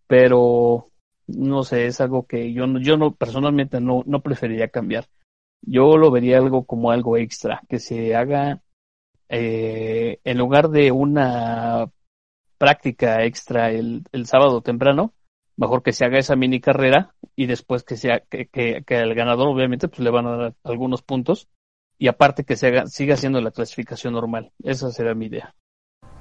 pero 0.07 0.87
no 1.27 1.65
sé, 1.65 1.85
es 1.85 2.01
algo 2.01 2.27
que 2.27 2.55
yo 2.55 2.65
yo 2.79 2.97
no 2.97 3.15
personalmente 3.15 3.79
no, 3.79 4.03
no 4.07 4.23
preferiría 4.23 4.69
cambiar. 4.69 5.07
Yo 5.63 5.97
lo 5.97 6.11
vería 6.11 6.39
algo 6.39 6.65
como 6.65 6.91
algo 6.91 7.17
extra, 7.17 7.63
que 7.69 7.79
se 7.79 8.15
haga 8.15 8.61
eh, 9.29 10.19
en 10.25 10.39
lugar 10.39 10.69
de 10.69 10.93
una 10.93 11.89
práctica 12.59 13.25
extra 13.25 13.71
el, 13.71 14.05
el 14.13 14.27
sábado 14.27 14.61
temprano, 14.61 15.15
mejor 15.57 15.83
que 15.83 15.93
se 15.93 16.05
haga 16.05 16.19
esa 16.19 16.37
mini 16.37 16.61
carrera 16.61 17.15
y 17.35 17.47
después 17.47 17.83
que 17.83 17.97
sea 17.97 18.21
que, 18.21 18.47
que, 18.47 18.97
al 18.97 19.15
ganador 19.15 19.49
obviamente 19.49 19.89
pues 19.89 20.01
le 20.01 20.11
van 20.11 20.27
a 20.27 20.37
dar 20.37 20.55
algunos 20.65 21.03
puntos 21.03 21.49
y 21.99 22.09
aparte 22.09 22.45
que 22.45 22.57
se 22.57 22.69
haga, 22.69 22.87
siga 22.87 23.17
siendo 23.17 23.41
la 23.41 23.53
clasificación 23.53 24.15
normal. 24.15 24.53
Esa 24.63 24.91
será 24.91 25.15
mi 25.15 25.27
idea. 25.27 25.55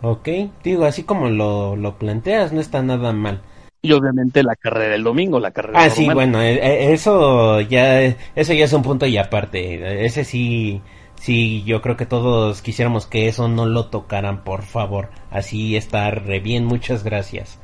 Ok, 0.03 0.29
digo, 0.63 0.85
así 0.85 1.03
como 1.03 1.29
lo, 1.29 1.75
lo 1.75 1.97
planteas, 1.97 2.53
no 2.53 2.59
está 2.59 2.81
nada 2.81 3.13
mal. 3.13 3.41
Y 3.83 3.93
obviamente 3.93 4.43
la 4.43 4.55
carrera 4.55 4.91
del 4.91 5.03
domingo, 5.03 5.39
la 5.39 5.51
carrera 5.51 5.83
Ah, 5.83 5.89
sí, 5.89 6.07
bueno, 6.07 6.39
eh, 6.41 6.53
eh, 6.61 6.93
eso 6.93 7.61
ya, 7.61 8.01
eso 8.01 8.53
ya 8.53 8.65
es 8.65 8.73
un 8.73 8.83
punto 8.83 9.07
y 9.07 9.17
aparte. 9.17 10.05
Ese 10.05 10.23
sí, 10.23 10.81
sí, 11.15 11.63
yo 11.63 11.81
creo 11.81 11.97
que 11.97 12.05
todos 12.05 12.61
quisiéramos 12.61 13.07
que 13.07 13.27
eso 13.27 13.47
no 13.47 13.65
lo 13.65 13.87
tocaran, 13.87 14.43
por 14.43 14.61
favor. 14.63 15.09
Así 15.31 15.75
está 15.75 16.11
re 16.11 16.39
bien, 16.39 16.65
muchas 16.65 17.03
gracias. 17.03 17.59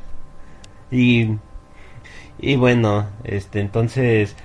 Y, 0.91 1.37
y 2.39 2.55
bueno, 2.55 3.07
este, 3.23 3.59
entonces, 3.59 4.35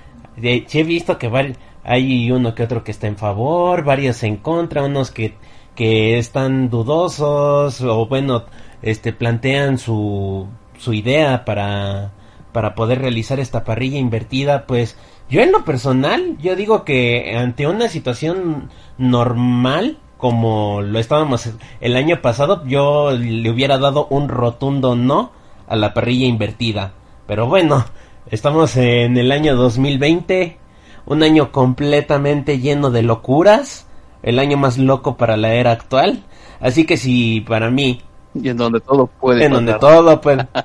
sí 0.67 0.79
he 0.79 0.83
visto 0.83 1.17
que 1.17 1.55
hay 1.83 2.31
uno 2.31 2.55
que 2.55 2.63
otro 2.63 2.83
que 2.83 2.91
está 2.91 3.07
en 3.07 3.17
favor, 3.17 3.83
varios 3.83 4.23
en 4.23 4.37
contra, 4.37 4.83
unos 4.83 5.11
que, 5.11 5.35
que 5.75 6.17
están 6.17 6.69
dudosos 6.69 7.81
o 7.81 8.05
bueno, 8.07 8.45
este 8.81 9.13
plantean 9.13 9.77
su, 9.77 10.47
su 10.77 10.93
idea 10.93 11.45
para, 11.45 12.11
para 12.51 12.75
poder 12.75 12.99
realizar 12.99 13.39
esta 13.39 13.63
parrilla 13.63 13.97
invertida, 13.97 14.65
pues 14.65 14.97
yo 15.29 15.41
en 15.41 15.51
lo 15.51 15.65
personal, 15.65 16.37
yo 16.39 16.55
digo 16.55 16.83
que 16.83 17.35
ante 17.35 17.67
una 17.67 17.89
situación 17.89 18.69
normal, 18.97 19.97
como 20.17 20.81
lo 20.81 20.99
estábamos 20.99 21.49
el 21.81 21.95
año 21.95 22.21
pasado, 22.21 22.65
yo 22.65 23.11
le 23.11 23.49
hubiera 23.49 23.77
dado 23.77 24.07
un 24.09 24.29
rotundo 24.29 24.95
no 24.95 25.31
a 25.67 25.75
la 25.75 25.93
parrilla 25.93 26.27
invertida. 26.27 26.93
Pero 27.25 27.47
bueno, 27.47 27.85
estamos 28.29 28.75
en 28.77 29.17
el 29.17 29.31
año 29.31 29.55
2020, 29.55 30.57
un 31.05 31.23
año 31.23 31.51
completamente 31.51 32.59
lleno 32.59 32.91
de 32.91 33.01
locuras, 33.01 33.87
el 34.21 34.39
año 34.39 34.57
más 34.57 34.77
loco 34.77 35.17
para 35.17 35.35
la 35.35 35.53
era 35.53 35.71
actual. 35.71 36.23
Así 36.59 36.85
que 36.85 36.97
si 36.97 37.41
para 37.41 37.69
mí... 37.69 38.01
Y 38.35 38.49
en 38.49 38.57
donde 38.57 38.79
todo 38.79 39.07
puede 39.07 39.45
En 39.45 39.51
donde 39.51 39.73
todo 39.75 40.19
puede... 40.19 40.47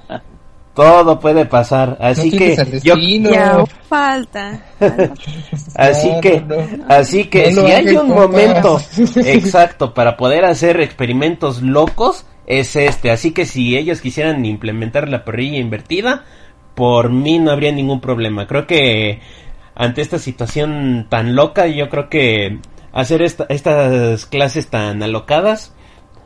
todo 0.78 1.18
puede 1.18 1.44
pasar. 1.44 1.96
Así 2.00 2.30
que 2.30 2.56
yo 2.84 2.94
ya 2.96 3.64
falta. 3.88 4.60
así 5.74 6.08
que 6.22 6.44
así 6.88 7.24
que 7.24 7.52
si 7.52 7.60
hay 7.60 7.96
un 7.96 8.10
momento 8.10 8.80
exacto 9.16 9.92
para 9.92 10.16
poder 10.16 10.44
hacer 10.44 10.80
experimentos 10.80 11.62
locos 11.62 12.26
es 12.46 12.76
este. 12.76 13.10
Así 13.10 13.32
que 13.32 13.44
si 13.44 13.76
ellos 13.76 14.00
quisieran 14.00 14.44
implementar 14.44 15.08
la 15.08 15.24
parrilla 15.24 15.58
invertida, 15.58 16.24
por 16.76 17.10
mí 17.10 17.40
no 17.40 17.50
habría 17.50 17.72
ningún 17.72 18.00
problema. 18.00 18.46
Creo 18.46 18.68
que 18.68 19.20
ante 19.74 20.00
esta 20.00 20.20
situación 20.20 21.08
tan 21.08 21.34
loca, 21.34 21.66
yo 21.66 21.88
creo 21.88 22.08
que 22.08 22.60
hacer 22.92 23.22
estas 23.22 24.26
clases 24.26 24.68
tan 24.68 25.02
alocadas 25.02 25.74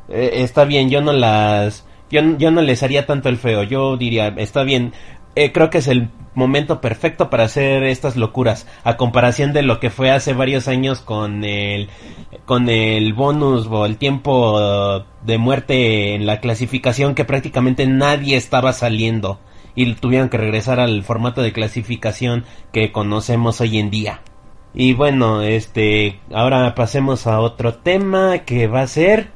eh, 0.08 0.30
está 0.34 0.64
bien. 0.64 0.90
Yo 0.90 1.00
no 1.00 1.12
las 1.12 1.84
yo, 2.12 2.50
no 2.50 2.60
les 2.60 2.82
haría 2.82 3.06
tanto 3.06 3.30
el 3.30 3.38
feo, 3.38 3.62
yo 3.62 3.96
diría, 3.96 4.28
está 4.36 4.64
bien, 4.64 4.92
eh, 5.34 5.50
creo 5.50 5.70
que 5.70 5.78
es 5.78 5.88
el 5.88 6.10
momento 6.34 6.80
perfecto 6.80 7.30
para 7.30 7.44
hacer 7.44 7.84
estas 7.84 8.16
locuras, 8.16 8.66
a 8.84 8.98
comparación 8.98 9.54
de 9.54 9.62
lo 9.62 9.80
que 9.80 9.88
fue 9.88 10.10
hace 10.10 10.34
varios 10.34 10.68
años 10.68 11.00
con 11.00 11.42
el, 11.42 11.88
con 12.44 12.68
el 12.68 13.14
bonus 13.14 13.66
o 13.70 13.86
el 13.86 13.96
tiempo 13.96 15.04
de 15.24 15.38
muerte 15.38 16.14
en 16.14 16.26
la 16.26 16.40
clasificación 16.40 17.14
que 17.14 17.24
prácticamente 17.24 17.86
nadie 17.86 18.36
estaba 18.36 18.74
saliendo 18.74 19.40
y 19.74 19.94
tuvieron 19.94 20.28
que 20.28 20.36
regresar 20.36 20.80
al 20.80 21.02
formato 21.02 21.40
de 21.40 21.52
clasificación 21.52 22.44
que 22.72 22.92
conocemos 22.92 23.62
hoy 23.62 23.78
en 23.78 23.90
día. 23.90 24.20
Y 24.74 24.92
bueno, 24.92 25.40
este, 25.42 26.20
ahora 26.32 26.74
pasemos 26.74 27.26
a 27.26 27.40
otro 27.40 27.74
tema 27.74 28.40
que 28.40 28.66
va 28.66 28.82
a 28.82 28.86
ser 28.86 29.30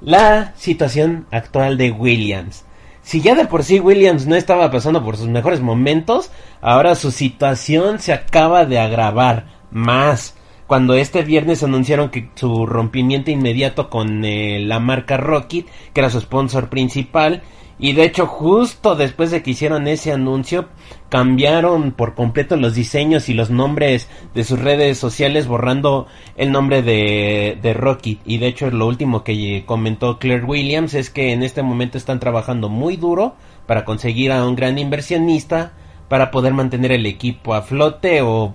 la 0.00 0.54
situación 0.56 1.26
actual 1.30 1.76
de 1.76 1.90
Williams. 1.90 2.64
Si 3.02 3.20
ya 3.22 3.34
de 3.34 3.46
por 3.46 3.64
sí 3.64 3.80
Williams 3.80 4.26
no 4.26 4.36
estaba 4.36 4.70
pasando 4.70 5.02
por 5.02 5.16
sus 5.16 5.28
mejores 5.28 5.60
momentos, 5.60 6.30
ahora 6.60 6.94
su 6.94 7.10
situación 7.10 8.00
se 8.00 8.12
acaba 8.12 8.66
de 8.66 8.78
agravar 8.78 9.46
más. 9.70 10.34
Cuando 10.66 10.94
este 10.94 11.22
viernes 11.22 11.62
anunciaron 11.62 12.10
que 12.10 12.28
su 12.34 12.66
rompimiento 12.66 13.30
inmediato 13.30 13.88
con 13.88 14.24
eh, 14.26 14.60
la 14.60 14.78
marca 14.78 15.16
Rocket, 15.16 15.66
que 15.94 16.00
era 16.00 16.10
su 16.10 16.20
sponsor 16.20 16.68
principal, 16.68 17.42
y 17.78 17.92
de 17.92 18.04
hecho, 18.04 18.26
justo 18.26 18.96
después 18.96 19.30
de 19.30 19.42
que 19.42 19.52
hicieron 19.52 19.86
ese 19.86 20.12
anuncio, 20.12 20.68
cambiaron 21.08 21.92
por 21.92 22.14
completo 22.14 22.56
los 22.56 22.74
diseños 22.74 23.28
y 23.28 23.34
los 23.34 23.50
nombres 23.50 24.08
de 24.34 24.44
sus 24.44 24.58
redes 24.58 24.98
sociales, 24.98 25.46
borrando 25.46 26.06
el 26.36 26.50
nombre 26.50 26.82
de, 26.82 27.58
de 27.62 27.74
Rocky. 27.74 28.20
Y 28.24 28.38
de 28.38 28.48
hecho, 28.48 28.70
lo 28.70 28.86
último 28.86 29.22
que 29.22 29.62
comentó 29.64 30.18
Claire 30.18 30.44
Williams 30.44 30.94
es 30.94 31.10
que 31.10 31.32
en 31.32 31.42
este 31.42 31.62
momento 31.62 31.98
están 31.98 32.18
trabajando 32.18 32.68
muy 32.68 32.96
duro 32.96 33.36
para 33.66 33.84
conseguir 33.84 34.32
a 34.32 34.44
un 34.46 34.56
gran 34.56 34.78
inversionista 34.78 35.72
para 36.08 36.30
poder 36.30 36.54
mantener 36.54 36.90
el 36.90 37.06
equipo 37.06 37.54
a 37.54 37.62
flote 37.62 38.22
o 38.22 38.54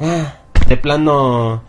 ah, 0.00 0.34
de 0.68 0.76
plano 0.76 1.62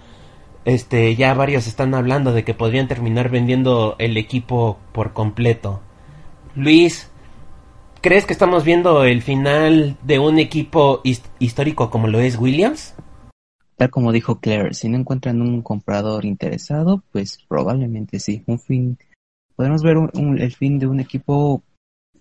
este 0.66 1.16
ya 1.16 1.34
varios 1.36 1.68
están 1.68 1.94
hablando 1.94 2.34
de 2.34 2.44
que 2.44 2.56
podrían 2.56 2.88
terminar 2.88 3.30
vendiendo 3.30 3.96
el 4.00 4.18
equipo 4.18 4.80
por 4.92 5.14
completo. 5.14 5.82
Luis, 6.56 7.12
¿crees 8.02 8.26
que 8.26 8.32
estamos 8.32 8.64
viendo 8.64 9.04
el 9.04 9.22
final 9.22 9.98
de 10.04 10.20
un 10.20 10.40
equipo 10.40 11.02
histórico 11.04 11.90
como 11.90 12.08
lo 12.08 12.22
es 12.22 12.38
Williams? 12.38 12.96
Tal 13.76 13.90
como 13.90 14.14
dijo 14.14 14.40
Claire, 14.40 14.74
si 14.74 14.88
no 14.88 14.98
encuentran 14.98 15.42
un 15.42 15.62
comprador 15.62 16.24
interesado, 16.24 17.04
pues 17.12 17.44
probablemente 17.50 18.20
sí. 18.20 18.42
Un 18.48 18.58
fin, 18.58 18.98
podemos 19.58 19.84
ver 19.84 19.98
el 20.16 20.56
fin 20.56 20.80
de 20.80 20.88
un 20.88 21.02
equipo 21.02 21.62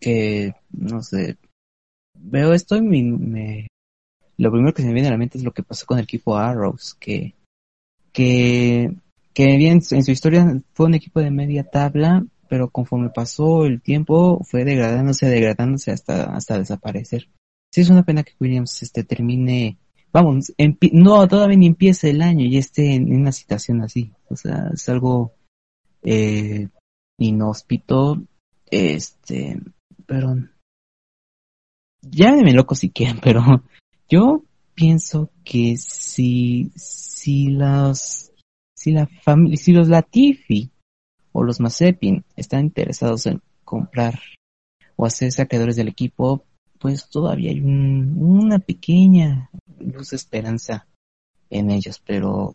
que, 0.01 0.53
no 0.73 1.01
sé, 1.01 1.37
veo 2.19 2.53
esto 2.55 2.77
y 2.77 2.83
me, 2.83 3.69
lo 4.37 4.51
primero 4.51 4.75
que 4.75 4.83
se 4.83 4.89
me 4.89 4.95
viene 4.95 5.09
a 5.09 5.13
la 5.13 5.19
mente 5.19 5.39
es 5.39 5.45
lo 5.45 5.53
que 5.53 5.63
pasó 5.63 5.87
con 5.87 5.99
el 5.99 6.05
equipo 6.05 6.37
Arrows, 6.37 6.95
que, 6.95 7.37
que, 8.13 8.93
que 9.33 9.57
bien, 9.57 9.81
en 9.89 10.03
su 10.03 10.11
historia 10.11 10.61
fue 10.73 10.87
un 10.87 10.95
equipo 10.95 11.21
de 11.21 11.31
media 11.31 11.63
tabla, 11.63 12.27
pero 12.49 12.71
conforme 12.71 13.11
pasó 13.11 13.65
el 13.65 13.81
tiempo 13.81 14.43
fue 14.45 14.65
degradándose, 14.65 15.27
degradándose 15.27 15.91
hasta, 15.91 16.35
hasta 16.35 16.59
desaparecer. 16.59 17.29
Sí 17.73 17.81
es 17.81 17.91
una 17.91 18.05
pena 18.05 18.23
que 18.23 18.35
Williams 18.41 18.83
este 18.83 19.05
termine, 19.05 19.79
vamos, 20.13 20.53
no, 20.93 21.27
todavía 21.27 21.57
ni 21.57 21.67
empiece 21.67 22.11
el 22.11 22.23
año 22.23 22.45
y 22.45 22.57
esté 22.57 22.95
en, 22.95 23.13
una 23.13 23.33
situación 23.33 23.83
así. 23.83 24.13
O 24.29 24.37
sea, 24.37 24.71
es 24.73 24.89
algo 24.89 25.35
eh, 26.03 26.69
inhóspito, 27.19 28.23
este, 28.71 29.61
pero 30.07 30.37
llámenme 32.03 32.53
loco 32.53 32.75
si 32.75 32.91
quieren, 32.91 33.19
pero 33.23 33.43
yo 34.09 34.45
pienso 34.75 35.31
que 35.45 35.77
si, 35.77 36.71
si 36.77 37.49
los, 37.49 38.33
si 38.75 38.93
la 38.93 39.07
familia, 39.07 39.57
si 39.57 39.73
los 39.73 39.89
Latifi 39.89 40.71
o 41.35 41.43
los 41.43 41.61
Mazepin 41.61 42.25
están 42.37 42.67
interesados 42.67 43.27
en 43.27 43.43
comprar 43.65 44.21
o 44.97 45.05
hacer 45.05 45.33
saqueadores 45.33 45.77
del 45.77 45.89
equipo, 45.89 46.45
pues 46.79 47.09
todavía 47.09 47.51
hay 47.51 47.61
una 47.61 48.61
pequeña 48.61 49.51
luz 49.81 50.11
de 50.11 50.17
esperanza 50.17 50.87
en 51.51 51.71
ellos, 51.71 52.01
pero 52.07 52.55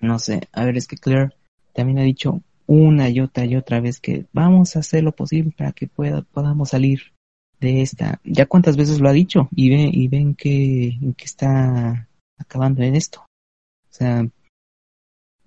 no 0.00 0.18
sé, 0.18 0.48
a 0.52 0.64
ver, 0.64 0.76
es 0.76 0.86
que 0.86 0.98
Claire 0.98 1.34
también 1.72 1.98
ha 1.98 2.02
dicho 2.02 2.42
una 2.66 3.08
y 3.08 3.20
otra 3.20 3.46
y 3.46 3.56
otra 3.56 3.80
vez 3.80 3.98
que 3.98 4.26
vamos 4.32 4.76
a 4.76 4.80
hacer 4.80 5.02
lo 5.02 5.12
posible 5.12 5.54
para 5.56 5.72
que 5.72 5.86
pueda, 5.86 6.20
podamos 6.20 6.70
salir 6.70 7.14
de 7.60 7.80
esta. 7.80 8.20
Ya 8.24 8.44
cuántas 8.44 8.76
veces 8.76 9.00
lo 9.00 9.08
ha 9.08 9.12
dicho 9.12 9.48
y 9.54 9.70
ven, 9.70 9.90
y 9.92 10.08
ven 10.08 10.34
que 10.34 10.98
está 11.18 12.08
acabando 12.36 12.82
en 12.82 12.94
esto. 12.94 13.20
O 13.20 13.94
sea, 13.96 14.28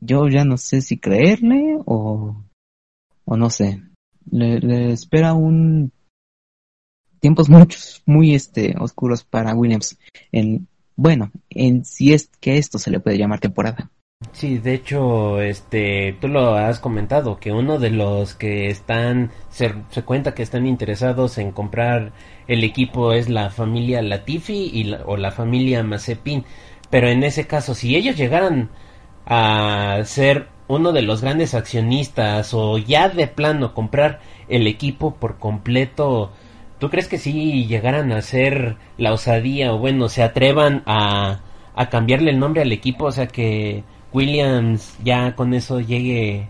yo 0.02 0.28
ya 0.28 0.46
no 0.46 0.58
sé 0.58 0.82
si 0.82 0.98
creerle 0.98 1.80
o, 1.86 2.36
o 3.26 3.38
no 3.38 3.50
sé. 3.50 3.82
Le, 4.32 4.92
espera 4.92 5.34
un 5.34 5.92
tiempos 7.20 7.50
muchos, 7.50 8.02
muy 8.06 8.36
este 8.36 8.76
oscuros 8.80 9.24
para 9.24 9.56
Williams. 9.56 9.98
En, 10.32 10.68
bueno, 10.96 11.32
en 11.50 11.86
si 11.86 12.14
es 12.14 12.30
que 12.40 12.58
esto 12.58 12.80
se 12.80 12.92
le 12.92 13.00
puede 13.00 13.18
llamar 13.18 13.40
temporada. 13.40 13.92
Sí, 14.34 14.58
de 14.58 14.74
hecho, 14.74 15.40
este, 15.42 16.18
tú 16.20 16.28
lo 16.28 16.56
has 16.56 16.80
comentado, 16.80 17.40
que 17.40 17.54
uno 17.54 17.80
de 17.80 17.90
los 17.90 18.36
que 18.36 18.68
están, 18.68 19.32
se, 19.50 19.74
se 19.92 20.04
cuenta 20.04 20.34
que 20.34 20.44
están 20.44 20.68
interesados 20.68 21.38
en 21.38 21.54
comprar 21.54 22.12
el 22.48 22.66
equipo 22.66 23.14
es 23.14 23.30
la 23.30 23.50
familia 23.50 24.02
Latifi 24.02 24.72
y 24.74 24.94
o 25.06 25.16
la 25.16 25.32
familia 25.32 25.84
Mazepin. 25.84 26.44
Pero 26.90 27.08
en 27.08 27.24
ese 27.24 27.48
caso, 27.48 27.74
si 27.74 27.96
ellos 27.96 28.18
llegaran 28.18 28.70
a 29.26 30.00
ser 30.06 30.48
uno 30.68 30.92
de 30.92 31.02
los 31.02 31.22
grandes 31.22 31.56
accionistas 31.56 32.54
o 32.54 32.78
ya 32.78 33.10
de 33.10 33.28
plano 33.28 33.74
comprar 33.74 34.20
el 34.48 34.68
equipo 34.68 35.16
por 35.16 35.40
completo, 35.40 36.32
¿tú 36.80 36.90
crees 36.90 37.08
que 37.08 37.18
si 37.18 37.66
llegaran 37.66 38.12
a 38.12 38.22
ser 38.22 38.78
la 38.98 39.14
osadía 39.14 39.74
o 39.74 39.80
bueno, 39.80 40.10
se 40.10 40.24
atrevan 40.24 40.84
a, 40.86 41.40
a 41.76 41.90
cambiarle 41.90 42.32
el 42.32 42.40
nombre 42.40 42.62
al 42.62 42.72
equipo, 42.72 43.06
o 43.06 43.12
sea 43.12 43.28
que 43.28 43.84
Williams 44.14 44.96
ya 45.04 45.36
con 45.36 45.54
eso 45.54 45.80
llegue 45.80 46.48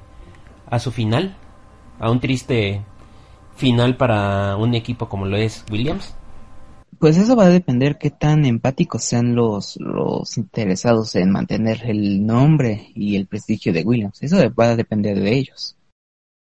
a 0.70 0.80
su 0.80 0.92
final, 0.92 1.36
a 2.00 2.12
un 2.12 2.20
triste 2.20 2.82
final 3.56 3.96
para 3.96 4.56
un 4.58 4.76
equipo 4.76 5.10
como 5.10 5.26
lo 5.26 5.38
es 5.38 5.66
Williams? 5.72 6.16
Pues 7.00 7.18
eso 7.18 7.38
va 7.38 7.46
a 7.46 7.50
depender 7.50 7.98
qué 7.98 8.10
tan 8.10 8.46
empáticos 8.46 9.06
sean 9.06 9.34
los, 9.34 9.78
los 9.78 10.38
interesados 10.38 11.16
en 11.16 11.32
mantener 11.32 11.84
el 11.86 12.26
nombre 12.26 12.92
y 12.94 13.16
el 13.16 13.26
prestigio 13.26 13.72
de 13.72 13.84
Williams. 13.84 14.22
Eso 14.22 14.38
va 14.54 14.66
a 14.66 14.76
depender 14.76 15.18
de 15.18 15.34
ellos. 15.34 15.78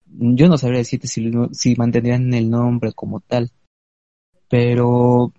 Yo 0.06 0.46
no 0.48 0.58
sabría 0.58 0.80
decirte 0.80 1.08
si, 1.08 1.32
si 1.52 1.74
mantendrían 1.76 2.32
el 2.34 2.50
nombre 2.50 2.92
como 2.92 3.20
tal. 3.20 3.50
Pero, 4.50 5.32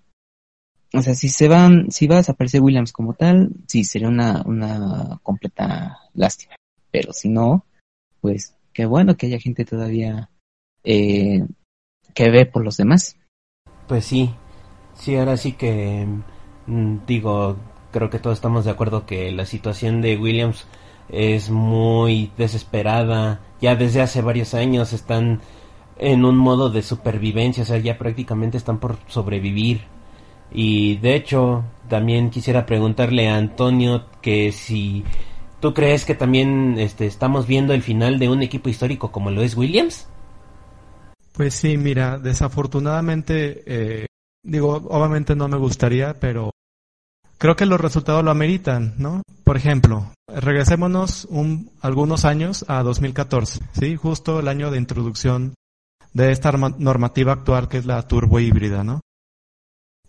o 0.92 1.02
sea, 1.02 1.14
si 1.14 1.28
se 1.28 1.46
van, 1.46 1.92
si 1.92 2.08
va 2.08 2.16
a 2.16 2.18
desaparecer 2.18 2.60
Williams 2.60 2.90
como 2.90 3.14
tal, 3.14 3.50
sí 3.68 3.84
sería 3.84 4.08
una, 4.08 4.42
una 4.44 5.20
completa 5.22 6.00
lástima. 6.14 6.56
Pero 6.90 7.12
si 7.12 7.28
no, 7.28 7.64
pues 8.20 8.56
qué 8.72 8.86
bueno 8.86 9.16
que 9.16 9.26
haya 9.26 9.38
gente 9.38 9.64
todavía 9.64 10.30
eh, 10.82 11.46
que 12.12 12.30
ve 12.30 12.44
por 12.44 12.64
los 12.64 12.76
demás. 12.76 13.16
Pues 13.86 14.04
sí, 14.04 14.34
Sí, 14.96 15.16
ahora 15.16 15.36
sí 15.36 15.52
que 15.52 16.06
mm, 16.66 16.96
digo, 17.06 17.56
creo 17.92 18.10
que 18.10 18.18
todos 18.18 18.36
estamos 18.36 18.64
de 18.64 18.70
acuerdo 18.70 19.06
que 19.06 19.30
la 19.32 19.46
situación 19.46 20.00
de 20.02 20.16
Williams 20.16 20.66
es 21.08 21.50
muy 21.50 22.30
desesperada. 22.36 23.40
Ya 23.60 23.76
desde 23.76 24.02
hace 24.02 24.22
varios 24.22 24.54
años 24.54 24.92
están 24.92 25.40
en 25.98 26.24
un 26.24 26.36
modo 26.36 26.70
de 26.70 26.82
supervivencia, 26.82 27.62
o 27.62 27.66
sea, 27.66 27.78
ya 27.78 27.98
prácticamente 27.98 28.58
están 28.58 28.78
por 28.78 28.98
sobrevivir. 29.08 29.82
Y 30.52 30.96
de 30.96 31.14
hecho, 31.14 31.64
también 31.88 32.30
quisiera 32.30 32.66
preguntarle 32.66 33.28
a 33.28 33.36
Antonio 33.36 34.04
que 34.20 34.52
si 34.52 35.04
tú 35.60 35.74
crees 35.74 36.04
que 36.04 36.14
también 36.14 36.76
este, 36.78 37.06
estamos 37.06 37.46
viendo 37.46 37.72
el 37.74 37.82
final 37.82 38.18
de 38.18 38.28
un 38.28 38.42
equipo 38.42 38.68
histórico 38.68 39.10
como 39.10 39.30
lo 39.30 39.42
es 39.42 39.56
Williams. 39.56 40.06
Pues 41.32 41.54
sí, 41.54 41.76
mira, 41.76 42.18
desafortunadamente, 42.18 43.62
eh, 43.66 44.05
digo, 44.46 44.76
obviamente 44.88 45.34
no 45.36 45.48
me 45.48 45.58
gustaría, 45.58 46.18
pero 46.18 46.50
creo 47.38 47.56
que 47.56 47.66
los 47.66 47.80
resultados 47.80 48.24
lo 48.24 48.30
ameritan, 48.30 48.94
¿no? 48.96 49.22
Por 49.44 49.56
ejemplo, 49.56 50.12
regresémonos 50.28 51.26
un, 51.26 51.70
algunos 51.80 52.24
años 52.24 52.64
a 52.68 52.82
2014, 52.82 53.60
¿sí? 53.78 53.96
Justo 53.96 54.40
el 54.40 54.48
año 54.48 54.70
de 54.70 54.78
introducción 54.78 55.54
de 56.12 56.32
esta 56.32 56.52
normativa 56.52 57.32
actual 57.32 57.68
que 57.68 57.78
es 57.78 57.86
la 57.86 58.06
turbo 58.06 58.40
híbrida, 58.40 58.84
¿no? 58.84 59.00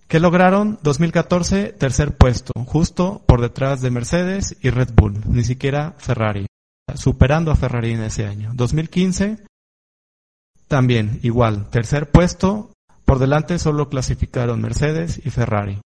¿Qué 0.08 0.22
lograron? 0.22 0.80
2014, 0.84 1.74
tercer 1.74 2.16
puesto, 2.16 2.54
justo 2.66 3.22
por 3.26 3.42
detrás 3.42 3.82
de 3.82 3.92
Mercedes 3.92 4.56
y 4.62 4.70
Red 4.70 4.92
Bull, 4.96 5.20
ni 5.28 5.44
siquiera 5.44 5.96
Ferrari, 5.98 6.46
superando 6.96 7.52
a 7.52 7.58
Ferrari 7.58 7.92
en 7.92 8.04
ese 8.04 8.26
año. 8.26 8.52
2015, 8.54 9.40
también 10.70 11.20
igual, 11.24 11.70
tercer 11.70 12.10
puesto, 12.10 12.72
por 13.08 13.20
delante 13.20 13.58
solo 13.58 13.88
clasificaron 13.88 14.62
Mercedes 14.62 15.22
y 15.24 15.30
Ferrari. 15.30 15.80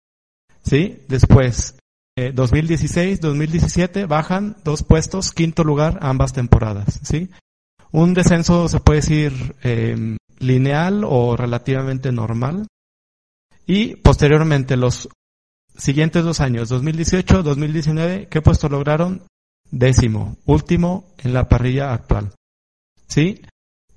¿Sí? 0.64 1.04
Después, 1.10 1.78
2016, 2.16 3.18
eh, 3.18 3.22
2017, 3.22 4.06
bajan 4.06 4.56
dos 4.64 4.84
puestos, 4.84 5.34
quinto 5.34 5.66
lugar 5.66 6.00
ambas 6.02 6.32
temporadas. 6.32 7.02
¿Sí? 7.04 7.30
Un 7.92 8.14
descenso 8.14 8.70
se 8.70 8.80
puede 8.80 9.02
decir 9.02 9.56
eh, 9.64 10.16
lineal 10.40 11.04
o 11.04 11.36
relativamente 11.36 12.14
normal. 12.14 12.68
Y 13.68 13.98
posteriormente 13.98 14.78
los 14.78 15.10
siguientes 15.76 16.24
dos 16.24 16.40
años, 16.40 16.70
2018, 16.70 17.44
2019, 17.44 18.28
¿qué 18.30 18.42
puesto 18.42 18.70
lograron? 18.70 19.24
Décimo, 19.72 20.38
último 20.46 21.12
en 21.18 21.34
la 21.34 21.50
parrilla 21.50 21.94
actual. 21.94 22.32
¿Sí? 23.08 23.42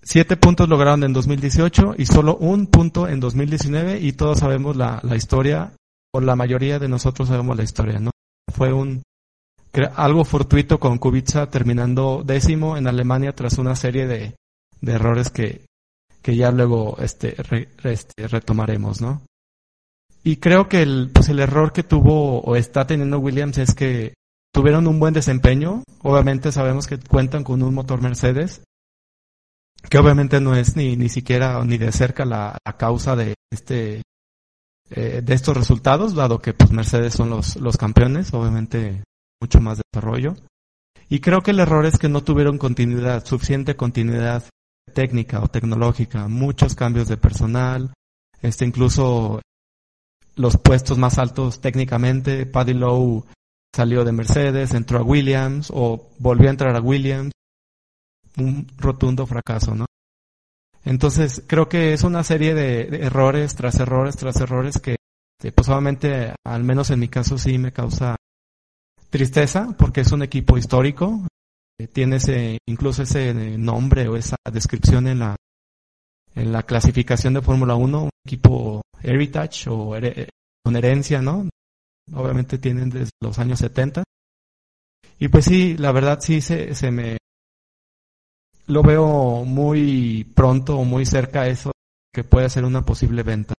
Siete 0.02 0.36
puntos 0.36 0.68
lograron 0.68 1.04
en 1.04 1.12
2018 1.12 1.94
y 1.96 2.06
solo 2.06 2.36
un 2.36 2.66
punto 2.66 3.06
en 3.06 3.20
2019 3.20 4.00
y 4.00 4.12
todos 4.12 4.40
sabemos 4.40 4.76
la, 4.76 5.00
la 5.04 5.14
historia, 5.14 5.72
o 6.12 6.20
la 6.20 6.34
mayoría 6.34 6.78
de 6.78 6.88
nosotros 6.88 7.28
sabemos 7.28 7.56
la 7.56 7.62
historia, 7.62 8.00
¿no? 8.00 8.10
Fue 8.52 8.72
un 8.72 9.02
algo 9.94 10.24
fortuito 10.24 10.78
con 10.78 10.98
Kubica 10.98 11.48
terminando 11.48 12.22
décimo 12.24 12.76
en 12.76 12.86
Alemania 12.86 13.34
tras 13.34 13.58
una 13.58 13.74
serie 13.74 14.06
de, 14.06 14.34
de 14.80 14.92
errores 14.92 15.30
que, 15.30 15.64
que 16.20 16.36
ya 16.36 16.50
luego 16.50 16.96
este, 16.98 17.36
este, 17.84 18.28
retomaremos, 18.28 19.00
¿no? 19.00 19.22
Y 20.24 20.36
creo 20.36 20.68
que 20.68 20.82
el, 20.82 21.10
pues 21.12 21.28
el 21.30 21.40
error 21.40 21.72
que 21.72 21.82
tuvo 21.82 22.40
o 22.40 22.54
está 22.54 22.86
teniendo 22.86 23.18
Williams 23.18 23.58
es 23.58 23.74
que 23.74 24.14
tuvieron 24.52 24.86
un 24.86 25.00
buen 25.00 25.14
desempeño. 25.14 25.82
Obviamente 26.02 26.52
sabemos 26.52 26.86
que 26.86 26.98
cuentan 26.98 27.42
con 27.42 27.62
un 27.62 27.74
motor 27.74 28.02
Mercedes, 28.02 28.62
que 29.88 29.98
obviamente 29.98 30.40
no 30.40 30.54
es 30.54 30.76
ni, 30.76 30.96
ni 30.96 31.08
siquiera 31.08 31.62
ni 31.64 31.78
de 31.78 31.92
cerca 31.92 32.24
la, 32.24 32.58
causa 32.78 33.16
de 33.16 33.34
este 33.50 34.02
eh, 34.90 35.22
de 35.22 35.34
estos 35.34 35.56
resultados, 35.56 36.14
dado 36.14 36.40
que 36.40 36.52
pues 36.52 36.70
Mercedes 36.70 37.14
son 37.14 37.30
los, 37.30 37.56
los 37.56 37.76
campeones, 37.76 38.32
obviamente 38.34 39.04
mucho 39.40 39.60
más 39.60 39.80
desarrollo. 39.92 40.36
Y 41.08 41.20
creo 41.20 41.42
que 41.42 41.50
el 41.50 41.60
error 41.60 41.86
es 41.86 41.98
que 41.98 42.08
no 42.08 42.22
tuvieron 42.22 42.58
continuidad, 42.58 43.24
suficiente 43.24 43.76
continuidad 43.76 44.44
técnica 44.92 45.40
o 45.42 45.48
tecnológica, 45.48 46.28
muchos 46.28 46.74
cambios 46.74 47.08
de 47.08 47.16
personal, 47.16 47.92
este 48.42 48.64
incluso 48.64 49.40
los 50.36 50.56
puestos 50.56 50.98
más 50.98 51.18
altos 51.18 51.60
técnicamente, 51.60 52.46
Paddy 52.46 52.74
Lowe 52.74 53.24
salió 53.74 54.04
de 54.04 54.12
Mercedes, 54.12 54.74
entró 54.74 54.98
a 54.98 55.02
Williams 55.02 55.70
o 55.72 56.10
volvió 56.18 56.48
a 56.48 56.52
entrar 56.52 56.76
a 56.76 56.80
Williams, 56.80 57.32
un 58.38 58.66
rotundo 58.78 59.26
fracaso, 59.26 59.74
¿no? 59.74 59.86
Entonces 60.84 61.44
creo 61.46 61.68
que 61.68 61.92
es 61.92 62.02
una 62.02 62.24
serie 62.24 62.54
de, 62.54 63.04
errores 63.04 63.54
tras 63.54 63.78
errores 63.78 64.16
tras 64.16 64.40
errores 64.40 64.78
que, 64.78 64.96
pues 65.54 65.68
obviamente, 65.68 66.34
al 66.44 66.64
menos 66.64 66.90
en 66.90 67.00
mi 67.00 67.08
caso 67.08 67.38
sí 67.38 67.58
me 67.58 67.72
causa 67.72 68.16
tristeza 69.10 69.74
porque 69.78 70.00
es 70.00 70.12
un 70.12 70.22
equipo 70.22 70.56
histórico, 70.56 71.26
eh, 71.78 71.86
tiene 71.86 72.16
ese, 72.16 72.58
incluso 72.66 73.02
ese 73.02 73.34
nombre 73.58 74.08
o 74.08 74.16
esa 74.16 74.36
descripción 74.50 75.06
en 75.06 75.20
la, 75.20 75.36
en 76.34 76.52
la 76.52 76.62
clasificación 76.64 77.34
de 77.34 77.42
Fórmula 77.42 77.74
1, 77.74 78.04
un 78.04 78.10
equipo 78.26 78.82
heritage 79.02 79.68
o 79.68 79.94
con 80.64 80.76
herencia, 80.76 81.20
¿no? 81.20 81.48
Obviamente 82.12 82.58
tienen 82.58 82.90
desde 82.90 83.10
los 83.20 83.38
años 83.38 83.58
70. 83.60 84.02
Y 85.18 85.28
pues 85.28 85.44
sí, 85.44 85.76
la 85.76 85.92
verdad 85.92 86.18
sí 86.20 86.40
se, 86.40 86.74
se 86.74 86.90
me 86.90 87.18
lo 88.72 88.82
veo 88.82 89.44
muy 89.44 90.26
pronto 90.34 90.78
o 90.78 90.84
muy 90.84 91.04
cerca 91.04 91.46
eso 91.46 91.72
que 92.12 92.24
puede 92.24 92.48
ser 92.48 92.64
una 92.64 92.82
posible 92.82 93.22
venta. 93.22 93.54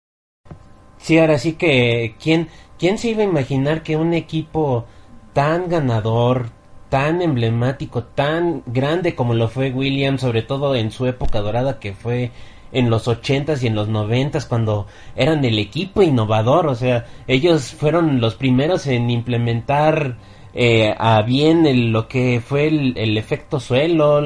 Sí, 0.97 1.19
ahora 1.19 1.37
sí 1.37 1.53
que 1.53 2.15
quién 2.21 2.47
quién 2.79 2.97
se 2.97 3.09
iba 3.09 3.21
a 3.21 3.25
imaginar 3.25 3.83
que 3.83 3.95
un 3.95 4.13
equipo 4.13 4.85
tan 5.33 5.69
ganador, 5.69 6.49
tan 6.89 7.21
emblemático, 7.21 8.03
tan 8.03 8.63
grande 8.65 9.15
como 9.15 9.33
lo 9.33 9.49
fue 9.49 9.71
Williams, 9.71 10.21
sobre 10.21 10.41
todo 10.41 10.75
en 10.75 10.91
su 10.91 11.05
época 11.05 11.41
dorada 11.41 11.79
que 11.79 11.93
fue 11.93 12.31
en 12.71 12.89
los 12.89 13.07
ochentas 13.07 13.63
y 13.63 13.67
en 13.67 13.75
los 13.75 13.87
noventas 13.87 14.45
cuando 14.45 14.87
eran 15.15 15.45
el 15.45 15.59
equipo 15.59 16.01
innovador, 16.01 16.65
o 16.67 16.75
sea, 16.75 17.05
ellos 17.27 17.71
fueron 17.71 18.19
los 18.19 18.33
primeros 18.33 18.87
en 18.87 19.11
implementar 19.11 20.17
eh, 20.55 20.93
a 20.97 21.21
bien 21.23 21.91
lo 21.91 22.07
que 22.07 22.39
fue 22.39 22.67
el, 22.67 23.17
efecto 23.17 23.59
suelo, 23.59 24.21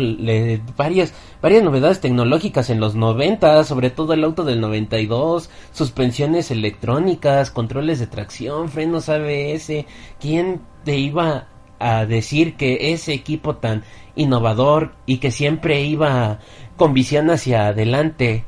varias 0.75 1.13
varias 1.41 1.63
novedades 1.63 2.01
tecnológicas 2.01 2.69
en 2.69 2.80
los 2.82 2.95
90, 2.95 3.63
sobre 3.63 3.89
todo 3.91 4.13
el 4.13 4.23
auto 4.23 4.43
del 4.43 4.59
92, 4.59 5.49
suspensiones 5.71 6.51
electrónicas, 6.51 7.51
controles 7.51 7.99
de 7.99 8.07
tracción, 8.07 8.69
frenos 8.69 9.07
ABS. 9.07 9.86
¿Quién 10.19 10.61
te 10.84 10.97
iba 10.97 11.47
a 11.80 12.05
decir 12.05 12.55
que 12.57 12.91
ese 12.91 13.13
equipo 13.13 13.55
tan 13.57 13.84
innovador 14.15 14.95
y 15.05 15.17
que 15.19 15.32
siempre 15.32 15.82
iba 15.84 16.39
con 16.75 16.93
visión 16.93 17.30
hacia 17.30 17.67
adelante 17.67 18.45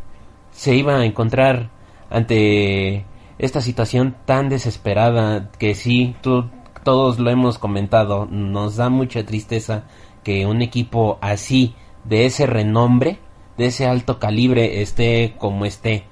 se 0.51 0.75
iba 0.75 0.97
a 0.97 1.05
encontrar 1.05 1.69
ante 2.09 3.05
esta 3.37 3.61
situación 3.61 4.15
tan 4.25 4.49
desesperada 4.49 5.51
que 5.57 5.75
sí, 5.75 6.15
tú 6.21 6.49
todos 6.89 7.19
lo 7.19 7.29
hemos 7.29 7.59
comentado, 7.59 8.25
nos 8.31 8.77
da 8.77 8.89
mucha 8.89 9.23
tristeza 9.23 9.83
que 10.23 10.47
un 10.47 10.63
equipo 10.63 11.19
así, 11.21 11.75
de 12.03 12.25
ese 12.25 12.47
renombre, 12.47 13.19
de 13.59 13.67
ese 13.67 13.85
alto 13.85 14.17
calibre, 14.17 14.81
esté 14.81 15.35
como 15.37 15.65
esté. 15.65 16.05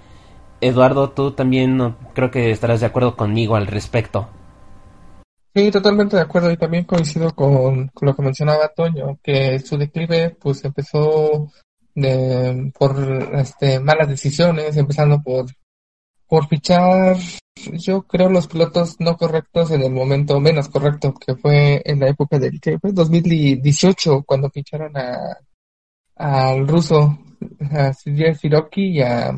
Eduardo, 0.61 1.09
tú 1.09 1.31
también 1.31 1.95
creo 2.13 2.29
que 2.29 2.51
estarás 2.51 2.81
de 2.81 2.85
acuerdo 2.85 3.15
conmigo 3.15 3.55
al 3.55 3.65
respecto. 3.65 4.29
Sí, 5.55 5.71
totalmente 5.71 6.15
de 6.15 6.21
acuerdo 6.21 6.51
y 6.51 6.57
también 6.57 6.83
coincido 6.83 7.33
con, 7.33 7.89
lo 7.99 8.15
que 8.15 8.21
mencionaba 8.21 8.67
Toño, 8.67 9.17
que 9.23 9.57
su 9.57 9.79
declive 9.79 10.37
pues 10.39 10.63
empezó 10.63 11.51
de, 11.95 12.71
por 12.77 12.95
este, 13.33 13.79
malas 13.79 14.09
decisiones, 14.09 14.77
empezando 14.77 15.23
por, 15.23 15.47
por 16.27 16.47
fichar 16.47 17.17
yo 17.73 18.03
creo 18.03 18.29
los 18.29 18.47
pilotos 18.47 18.97
no 18.99 19.17
correctos 19.17 19.71
en 19.71 19.81
el 19.81 19.91
momento 19.91 20.39
menos 20.39 20.69
correcto, 20.69 21.13
que 21.13 21.35
fue 21.35 21.81
en 21.85 21.99
la 21.99 22.09
época 22.09 22.39
del 22.39 22.59
que 22.59 22.79
fue 22.79 22.91
2018, 22.91 24.23
cuando 24.23 24.49
ficharon 24.49 24.95
a 24.97 25.37
al 26.15 26.67
ruso, 26.67 27.19
a 27.71 27.93
Sergei 27.93 28.35
y 28.75 29.01
a, 29.01 29.31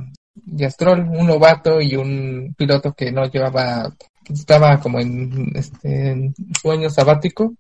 y 0.46 0.70
Stroll, 0.70 1.02
un 1.02 1.28
novato 1.28 1.82
y 1.82 1.96
un 1.96 2.54
piloto 2.58 2.94
que 2.94 3.12
no 3.12 3.26
llevaba, 3.26 3.94
estaba 4.30 4.80
como 4.80 5.00
en 5.00 5.52
este 5.56 6.32
sueño 6.62 6.90
sabático. 6.90 7.54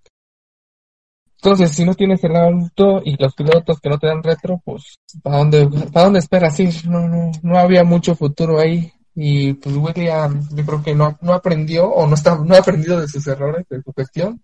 Entonces, 1.35 1.71
si 1.71 1.85
no 1.85 1.93
tienes 1.95 2.23
el 2.23 2.35
auto 2.35 3.01
y 3.03 3.15
los 3.17 3.33
pilotos 3.33 3.79
que 3.81 3.89
no 3.89 3.97
te 3.97 4.07
dan 4.07 4.23
retro, 4.23 4.61
pues, 4.63 4.99
¿para 5.21 5.37
dónde, 5.37 5.67
para 5.91 6.05
dónde 6.05 6.19
esperas 6.19 6.59
ir? 6.59 6.87
No, 6.87 7.07
no, 7.07 7.31
no 7.41 7.57
había 7.57 7.83
mucho 7.83 8.15
futuro 8.15 8.59
ahí 8.59 8.91
y 9.21 9.53
pues 9.55 9.75
William 9.75 10.47
yo 10.55 10.65
creo 10.65 10.81
que 10.81 10.95
no, 10.95 11.17
no 11.21 11.33
aprendió 11.33 11.89
o 11.89 12.07
no 12.07 12.15
está 12.15 12.37
no 12.37 12.55
ha 12.55 12.59
aprendido 12.59 13.01
de 13.01 13.07
sus 13.09 13.27
errores 13.27 13.67
de 13.67 13.81
su 13.81 13.91
gestión 13.91 14.41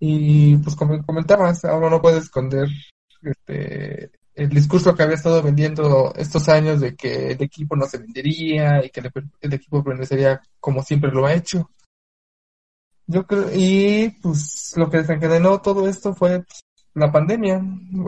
y 0.00 0.56
pues 0.56 0.74
como 0.74 1.00
comentabas 1.06 1.64
ahora 1.64 1.88
no 1.88 2.02
puede 2.02 2.18
esconder 2.18 2.66
este 3.22 4.10
el 4.34 4.48
discurso 4.48 4.96
que 4.96 5.04
había 5.04 5.14
estado 5.14 5.44
vendiendo 5.44 6.12
estos 6.16 6.48
años 6.48 6.80
de 6.80 6.96
que 6.96 7.32
el 7.32 7.42
equipo 7.42 7.76
no 7.76 7.86
se 7.86 7.98
vendería 7.98 8.84
y 8.84 8.90
que 8.90 8.98
el, 8.98 9.12
el 9.42 9.52
equipo 9.52 9.84
permanecería 9.84 10.42
como 10.60 10.82
siempre 10.82 11.10
lo 11.10 11.26
ha 11.26 11.34
hecho. 11.34 11.70
Yo 13.08 13.26
creo, 13.26 13.48
y 13.52 14.10
pues 14.22 14.74
lo 14.76 14.88
que 14.88 14.98
desencadenó 14.98 15.60
todo 15.60 15.88
esto 15.88 16.14
fue 16.14 16.44
pues, 16.44 16.60
la 16.94 17.10
pandemia. 17.10 17.60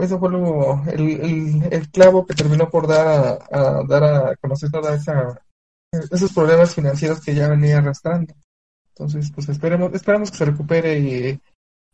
Eso 0.02 0.20
fue 0.20 0.30
luego 0.30 0.84
el, 0.92 1.64
el, 1.68 1.90
clavo 1.90 2.24
que 2.24 2.34
terminó 2.34 2.70
por 2.70 2.86
dar 2.86 3.40
a, 3.50 3.82
dar 3.88 4.04
a 4.04 4.36
conocer 4.36 4.70
toda 4.70 4.94
esa 4.94 5.40
esos 5.92 6.32
problemas 6.32 6.74
financieros 6.74 7.20
que 7.20 7.34
ya 7.34 7.48
venía 7.48 7.78
arrastrando. 7.78 8.34
Entonces, 8.90 9.30
pues 9.34 9.48
esperemos, 9.48 9.92
esperamos 9.94 10.30
que 10.30 10.38
se 10.38 10.44
recupere 10.44 10.98
y 10.98 11.40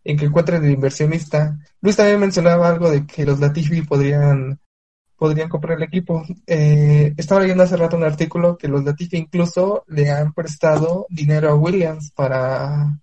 en 0.04 0.16
que 0.16 0.26
encuentren 0.26 0.64
el 0.64 0.72
inversionista. 0.72 1.58
Luis 1.80 1.96
también 1.96 2.20
mencionaba 2.20 2.68
algo 2.68 2.90
de 2.90 3.06
que 3.06 3.24
los 3.24 3.40
Latifi 3.40 3.82
podrían 3.82 4.58
podrían 5.16 5.48
comprar 5.48 5.78
el 5.78 5.84
equipo. 5.84 6.24
Eh, 6.46 7.14
estaba 7.16 7.40
leyendo 7.40 7.64
hace 7.64 7.76
rato 7.76 7.96
un 7.96 8.04
artículo 8.04 8.58
que 8.58 8.68
los 8.68 8.84
Latifi 8.84 9.16
incluso 9.16 9.84
le 9.88 10.10
han 10.10 10.32
prestado 10.32 11.06
dinero 11.08 11.50
a 11.50 11.54
Williams 11.54 12.12
para 12.12 12.98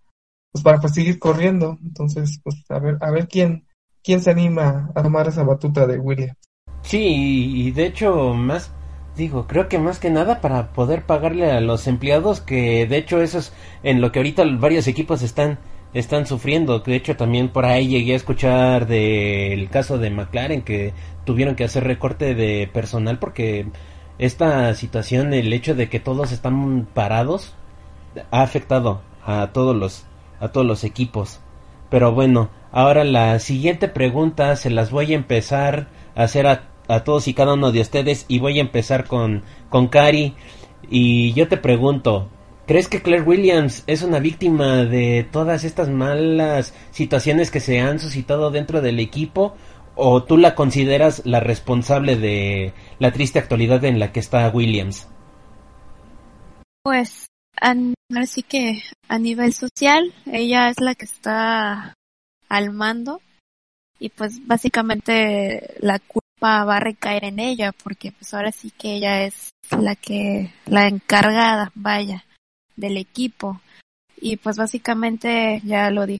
pues 0.51 0.63
para 0.63 0.79
pues, 0.79 0.93
seguir 0.93 1.19
corriendo. 1.19 1.77
Entonces, 1.83 2.39
pues 2.43 2.63
a 2.69 2.79
ver 2.79 2.97
a 3.01 3.11
ver 3.11 3.27
quién 3.27 3.65
quién 4.03 4.21
se 4.21 4.31
anima 4.31 4.91
a 4.93 5.01
tomar 5.01 5.27
esa 5.27 5.43
batuta 5.43 5.87
de 5.87 5.97
Williams. 5.97 6.37
Sí, 6.83 7.67
y 7.67 7.71
de 7.71 7.87
hecho 7.87 8.33
más 8.33 8.71
digo, 9.15 9.47
creo 9.47 9.69
que 9.69 9.79
más 9.79 9.99
que 9.99 10.09
nada 10.09 10.41
para 10.41 10.73
poder 10.73 11.03
pagarle 11.03 11.51
a 11.51 11.61
los 11.61 11.87
empleados 11.87 12.41
que 12.41 12.87
de 12.87 12.97
hecho 12.97 13.21
eso 13.21 13.39
es 13.39 13.53
en 13.83 14.01
lo 14.01 14.11
que 14.11 14.19
ahorita 14.19 14.43
varios 14.57 14.87
equipos 14.87 15.21
están 15.21 15.59
están 15.93 16.25
sufriendo. 16.25 16.79
De 16.79 16.95
hecho, 16.95 17.15
también 17.15 17.49
por 17.49 17.65
ahí 17.65 17.87
llegué 17.87 18.13
a 18.13 18.17
escuchar 18.17 18.87
del 18.87 19.69
caso 19.69 19.97
de 19.97 20.09
McLaren 20.09 20.63
que 20.63 20.93
tuvieron 21.25 21.55
que 21.55 21.63
hacer 21.63 21.83
recorte 21.83 22.35
de 22.35 22.69
personal 22.71 23.19
porque 23.19 23.67
esta 24.17 24.73
situación, 24.75 25.33
el 25.33 25.53
hecho 25.53 25.75
de 25.75 25.89
que 25.89 25.99
todos 25.99 26.31
están 26.31 26.87
parados, 26.93 27.53
ha 28.31 28.41
afectado 28.41 29.01
a 29.25 29.51
todos 29.53 29.75
los 29.75 30.05
a 30.39 30.49
todos 30.49 30.65
los 30.67 30.83
equipos. 30.83 31.39
Pero 31.89 32.11
bueno, 32.11 32.49
ahora 32.71 33.03
la 33.03 33.39
siguiente 33.39 33.87
pregunta 33.87 34.55
se 34.55 34.69
las 34.69 34.91
voy 34.91 35.13
a 35.13 35.15
empezar 35.15 35.87
a 36.15 36.23
hacer 36.23 36.47
a, 36.47 36.63
a 36.95 37.03
todos 37.03 37.27
y 37.27 37.33
cada 37.33 37.53
uno 37.53 37.71
de 37.71 37.81
ustedes 37.81 38.25
y 38.27 38.39
voy 38.39 38.59
a 38.59 38.61
empezar 38.61 39.07
con 39.07 39.43
con 39.69 39.87
Cari 39.87 40.33
y 40.89 41.33
yo 41.33 41.47
te 41.47 41.57
pregunto, 41.57 42.29
¿Crees 42.65 42.87
que 42.87 43.01
Claire 43.01 43.23
Williams 43.23 43.83
es 43.87 44.03
una 44.03 44.19
víctima 44.19 44.85
de 44.85 45.27
todas 45.29 45.65
estas 45.65 45.89
malas 45.89 46.73
situaciones 46.91 47.51
que 47.51 47.59
se 47.59 47.81
han 47.81 47.99
suscitado 47.99 48.51
dentro 48.51 48.81
del 48.81 49.01
equipo? 49.01 49.55
¿O 49.95 50.23
tú 50.23 50.37
la 50.37 50.55
consideras 50.55 51.23
la 51.25 51.41
responsable 51.41 52.15
de 52.15 52.73
la 52.99 53.11
triste 53.11 53.37
actualidad 53.37 53.83
en 53.83 53.99
la 53.99 54.13
que 54.13 54.21
está 54.21 54.49
Williams? 54.49 55.09
Pues, 56.83 57.27
así 58.15 58.43
que 58.43 58.81
a 59.09 59.19
nivel 59.19 59.53
social, 59.53 60.13
ella 60.25 60.69
es 60.69 60.79
la 60.79 60.95
que 60.95 61.05
está 61.05 61.93
al 62.47 62.71
mando 62.71 63.19
y 63.99 64.09
pues 64.09 64.47
básicamente 64.47 65.75
la 65.79 65.99
va 66.43 66.77
a 66.77 66.79
recaer 66.79 67.25
en 67.25 67.39
ella 67.39 67.71
porque 67.71 68.11
pues 68.11 68.33
ahora 68.33 68.51
sí 68.51 68.71
que 68.71 68.95
ella 68.95 69.23
es 69.23 69.51
la 69.71 69.95
que, 69.95 70.53
la 70.65 70.87
encargada, 70.87 71.71
vaya 71.75 72.25
del 72.75 72.97
equipo. 72.97 73.61
Y 74.17 74.37
pues 74.37 74.57
básicamente 74.57 75.61
ya 75.63 75.89
lo 75.89 76.05
dijo 76.05 76.19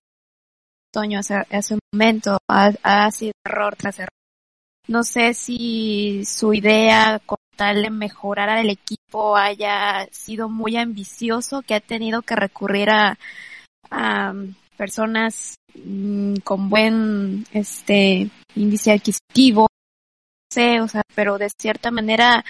Toño 0.92 1.20
hace, 1.20 1.36
hace 1.50 1.74
un 1.74 1.80
momento, 1.92 2.38
ha, 2.48 3.12
sido 3.12 3.34
error 3.46 3.76
tras 3.76 4.00
error. 4.00 4.10
No 4.88 5.04
sé 5.04 5.34
si 5.34 6.24
su 6.26 6.54
idea 6.54 7.20
con 7.26 7.38
tal 7.56 7.82
de 7.82 7.90
mejorar 7.90 8.50
al 8.50 8.70
equipo 8.70 9.36
haya 9.38 10.08
sido 10.12 10.50
muy 10.50 10.78
ambicioso, 10.78 11.62
que 11.62 11.76
ha 11.76 11.80
tenido 11.80 12.22
que 12.22 12.36
recurrir 12.36 12.90
a, 12.90 13.18
a 13.90 14.34
personas 14.78 15.56
mm, 15.74 16.36
con 16.44 16.70
buen 16.70 17.46
este 17.54 18.30
índice 18.56 18.92
adquisitivo, 18.92 19.68
sé, 20.54 20.82
o 20.82 20.88
sea, 20.88 21.04
pero 21.16 21.38
de 21.38 21.50
cierta 21.50 21.92
manera 21.92 22.44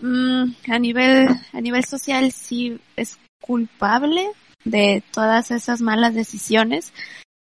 mm, 0.00 0.44
a 0.70 0.78
nivel 0.78 1.28
a 1.52 1.60
nivel 1.60 1.84
social 1.84 2.32
sí 2.32 2.80
es 2.96 3.18
culpable 3.40 4.30
de 4.64 5.02
todas 5.12 5.50
esas 5.50 5.80
malas 5.80 6.14
decisiones. 6.14 6.92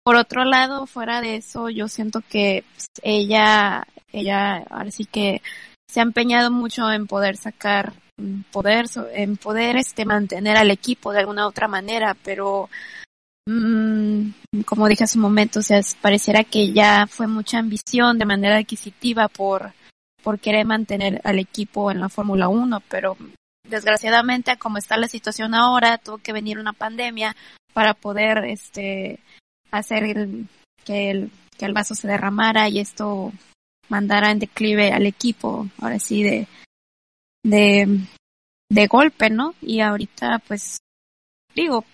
Por 0.04 0.16
otro 0.16 0.44
lado, 0.44 0.86
fuera 0.86 1.20
de 1.20 1.36
eso, 1.36 1.70
yo 1.70 1.88
siento 1.88 2.20
que 2.28 2.64
pues, 2.74 2.86
ella, 3.02 3.86
ella 4.12 4.58
ahora 4.70 4.90
sí 4.90 5.06
que 5.06 5.40
se 5.88 6.00
ha 6.00 6.02
empeñado 6.02 6.50
mucho 6.50 6.90
en 6.92 7.06
poder 7.06 7.36
sacar 7.36 7.94
poder, 8.50 8.86
en 9.12 9.36
poder 9.36 9.76
este 9.76 10.04
mantener 10.04 10.56
al 10.56 10.70
equipo 10.70 11.12
de 11.12 11.20
alguna 11.20 11.46
otra 11.46 11.68
manera, 11.68 12.16
pero 12.22 12.68
mmm, 13.46 14.28
como 14.66 14.88
dije 14.88 15.04
hace 15.04 15.18
un 15.18 15.22
momento, 15.22 15.60
o 15.60 15.62
sea, 15.62 15.80
pareciera 16.00 16.44
que 16.44 16.72
ya 16.72 17.06
fue 17.08 17.26
mucha 17.26 17.58
ambición 17.58 18.18
de 18.18 18.26
manera 18.26 18.58
adquisitiva 18.58 19.28
por 19.28 19.72
por 20.24 20.40
querer 20.40 20.66
mantener 20.66 21.20
al 21.22 21.38
equipo 21.38 21.90
en 21.90 22.00
la 22.00 22.08
Fórmula 22.08 22.48
1, 22.48 22.82
pero 22.88 23.16
desgraciadamente, 23.68 24.56
como 24.56 24.78
está 24.78 24.96
la 24.96 25.06
situación 25.06 25.54
ahora, 25.54 25.98
tuvo 25.98 26.18
que 26.18 26.32
venir 26.32 26.58
una 26.58 26.72
pandemia 26.72 27.36
para 27.72 27.94
poder 27.94 28.44
este 28.46 29.20
hacer 29.70 30.16
que 30.84 31.10
el 31.10 31.30
que 31.56 31.66
el 31.66 31.72
vaso 31.72 31.94
se 31.94 32.08
derramara 32.08 32.68
y 32.68 32.80
esto 32.80 33.32
mandara 33.88 34.30
en 34.30 34.40
declive 34.40 34.90
al 34.92 35.06
equipo, 35.06 35.68
ahora 35.80 36.00
sí 36.00 36.22
de 36.22 36.48
de 37.44 38.00
de 38.70 38.86
golpe, 38.86 39.30
¿no? 39.30 39.54
Y 39.60 39.80
ahorita 39.80 40.40
pues 40.48 40.78
digo, 41.54 41.84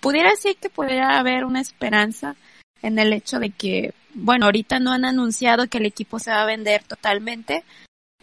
pudiera 0.00 0.30
decir 0.30 0.56
que 0.56 0.68
pudiera 0.68 1.18
haber 1.18 1.44
una 1.44 1.60
esperanza 1.60 2.36
en 2.82 2.98
el 2.98 3.12
hecho 3.12 3.38
de 3.38 3.50
que, 3.50 3.94
bueno, 4.18 4.46
ahorita 4.46 4.80
no 4.80 4.92
han 4.92 5.04
anunciado 5.04 5.68
que 5.68 5.78
el 5.78 5.86
equipo 5.86 6.18
se 6.18 6.30
va 6.30 6.42
a 6.42 6.46
vender 6.46 6.82
totalmente, 6.84 7.64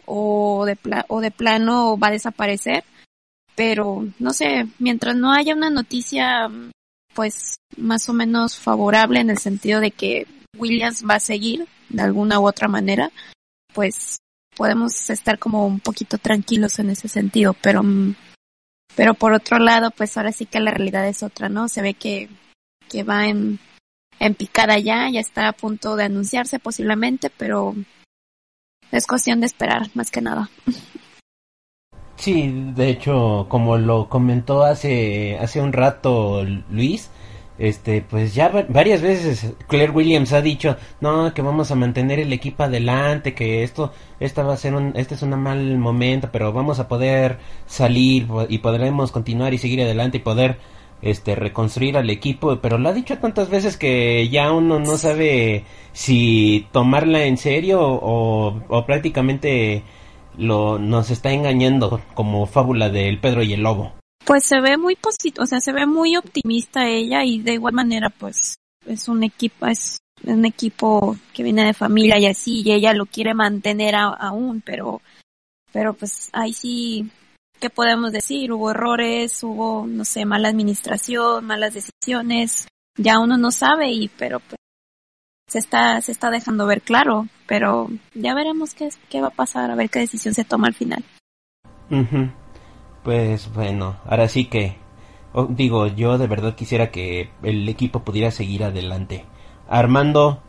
o 0.04 0.64
de, 0.66 0.78
o 1.08 1.20
de 1.20 1.30
plano 1.30 1.98
va 1.98 2.08
a 2.08 2.12
desaparecer. 2.12 2.84
Pero, 3.54 4.06
no 4.18 4.32
sé, 4.32 4.66
mientras 4.78 5.16
no 5.16 5.32
haya 5.32 5.54
una 5.54 5.70
noticia, 5.70 6.50
pues, 7.14 7.56
más 7.76 8.08
o 8.08 8.12
menos 8.12 8.58
favorable 8.58 9.20
en 9.20 9.30
el 9.30 9.38
sentido 9.38 9.80
de 9.80 9.90
que 9.90 10.26
Williams 10.58 11.04
va 11.08 11.14
a 11.14 11.20
seguir 11.20 11.66
de 11.88 12.02
alguna 12.02 12.38
u 12.38 12.46
otra 12.46 12.68
manera, 12.68 13.10
pues 13.72 14.18
podemos 14.56 15.10
estar 15.10 15.38
como 15.38 15.66
un 15.66 15.80
poquito 15.80 16.18
tranquilos 16.18 16.78
en 16.78 16.90
ese 16.90 17.08
sentido, 17.08 17.54
pero 17.54 17.82
pero 18.96 19.12
por 19.12 19.34
otro 19.34 19.58
lado, 19.58 19.90
pues 19.90 20.16
ahora 20.16 20.32
sí 20.32 20.46
que 20.46 20.58
la 20.58 20.70
realidad 20.70 21.06
es 21.06 21.22
otra, 21.22 21.50
¿no? 21.50 21.68
Se 21.68 21.82
ve 21.82 21.92
que, 21.92 22.30
que 22.88 23.02
va 23.02 23.26
en, 23.26 23.58
en 24.18 24.34
picada 24.34 24.78
ya, 24.78 25.08
ya 25.10 25.20
está 25.20 25.48
a 25.48 25.52
punto 25.52 25.96
de 25.96 26.04
anunciarse 26.04 26.58
posiblemente, 26.58 27.30
pero 27.36 27.74
es 28.90 29.06
cuestión 29.06 29.40
de 29.40 29.46
esperar, 29.46 29.88
más 29.94 30.10
que 30.10 30.20
nada. 30.20 30.48
Sí, 32.16 32.50
de 32.74 32.88
hecho, 32.88 33.46
como 33.48 33.76
lo 33.76 34.08
comentó 34.08 34.62
hace, 34.64 35.38
hace 35.38 35.60
un 35.60 35.72
rato 35.72 36.44
Luis, 36.70 37.10
este, 37.58 38.02
pues 38.02 38.34
ya 38.34 38.48
varias 38.68 39.00
veces 39.00 39.54
Claire 39.68 39.92
Williams 39.92 40.32
ha 40.32 40.42
dicho, 40.42 40.76
no, 41.00 41.32
que 41.34 41.42
vamos 41.42 41.70
a 41.70 41.74
mantener 41.74 42.18
el 42.18 42.32
equipo 42.32 42.62
adelante, 42.64 43.34
que 43.34 43.62
esto, 43.62 43.92
esta 44.20 44.42
va 44.42 44.54
a 44.54 44.58
ser 44.58 44.74
un, 44.74 44.92
este 44.96 45.14
es 45.14 45.22
un 45.22 45.38
mal 45.40 45.78
momento, 45.78 46.28
pero 46.32 46.52
vamos 46.52 46.80
a 46.80 46.88
poder 46.88 47.38
salir 47.66 48.28
y 48.48 48.58
podremos 48.58 49.12
continuar 49.12 49.54
y 49.54 49.58
seguir 49.58 49.82
adelante 49.82 50.18
y 50.18 50.20
poder 50.20 50.58
este 51.02 51.34
reconstruir 51.34 51.96
al 51.96 52.10
equipo, 52.10 52.58
pero 52.60 52.78
lo 52.78 52.88
ha 52.88 52.92
dicho 52.92 53.18
tantas 53.18 53.50
veces 53.50 53.76
que 53.76 54.28
ya 54.28 54.52
uno 54.52 54.78
no 54.78 54.96
sabe 54.96 55.64
si 55.92 56.66
tomarla 56.72 57.24
en 57.24 57.36
serio 57.36 57.80
o, 57.82 58.62
o 58.68 58.86
prácticamente 58.86 59.82
lo 60.38 60.78
nos 60.78 61.10
está 61.10 61.32
engañando 61.32 62.00
como 62.14 62.46
fábula 62.46 62.88
del 62.88 63.18
Pedro 63.18 63.42
y 63.42 63.52
el 63.52 63.62
Lobo. 63.62 63.92
Pues 64.24 64.44
se 64.44 64.60
ve 64.60 64.76
muy 64.76 64.96
positivo, 64.96 65.44
o 65.44 65.46
sea, 65.46 65.60
se 65.60 65.72
ve 65.72 65.86
muy 65.86 66.16
optimista 66.16 66.88
ella 66.88 67.24
y 67.24 67.40
de 67.40 67.54
igual 67.54 67.74
manera 67.74 68.10
pues 68.10 68.56
es 68.86 69.08
un 69.08 69.22
equipo, 69.22 69.66
es 69.66 69.98
un 70.24 70.44
equipo 70.44 71.16
que 71.32 71.42
viene 71.42 71.64
de 71.64 71.74
familia 71.74 72.18
y 72.18 72.26
así 72.26 72.62
y 72.64 72.72
ella 72.72 72.92
lo 72.92 73.06
quiere 73.06 73.34
mantener 73.34 73.94
aún, 73.94 74.62
pero 74.64 75.00
pero 75.72 75.94
pues 75.94 76.30
ahí 76.32 76.52
sí 76.52 77.10
¿qué 77.60 77.70
podemos 77.70 78.12
decir? 78.12 78.52
Hubo 78.52 78.70
errores, 78.70 79.42
hubo, 79.42 79.86
no 79.86 80.04
sé, 80.04 80.24
mala 80.24 80.48
administración, 80.48 81.44
malas 81.44 81.74
decisiones, 81.74 82.68
ya 82.96 83.18
uno 83.18 83.36
no 83.36 83.50
sabe 83.50 83.90
y, 83.90 84.08
pero 84.08 84.40
pues, 84.40 84.56
se 85.48 85.58
está, 85.58 86.00
se 86.00 86.12
está 86.12 86.30
dejando 86.30 86.66
ver 86.66 86.82
claro, 86.82 87.28
pero 87.46 87.88
ya 88.14 88.34
veremos 88.34 88.74
qué, 88.74 88.88
qué 89.08 89.20
va 89.20 89.28
a 89.28 89.30
pasar, 89.30 89.70
a 89.70 89.76
ver 89.76 89.90
qué 89.90 90.00
decisión 90.00 90.34
se 90.34 90.44
toma 90.44 90.66
al 90.66 90.74
final. 90.74 91.04
Pues 93.04 93.52
bueno, 93.52 93.96
ahora 94.06 94.28
sí 94.28 94.46
que, 94.46 94.76
digo, 95.50 95.86
yo 95.86 96.18
de 96.18 96.26
verdad 96.26 96.56
quisiera 96.56 96.90
que 96.90 97.30
el 97.42 97.68
equipo 97.68 98.02
pudiera 98.02 98.30
seguir 98.32 98.64
adelante. 98.64 99.24
Armando, 99.68 100.42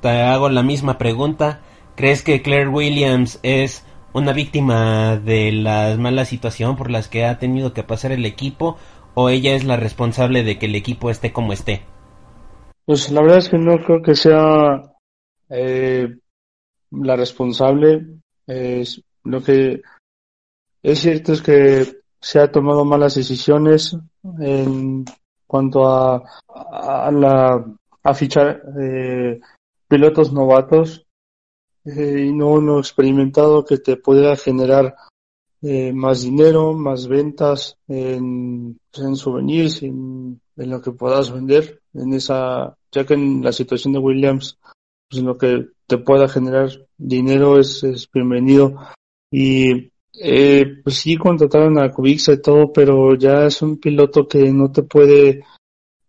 te 0.00 0.22
hago 0.22 0.48
la 0.48 0.62
misma 0.62 0.98
pregunta. 0.98 1.60
¿Crees 1.96 2.22
que 2.22 2.42
Claire 2.42 2.68
Williams 2.68 3.40
es 3.42 3.84
una 4.14 4.32
víctima 4.32 5.16
de 5.16 5.52
la 5.52 5.96
mala 5.98 6.24
situación 6.24 6.76
por 6.76 6.90
las 6.90 7.08
que 7.08 7.26
ha 7.26 7.38
tenido 7.38 7.74
que 7.74 7.82
pasar 7.82 8.12
el 8.12 8.24
equipo 8.24 8.78
o 9.14 9.28
ella 9.28 9.54
es 9.54 9.64
la 9.64 9.76
responsable 9.76 10.42
de 10.42 10.58
que 10.58 10.66
el 10.66 10.74
equipo 10.74 11.10
esté 11.10 11.32
como 11.32 11.52
esté? 11.52 11.82
Pues 12.86 13.10
la 13.10 13.22
verdad 13.22 13.38
es 13.38 13.48
que 13.48 13.58
no 13.58 13.78
creo 13.84 14.02
que 14.02 14.14
sea 14.14 14.82
eh, 15.50 16.16
la 16.90 17.16
responsable. 17.16 18.06
Es 18.46 19.02
lo 19.24 19.42
que 19.42 19.82
es 20.82 20.98
cierto 20.98 21.32
es 21.32 21.42
que 21.42 22.00
se 22.20 22.38
ha 22.38 22.52
tomado 22.52 22.84
malas 22.84 23.14
decisiones 23.14 23.96
en 24.38 25.04
cuanto 25.46 25.86
a, 25.88 26.22
a 26.48 27.10
la 27.10 27.64
a 28.02 28.14
fichar 28.14 28.62
eh, 28.80 29.40
pilotos 29.88 30.32
novatos 30.32 31.06
eh, 31.84 32.26
y 32.28 32.32
no 32.32 32.50
uno 32.50 32.78
experimentado 32.78 33.64
que 33.64 33.78
te 33.78 33.96
pudiera 33.96 34.36
generar 34.36 34.96
eh, 35.62 35.92
más 35.92 36.22
dinero, 36.22 36.74
más 36.74 37.08
ventas 37.08 37.78
en, 37.88 38.78
pues, 38.90 39.06
en 39.06 39.16
souvenirs, 39.16 39.82
en, 39.82 40.40
en, 40.56 40.70
lo 40.70 40.82
que 40.82 40.92
puedas 40.92 41.32
vender, 41.32 41.80
en 41.94 42.12
esa, 42.12 42.76
ya 42.92 43.06
que 43.06 43.14
en 43.14 43.42
la 43.42 43.52
situación 43.52 43.94
de 43.94 43.98
Williams, 43.98 44.58
pues 45.08 45.20
en 45.20 45.26
lo 45.26 45.38
que 45.38 45.68
te 45.86 45.98
pueda 45.98 46.28
generar 46.28 46.70
dinero 46.98 47.58
es, 47.58 47.82
es 47.82 48.10
bienvenido. 48.10 48.76
Y 49.30 49.90
eh, 50.20 50.80
pues 50.82 50.96
sí 50.96 51.16
contrataron 51.16 51.78
a 51.78 51.90
Kubica 51.90 52.32
y 52.32 52.42
todo, 52.42 52.72
pero 52.72 53.14
ya 53.16 53.46
es 53.46 53.62
un 53.62 53.78
piloto 53.78 54.28
que 54.28 54.52
no 54.52 54.70
te 54.70 54.82
puede, 54.82 55.44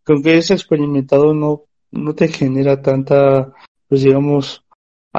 aunque 0.06 0.38
es 0.38 0.52
experimentado, 0.52 1.34
no, 1.34 1.64
no 1.92 2.14
te 2.14 2.28
genera 2.28 2.82
tanta, 2.82 3.54
pues 3.88 4.04
digamos, 4.04 4.65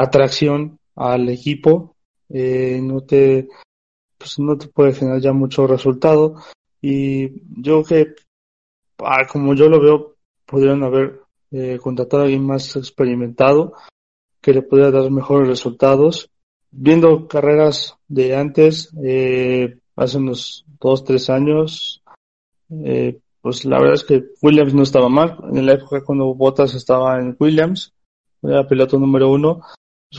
atracción 0.01 0.79
al 0.95 1.29
equipo, 1.29 1.97
eh, 2.29 2.81
no 2.83 3.03
te, 3.03 3.49
pues 4.19 4.39
no 4.39 4.57
te 4.57 4.69
puede 4.69 4.93
generar 4.93 5.21
ya 5.21 5.33
mucho 5.33 5.67
resultado 5.67 6.37
y 6.81 7.43
yo 7.61 7.83
que, 7.83 8.15
ah, 8.99 9.27
como 9.31 9.55
yo 9.55 9.69
lo 9.69 9.81
veo, 9.81 10.17
podrían 10.47 10.83
haber 10.83 11.21
eh, 11.51 11.79
contratado 11.83 12.23
a 12.23 12.27
alguien 12.27 12.45
más 12.45 12.77
experimentado 12.77 13.75
que 14.41 14.53
le 14.53 14.63
pudiera 14.63 14.91
dar 14.91 15.11
mejores 15.11 15.49
resultados. 15.49 16.31
Viendo 16.71 17.27
carreras 17.27 17.97
de 18.09 18.37
antes, 18.37 18.93
eh, 19.03 19.79
hace 19.97 20.19
unos 20.19 20.65
dos, 20.81 21.05
tres 21.05 21.31
años, 21.31 22.03
eh, 22.71 23.19
pues 23.41 23.65
la 23.65 23.79
verdad 23.79 23.95
es 23.95 24.05
que 24.05 24.25
Williams 24.43 24.75
no 24.75 24.83
estaba 24.83 25.09
mal. 25.09 25.39
En 25.53 25.67
la 25.67 25.75
época 25.75 26.05
cuando 26.05 26.35
Bottas 26.35 26.75
estaba 26.75 27.19
en 27.19 27.37
Williams, 27.39 27.93
era 28.43 28.67
piloto 28.67 28.99
número 28.99 29.31
uno, 29.31 29.63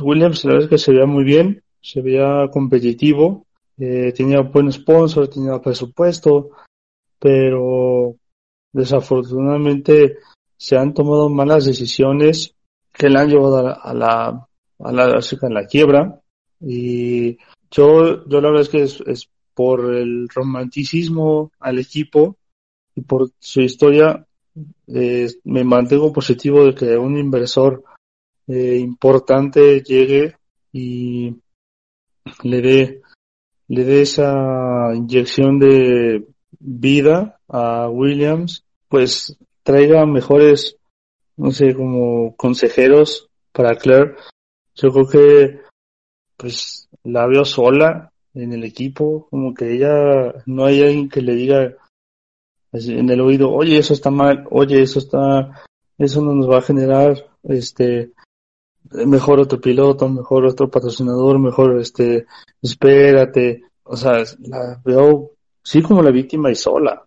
Williams 0.02 0.44
la 0.46 0.54
verdad 0.54 0.66
es 0.66 0.70
que 0.70 0.78
se 0.78 0.92
veía 0.92 1.06
muy 1.06 1.24
bien, 1.24 1.64
se 1.82 2.02
veía 2.02 2.48
competitivo, 2.52 3.46
eh, 3.78 4.12
tenía 4.16 4.42
buen 4.42 4.72
sponsor, 4.72 5.28
tenía 5.28 5.60
presupuesto, 5.60 6.52
pero 7.20 8.16
desafortunadamente 8.74 10.18
se 10.58 10.78
han 10.78 10.94
tomado 10.94 11.30
malas 11.30 11.66
decisiones 11.66 12.54
que 12.92 13.10
le 13.10 13.20
han 13.20 13.30
llevado 13.30 13.58
a 13.58 13.64
la, 13.64 14.48
a 14.80 14.92
la, 14.92 15.08
a 15.14 15.50
la, 15.50 15.68
quiebra. 15.68 16.20
Y 16.60 17.38
yo, 17.70 18.26
yo 18.28 18.42
la 18.42 18.50
verdad 18.50 18.62
es 18.62 18.70
que 18.70 18.82
es, 18.82 19.02
es 19.06 19.30
por 19.54 19.94
el 19.94 20.28
romanticismo 20.30 21.52
al 21.60 21.80
equipo 21.80 22.38
y 22.96 23.02
por 23.02 23.30
su 23.40 23.62
historia 23.62 24.26
eh, 24.88 25.28
me 25.44 25.64
mantengo 25.64 26.12
positivo 26.12 26.66
de 26.66 26.74
que 26.74 26.98
un 26.98 27.18
inversor 27.18 27.84
eh, 28.48 28.78
importante 28.78 29.82
llegue 29.82 30.36
y 30.72 31.36
le 32.44 32.62
dé 32.62 33.02
le 33.68 33.84
dé 33.84 34.02
esa 34.02 34.94
inyección 34.96 35.60
de 35.60 36.26
vida 36.60 37.40
a 37.50 37.90
Williams, 37.90 38.64
pues 38.88 39.38
traiga 39.64 40.06
mejores, 40.06 40.78
no 41.36 41.52
sé, 41.52 41.76
como 41.76 42.36
consejeros 42.36 43.30
para 43.52 43.76
Claire. 43.76 44.16
Yo 44.76 44.90
creo 44.92 45.08
que 45.08 45.62
pues 46.38 46.88
la 47.04 47.28
veo 47.28 47.44
sola 47.44 48.12
en 48.34 48.54
el 48.54 48.64
equipo, 48.64 49.28
como 49.30 49.54
que 49.54 49.74
ella 49.74 50.34
no 50.46 50.66
hay 50.66 50.82
alguien 50.82 51.10
que 51.10 51.22
le 51.22 51.34
diga 51.34 51.76
en 52.72 53.10
el 53.10 53.22
oído, 53.22 53.52
oye, 53.52 53.78
eso 53.78 53.94
está 53.94 54.12
mal, 54.12 54.46
oye, 54.52 54.82
eso 54.82 55.00
está, 55.00 55.64
eso 55.98 56.22
no 56.22 56.34
nos 56.36 56.50
va 56.50 56.60
a 56.60 56.62
generar, 56.62 57.26
este, 57.44 58.12
mejor 58.92 59.40
otro 59.40 59.60
piloto, 59.60 60.08
mejor 60.10 60.46
otro 60.46 60.70
patrocinador, 60.70 61.40
mejor, 61.40 61.80
este, 61.80 62.26
espérate, 62.62 63.64
o 63.84 63.96
sea, 63.96 64.24
la 64.40 64.80
veo, 64.84 65.32
sí 65.64 65.82
como 65.82 66.02
la 66.02 66.12
víctima 66.12 66.52
y 66.52 66.56
sola. 66.56 67.04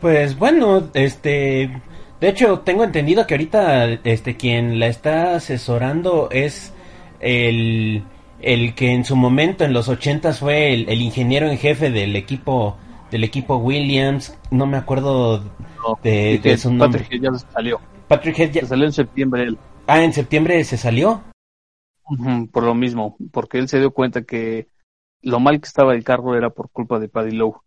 Pues 0.00 0.38
bueno, 0.38 0.90
este, 0.94 1.82
de 2.20 2.28
hecho 2.28 2.60
tengo 2.60 2.84
entendido 2.84 3.26
que 3.26 3.34
ahorita, 3.34 3.86
este, 4.04 4.36
quien 4.36 4.78
la 4.78 4.86
está 4.86 5.34
asesorando 5.34 6.28
es 6.30 6.72
el 7.20 8.02
el 8.40 8.74
que 8.74 8.92
en 8.92 9.04
su 9.04 9.16
momento 9.16 9.64
en 9.64 9.72
los 9.72 9.88
ochentas 9.88 10.38
fue 10.38 10.72
el, 10.72 10.88
el, 10.88 11.02
ingeniero 11.02 11.48
en 11.48 11.58
jefe 11.58 11.90
del 11.90 12.14
equipo 12.14 12.76
del 13.10 13.24
equipo 13.24 13.56
Williams. 13.56 14.38
No 14.52 14.64
me 14.66 14.76
acuerdo 14.76 15.42
de, 16.04 16.38
de 16.38 16.56
su 16.56 16.72
nombre. 16.72 17.00
Patrick 17.00 17.24
Head 17.24 17.32
ya 17.32 17.38
salió. 17.52 17.80
Patrick 18.06 18.38
Head 18.38 18.52
ya 18.52 18.60
se 18.60 18.66
salió 18.68 18.86
en 18.86 18.92
septiembre 18.92 19.42
él 19.42 19.58
ah 19.88 20.04
en 20.04 20.12
septiembre 20.12 20.62
se 20.64 20.76
salió 20.76 21.24
por 22.52 22.62
lo 22.62 22.74
mismo 22.74 23.16
porque 23.32 23.58
él 23.58 23.68
se 23.68 23.80
dio 23.80 23.92
cuenta 23.92 24.22
que 24.22 24.68
lo 25.20 25.40
mal 25.40 25.60
que 25.60 25.66
estaba 25.66 25.94
el 25.94 26.04
carro 26.04 26.36
era 26.36 26.50
por 26.50 26.70
culpa 26.70 27.00
de 27.00 27.08
Paddy 27.08 27.32
Lowe 27.32 27.60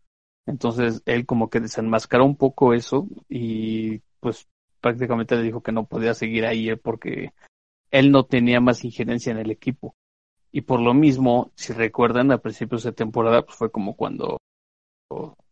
entonces 0.45 1.03
él 1.05 1.25
como 1.25 1.49
que 1.49 1.59
desenmascaró 1.59 2.23
un 2.23 2.37
poco 2.37 2.73
eso 2.73 3.07
y 3.27 3.99
pues 4.21 4.47
prácticamente 4.79 5.35
le 5.35 5.43
dijo 5.43 5.61
que 5.61 5.73
no 5.73 5.85
podía 5.85 6.13
seguir 6.13 6.45
ahí 6.45 6.73
porque 6.77 7.33
él 7.91 8.11
no 8.11 8.23
tenía 8.23 8.61
más 8.61 8.85
injerencia 8.85 9.31
en 9.31 9.39
el 9.39 9.51
equipo 9.51 9.95
y 10.51 10.61
por 10.61 10.81
lo 10.81 10.93
mismo, 10.93 11.51
si 11.55 11.73
recuerdan, 11.73 12.31
a 12.31 12.39
principios 12.39 12.83
de 12.83 12.91
temporada, 12.91 13.43
pues 13.43 13.57
fue 13.57 13.71
como 13.71 13.95
cuando 13.95 14.37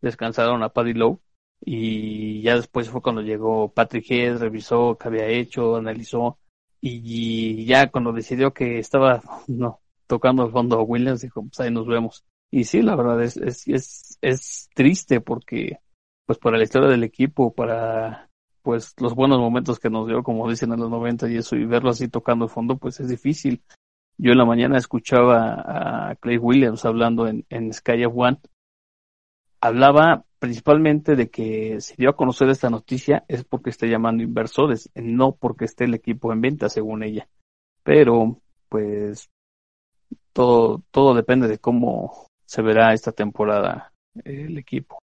descansaron 0.00 0.62
a 0.62 0.70
Paddy 0.70 0.94
Lowe. 0.94 1.20
Y 1.62 2.42
ya 2.42 2.56
después 2.56 2.88
fue 2.88 3.02
cuando 3.02 3.22
llegó 3.22 3.72
Patrick 3.72 4.10
Head, 4.10 4.38
revisó 4.38 4.96
qué 4.98 5.08
había 5.08 5.26
hecho, 5.26 5.76
analizó. 5.76 6.38
Y 6.80 7.64
ya 7.66 7.90
cuando 7.90 8.12
decidió 8.12 8.52
que 8.52 8.78
estaba 8.78 9.22
no 9.46 9.80
tocando 10.06 10.44
el 10.44 10.50
fondo 10.50 10.78
a 10.78 10.82
Williams, 10.82 11.20
dijo, 11.20 11.42
pues 11.42 11.60
ahí 11.60 11.70
nos 11.70 11.86
vemos. 11.86 12.24
Y 12.50 12.64
sí, 12.64 12.82
la 12.82 12.96
verdad 12.96 13.22
es, 13.22 13.36
es, 13.36 13.68
es, 13.68 14.18
es 14.20 14.68
triste 14.74 15.20
porque, 15.20 15.78
pues 16.26 16.38
para 16.38 16.58
la 16.58 16.64
historia 16.64 16.88
del 16.88 17.04
equipo, 17.04 17.54
para 17.54 18.28
pues 18.62 18.94
los 18.98 19.14
buenos 19.14 19.38
momentos 19.38 19.78
que 19.78 19.88
nos 19.88 20.06
dio, 20.08 20.22
como 20.22 20.50
dicen 20.50 20.72
en 20.72 20.80
los 20.80 20.90
90 20.90 21.30
y 21.30 21.36
eso, 21.36 21.56
y 21.56 21.64
verlo 21.64 21.90
así 21.90 22.08
tocando 22.08 22.46
el 22.46 22.50
fondo, 22.50 22.76
pues 22.76 22.98
es 23.00 23.08
difícil. 23.08 23.62
Yo 24.18 24.32
en 24.32 24.38
la 24.38 24.44
mañana 24.44 24.76
escuchaba 24.76 26.10
a 26.10 26.14
Clay 26.16 26.38
Williams 26.38 26.84
hablando 26.84 27.26
en, 27.26 27.46
en 27.48 27.72
Sky 27.72 28.04
One. 28.04 28.38
Hablaba 29.60 30.24
principalmente 30.38 31.16
de 31.16 31.30
que 31.30 31.80
se 31.80 31.94
dio 31.96 32.10
a 32.10 32.16
conocer 32.16 32.48
esta 32.48 32.70
noticia 32.70 33.24
es 33.28 33.44
porque 33.44 33.70
está 33.70 33.86
llamando 33.86 34.22
inversores, 34.22 34.90
no 34.94 35.32
porque 35.32 35.66
esté 35.66 35.84
el 35.84 35.94
equipo 35.94 36.32
en 36.32 36.40
venta, 36.40 36.68
según 36.68 37.02
ella. 37.02 37.28
Pero, 37.82 38.40
pues, 38.68 39.28
todo, 40.32 40.82
todo 40.90 41.14
depende 41.14 41.46
de 41.48 41.58
cómo 41.58 42.26
se 42.46 42.62
verá 42.62 42.92
esta 42.92 43.12
temporada 43.12 43.92
el 44.24 44.58
equipo. 44.58 44.98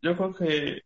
Yo 0.00 0.16
creo 0.16 0.34
que, 0.34 0.82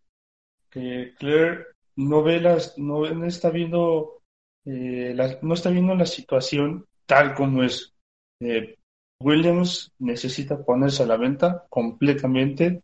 que 0.70 1.14
Claire 1.18 1.66
no 1.96 2.22
ve 2.22 2.40
las, 2.40 2.78
no, 2.78 3.08
no 3.10 3.26
está 3.26 3.50
viendo, 3.50 4.22
eh, 4.64 5.12
la, 5.14 5.38
no 5.42 5.54
está 5.54 5.70
viendo 5.70 5.94
la 5.94 6.06
situación 6.06 6.86
tal 7.06 7.34
como 7.34 7.62
es. 7.62 7.92
Eh, 8.40 8.76
Williams 9.20 9.92
necesita 9.98 10.64
ponerse 10.64 11.02
a 11.02 11.06
la 11.06 11.16
venta 11.16 11.66
completamente, 11.68 12.82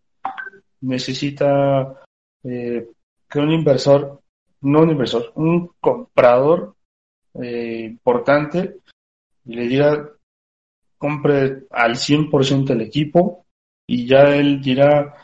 necesita 0.86 2.02
eh, 2.44 2.88
que 3.28 3.38
un 3.38 3.52
inversor, 3.52 4.20
no 4.62 4.82
un 4.82 4.90
inversor, 4.90 5.32
un 5.34 5.72
comprador 5.80 6.74
eh, 7.34 7.84
importante 7.84 8.78
le 9.44 9.68
diga 9.68 10.10
compre 10.98 11.66
al 11.70 11.94
100% 11.96 12.70
el 12.70 12.80
equipo 12.80 13.44
y 13.86 14.06
ya 14.06 14.34
él 14.34 14.60
dirá, 14.60 15.14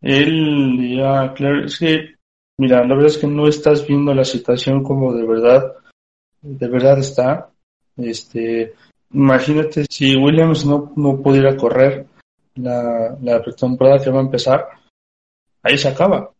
él 0.00 0.76
dirá, 0.78 1.32
claro, 1.34 1.64
es 1.64 1.78
que, 1.78 2.14
mira, 2.58 2.84
la 2.84 2.94
verdad 2.94 3.06
es 3.06 3.18
que 3.18 3.26
no 3.26 3.48
estás 3.48 3.86
viendo 3.86 4.14
la 4.14 4.24
situación 4.24 4.82
como 4.82 5.12
de 5.12 5.26
verdad, 5.26 5.72
de 6.42 6.68
verdad 6.68 6.98
está, 6.98 7.50
este, 7.96 8.74
imagínate 9.12 9.86
si 9.90 10.14
Williams 10.14 10.64
no, 10.64 10.92
no 10.94 11.20
pudiera 11.20 11.56
correr 11.56 12.06
la, 12.54 13.16
la 13.20 13.42
temporada 13.42 14.02
que 14.02 14.10
va 14.10 14.20
a 14.20 14.24
empezar, 14.24 14.68
ahí 15.66 15.78
se 15.78 15.88
acaba. 15.88 16.30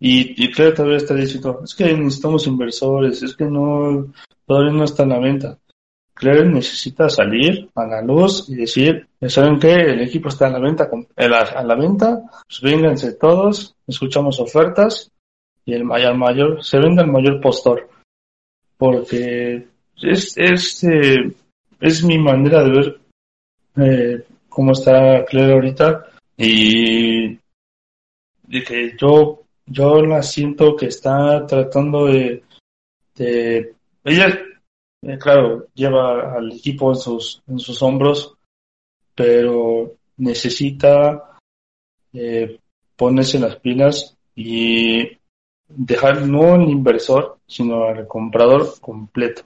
Y, 0.00 0.44
y 0.44 0.52
todavía 0.52 0.96
está 0.96 1.14
diciendo, 1.14 1.60
es 1.64 1.74
que 1.74 1.92
necesitamos 1.92 2.46
inversores, 2.46 3.22
es 3.22 3.34
que 3.36 3.44
no, 3.44 4.12
todavía 4.46 4.72
no 4.72 4.84
está 4.84 5.02
en 5.02 5.08
la 5.08 5.18
venta. 5.18 5.58
Claire 6.14 6.48
necesita 6.48 7.08
salir 7.08 7.70
a 7.76 7.86
la 7.86 8.02
luz 8.02 8.48
y 8.48 8.56
decir, 8.56 9.06
¿saben 9.28 9.58
qué? 9.60 9.72
El 9.72 10.00
equipo 10.00 10.28
está 10.28 10.48
a 10.48 10.50
la 10.50 10.58
venta, 10.58 10.88
a 11.16 11.62
la 11.62 11.74
venta, 11.76 12.22
pues 12.46 12.60
vénganse 12.60 13.12
todos, 13.12 13.76
escuchamos 13.86 14.40
ofertas 14.40 15.12
y 15.64 15.74
el 15.74 15.84
mayor 15.84 16.16
mayor, 16.16 16.64
se 16.64 16.78
vende 16.78 17.02
el 17.02 17.12
mayor 17.12 17.40
postor. 17.40 17.88
Porque 18.76 19.68
es, 20.02 20.36
es, 20.36 20.84
eh, 20.84 21.32
es 21.80 22.02
mi 22.02 22.18
manera 22.18 22.64
de 22.64 22.70
ver 22.70 23.00
eh, 23.76 24.24
cómo 24.48 24.72
está 24.72 25.24
Claire 25.24 25.52
ahorita 25.52 26.04
y 26.36 27.38
de 28.48 28.64
que 28.64 28.96
yo, 28.96 29.42
yo 29.66 30.02
la 30.02 30.22
siento 30.22 30.74
que 30.74 30.86
está 30.86 31.46
tratando 31.46 32.06
de, 32.06 32.42
de 33.14 33.74
ella 34.04 34.28
eh, 35.02 35.18
claro, 35.18 35.68
lleva 35.74 36.34
al 36.34 36.52
equipo 36.52 36.90
en 36.90 36.96
sus, 36.96 37.42
en 37.46 37.58
sus 37.58 37.80
hombros, 37.82 38.34
pero 39.14 39.94
necesita 40.16 41.38
eh, 42.12 42.58
ponerse 42.96 43.38
las 43.38 43.56
pilas 43.56 44.16
y 44.34 45.08
dejar 45.68 46.22
no 46.26 46.54
al 46.54 46.68
inversor, 46.68 47.38
sino 47.46 47.84
al 47.84 48.06
comprador 48.08 48.80
completo. 48.80 49.42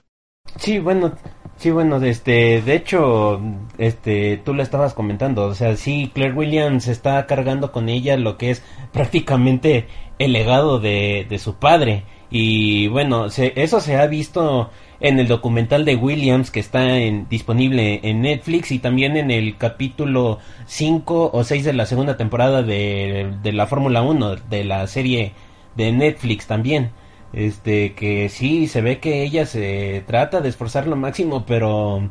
Sí, 0.57 0.79
bueno, 0.79 1.15
sí, 1.63 1.71
bueno, 1.71 1.95
este, 2.03 2.61
de 2.61 2.75
hecho, 2.75 3.39
este, 3.77 4.35
tú 4.35 4.53
lo 4.53 4.61
estabas 4.61 4.93
comentando, 4.93 5.45
o 5.45 5.55
sea, 5.55 5.77
sí, 5.77 6.11
Claire 6.13 6.33
Williams 6.33 6.89
está 6.89 7.25
cargando 7.25 7.71
con 7.71 7.87
ella 7.87 8.17
lo 8.17 8.37
que 8.37 8.51
es 8.51 8.61
prácticamente 8.91 9.87
el 10.19 10.33
legado 10.33 10.79
de, 10.79 11.25
de 11.29 11.39
su 11.39 11.55
padre. 11.55 12.03
Y 12.29 12.87
bueno, 12.87 13.29
se, 13.29 13.53
eso 13.55 13.79
se 13.79 13.95
ha 13.95 14.07
visto 14.07 14.71
en 14.99 15.19
el 15.19 15.29
documental 15.29 15.85
de 15.85 15.95
Williams 15.95 16.51
que 16.51 16.59
está 16.59 16.97
en, 16.97 17.29
disponible 17.29 18.01
en 18.03 18.21
Netflix 18.23 18.71
y 18.71 18.79
también 18.79 19.15
en 19.15 19.31
el 19.31 19.57
capítulo 19.57 20.39
5 20.65 21.31
o 21.33 21.43
6 21.45 21.63
de 21.63 21.73
la 21.73 21.85
segunda 21.85 22.17
temporada 22.17 22.61
de, 22.61 23.31
de 23.41 23.53
la 23.53 23.67
Fórmula 23.67 24.01
1 24.01 24.35
de 24.49 24.63
la 24.65 24.85
serie 24.87 25.31
de 25.75 25.93
Netflix 25.93 26.45
también. 26.45 26.91
Este 27.33 27.93
que 27.95 28.29
sí 28.29 28.67
se 28.67 28.81
ve 28.81 28.99
que 28.99 29.23
ella 29.23 29.45
se 29.45 30.03
trata 30.07 30.41
de 30.41 30.49
esforzar 30.49 30.87
lo 30.87 30.95
máximo, 30.95 31.45
pero 31.45 32.09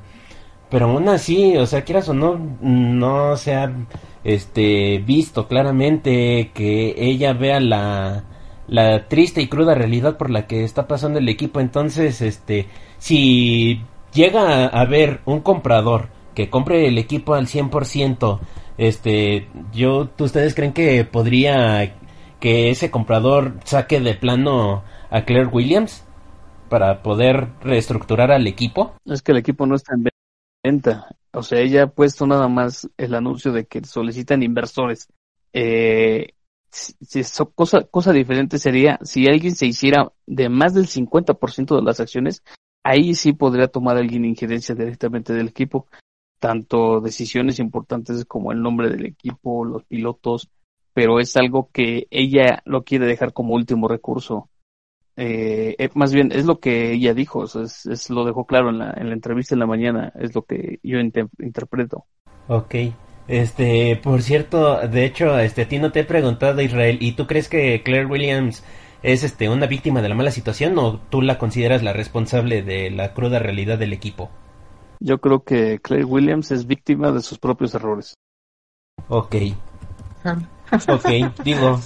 pero 0.70 0.86
aún 0.86 1.08
así, 1.08 1.56
o 1.56 1.66
sea, 1.66 1.84
quieras 1.84 2.08
o 2.08 2.14
no 2.14 2.38
no 2.60 3.36
se 3.36 3.54
ha 3.54 3.72
este 4.24 4.98
visto 4.98 5.48
claramente 5.48 6.50
que 6.54 6.94
ella 6.98 7.32
vea 7.34 7.60
la 7.60 8.24
la 8.68 9.08
triste 9.08 9.42
y 9.42 9.48
cruda 9.48 9.74
realidad 9.74 10.16
por 10.16 10.30
la 10.30 10.46
que 10.46 10.64
está 10.64 10.88
pasando 10.88 11.18
el 11.18 11.28
equipo. 11.28 11.60
Entonces, 11.60 12.22
este, 12.22 12.66
si 12.98 13.82
llega 14.14 14.66
a 14.66 14.80
haber 14.80 15.20
un 15.26 15.40
comprador 15.40 16.08
que 16.34 16.48
compre 16.50 16.88
el 16.88 16.98
equipo 16.98 17.34
al 17.34 17.46
100%, 17.48 18.40
este, 18.78 19.48
yo, 19.72 20.08
¿ustedes 20.18 20.54
creen 20.54 20.72
que 20.72 21.04
podría 21.04 21.94
que 22.40 22.70
ese 22.70 22.90
comprador 22.90 23.54
saque 23.64 24.00
de 24.00 24.14
plano 24.14 24.82
a 25.12 25.24
Claire 25.24 25.46
Williams 25.46 26.04
para 26.70 27.02
poder 27.02 27.48
reestructurar 27.60 28.32
al 28.32 28.46
equipo? 28.46 28.94
Es 29.04 29.20
que 29.20 29.32
el 29.32 29.38
equipo 29.38 29.66
no 29.66 29.76
está 29.76 29.94
en 29.94 30.08
venta. 30.64 31.14
O 31.32 31.42
sea, 31.42 31.60
ella 31.60 31.84
ha 31.84 31.86
puesto 31.86 32.26
nada 32.26 32.48
más 32.48 32.88
el 32.96 33.14
anuncio 33.14 33.52
de 33.52 33.66
que 33.66 33.84
solicitan 33.84 34.42
inversores. 34.42 35.08
Eh, 35.52 36.32
si, 36.70 37.22
cosa, 37.54 37.82
cosa 37.84 38.12
diferente 38.12 38.58
sería 38.58 38.98
si 39.02 39.26
alguien 39.26 39.54
se 39.54 39.66
hiciera 39.66 40.10
de 40.26 40.48
más 40.48 40.72
del 40.72 40.86
50% 40.86 41.76
de 41.76 41.82
las 41.82 42.00
acciones, 42.00 42.42
ahí 42.82 43.14
sí 43.14 43.34
podría 43.34 43.68
tomar 43.68 43.98
alguien 43.98 44.24
injerencia 44.24 44.74
directamente 44.74 45.34
del 45.34 45.48
equipo, 45.48 45.88
tanto 46.38 47.02
decisiones 47.02 47.58
importantes 47.58 48.24
como 48.24 48.50
el 48.50 48.62
nombre 48.62 48.88
del 48.88 49.04
equipo, 49.04 49.66
los 49.66 49.84
pilotos, 49.84 50.48
pero 50.94 51.20
es 51.20 51.36
algo 51.36 51.68
que 51.70 52.06
ella 52.10 52.62
lo 52.64 52.82
quiere 52.82 53.06
dejar 53.06 53.34
como 53.34 53.54
último 53.54 53.88
recurso. 53.88 54.48
Eh, 55.16 55.76
eh 55.78 55.90
más 55.94 56.12
bien 56.12 56.32
es 56.32 56.46
lo 56.46 56.58
que 56.58 56.92
ella 56.92 57.14
dijo, 57.14 57.44
es, 57.44 57.86
es, 57.86 58.10
lo 58.10 58.24
dejó 58.24 58.46
claro 58.46 58.70
en 58.70 58.78
la, 58.78 58.94
en 58.96 59.08
la 59.08 59.14
entrevista 59.14 59.54
en 59.54 59.60
la 59.60 59.66
mañana, 59.66 60.12
es 60.18 60.34
lo 60.34 60.42
que 60.42 60.78
yo 60.82 60.98
interpreto. 60.98 62.06
Ok, 62.48 62.74
este, 63.28 63.96
por 64.02 64.22
cierto, 64.22 64.86
de 64.88 65.04
hecho, 65.04 65.38
este, 65.38 65.62
a 65.62 65.68
ti 65.68 65.78
no 65.78 65.92
te 65.92 66.00
he 66.00 66.04
preguntado, 66.04 66.60
Israel, 66.60 66.98
¿y 67.00 67.12
tú 67.12 67.26
crees 67.26 67.48
que 67.48 67.82
Claire 67.82 68.06
Williams 68.06 68.64
es 69.02 69.24
este 69.24 69.48
una 69.48 69.66
víctima 69.66 70.00
de 70.02 70.08
la 70.08 70.14
mala 70.14 70.30
situación 70.30 70.78
o 70.78 70.98
tú 70.98 71.22
la 71.22 71.38
consideras 71.38 71.82
la 71.82 71.92
responsable 71.92 72.62
de 72.62 72.90
la 72.90 73.14
cruda 73.14 73.38
realidad 73.38 73.78
del 73.78 73.92
equipo? 73.92 74.30
Yo 75.00 75.18
creo 75.18 75.42
que 75.44 75.80
Claire 75.80 76.04
Williams 76.04 76.50
es 76.50 76.66
víctima 76.66 77.10
de 77.10 77.20
sus 77.20 77.38
propios 77.38 77.74
errores. 77.74 78.14
Ok. 79.08 79.36
Ok, 80.88 81.42
digo, 81.44 81.80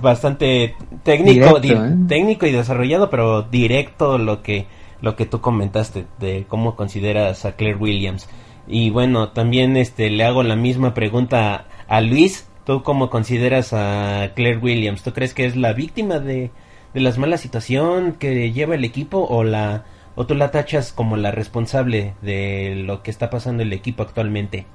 bastante 0.00 0.74
técnico, 1.02 1.58
¿eh? 1.62 1.96
técnico 2.08 2.46
y 2.46 2.52
desarrollado, 2.52 3.10
pero 3.10 3.42
directo 3.42 4.18
lo 4.18 4.42
que 4.42 4.66
lo 5.00 5.16
que 5.16 5.26
tú 5.26 5.40
comentaste 5.40 6.06
de 6.20 6.44
cómo 6.48 6.76
consideras 6.76 7.44
a 7.44 7.56
Claire 7.56 7.76
Williams. 7.76 8.28
Y 8.68 8.90
bueno, 8.90 9.30
también 9.30 9.76
este 9.76 10.08
le 10.10 10.24
hago 10.24 10.42
la 10.42 10.56
misma 10.56 10.94
pregunta 10.94 11.66
a 11.88 12.00
Luis. 12.00 12.48
¿Tú 12.64 12.84
cómo 12.84 13.10
consideras 13.10 13.72
a 13.72 14.30
Claire 14.36 14.58
Williams? 14.58 15.02
¿Tú 15.02 15.12
crees 15.12 15.34
que 15.34 15.44
es 15.44 15.56
la 15.56 15.72
víctima 15.72 16.20
de, 16.20 16.52
de 16.94 17.00
las 17.00 17.18
malas 17.18 17.40
situación 17.40 18.12
que 18.12 18.52
lleva 18.52 18.76
el 18.76 18.84
equipo 18.84 19.26
o 19.28 19.42
la 19.42 19.84
o 20.14 20.26
tú 20.26 20.34
la 20.34 20.50
tachas 20.50 20.92
como 20.92 21.16
la 21.16 21.30
responsable 21.30 22.14
de 22.22 22.74
lo 22.76 23.02
que 23.02 23.10
está 23.10 23.30
pasando 23.30 23.62
el 23.64 23.72
equipo 23.72 24.02
actualmente? 24.04 24.66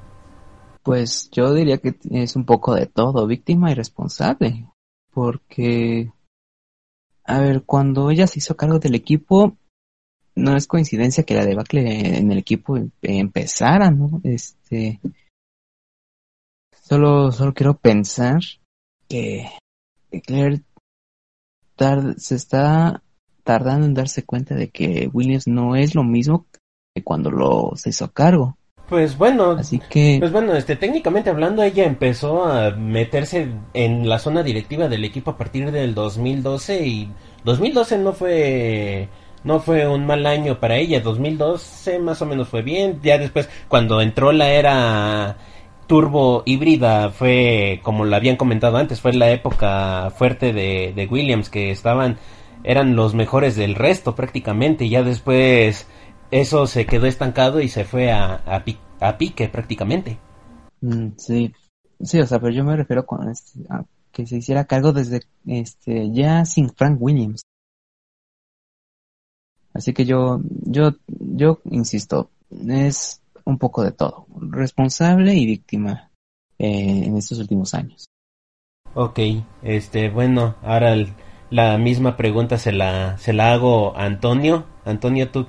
Pues 0.88 1.30
yo 1.32 1.54
diría 1.54 1.80
que 1.80 1.98
es 2.12 2.38
un 2.38 2.46
poco 2.46 2.74
de 2.74 2.86
todo, 2.86 3.28
víctima 3.28 3.70
y 3.70 3.74
responsable, 3.74 4.72
porque 5.14 6.14
a 7.26 7.42
ver, 7.42 7.64
cuando 7.64 8.10
ella 8.10 8.26
se 8.26 8.40
hizo 8.40 8.56
cargo 8.56 8.80
del 8.80 8.96
equipo, 8.96 9.58
no 10.34 10.56
es 10.56 10.66
coincidencia 10.66 11.26
que 11.26 11.34
la 11.34 11.44
debacle 11.44 12.18
en 12.18 12.32
el 12.32 12.38
equipo 12.38 12.78
em, 12.78 12.90
empezara, 13.02 13.92
¿no? 13.92 14.22
Este, 14.24 15.02
solo, 16.72 17.34
solo 17.34 17.54
quiero 17.54 17.74
pensar 17.78 18.40
que 19.10 19.50
Claire 20.26 20.64
se 22.16 22.36
está 22.36 23.04
tardando 23.44 23.88
en 23.88 23.94
darse 23.94 24.24
cuenta 24.24 24.56
de 24.56 24.70
que 24.70 25.10
Williams 25.12 25.48
no 25.48 25.76
es 25.76 25.96
lo 25.96 26.06
mismo 26.06 26.46
que 26.96 27.04
cuando 27.04 27.30
lo 27.30 27.76
se 27.76 27.90
hizo 27.90 28.10
cargo. 28.14 28.58
Pues 28.90 29.18
bueno, 29.18 29.52
así 29.52 29.80
que 29.90 30.18
pues 30.20 30.32
bueno, 30.32 30.54
este 30.54 30.78
técnicamente 30.78 31.30
hablando 31.30 31.62
ella 31.62 31.84
empezó 31.84 32.46
a 32.46 32.72
meterse 32.72 33.50
en 33.74 34.08
la 34.08 34.18
zona 34.18 34.44
directiva 34.44 34.88
del 34.88 35.04
equipo 35.04 35.32
a 35.32 35.38
partir 35.38 35.72
del 35.72 35.94
2012 35.94 36.88
y 36.88 37.12
2012 37.44 37.98
no 37.98 38.14
fue 38.14 39.10
no 39.44 39.60
fue 39.60 39.88
un 39.88 40.06
mal 40.06 40.26
año 40.26 40.60
para 40.60 40.78
ella. 40.78 41.02
2012 41.02 42.00
más 42.00 42.22
o 42.22 42.26
menos 42.26 42.50
fue 42.50 42.62
bien. 42.62 43.00
Ya 43.04 43.18
después, 43.18 43.50
cuando 43.68 44.02
entró 44.02 44.32
la 44.32 44.50
era 44.52 45.38
turbo 45.88 46.44
híbrida, 46.46 47.10
fue 47.10 47.80
como 47.84 48.06
lo 48.06 48.16
habían 48.16 48.36
comentado 48.36 48.78
antes, 48.78 49.02
fue 49.02 49.14
la 49.14 49.32
época 49.32 50.12
fuerte 50.12 50.54
de, 50.54 50.94
de 50.96 51.06
Williams, 51.08 51.50
que 51.50 51.72
estaban, 51.72 52.18
eran 52.64 52.96
los 52.96 53.14
mejores 53.16 53.56
del 53.56 53.76
resto 53.76 54.16
prácticamente. 54.16 54.86
Y 54.86 54.90
ya 54.90 55.04
después 55.04 55.88
eso 56.32 56.68
se 56.68 56.86
quedó 56.86 57.06
estancado 57.06 57.62
y 57.62 57.70
se 57.70 57.86
fue 57.86 58.12
a, 58.12 58.36
a, 59.00 59.18
pique 59.18 59.50
prácticamente. 59.50 60.20
Mm, 60.82 61.10
sí, 61.18 61.54
sí, 62.02 62.20
o 62.20 62.28
sea, 62.28 62.40
pero 62.40 62.54
yo 62.54 62.64
me 62.64 62.76
refiero 62.76 63.06
con 63.06 63.30
este, 63.30 63.62
a 63.70 63.84
que 64.12 64.26
se 64.26 64.38
hiciera 64.38 64.66
cargo 64.66 64.94
desde 64.94 65.22
este 65.46 66.12
ya 66.12 66.44
sin 66.46 66.70
Frank 66.70 66.98
Williams. 67.00 67.42
Así 69.74 69.94
que 69.94 70.06
yo, 70.06 70.42
yo, 70.66 70.94
yo 71.08 71.60
insisto, 71.70 72.32
es 72.68 73.22
un 73.46 73.60
poco 73.60 73.84
de 73.84 73.92
todo, 73.92 74.26
responsable 74.50 75.36
y 75.36 75.46
víctima 75.46 76.10
eh, 76.58 77.04
en 77.06 77.16
estos 77.16 77.38
últimos 77.38 77.76
años. 77.76 78.08
Ok, 78.96 79.20
este, 79.62 80.10
bueno, 80.10 80.56
ahora 80.64 80.96
la 81.52 81.78
misma 81.78 82.18
pregunta 82.18 82.58
se 82.58 82.72
la, 82.72 83.20
se 83.20 83.34
la 83.34 83.54
hago 83.54 83.96
a 83.96 84.06
Antonio. 84.06 84.66
Antonio, 84.84 85.30
¿tú, 85.30 85.48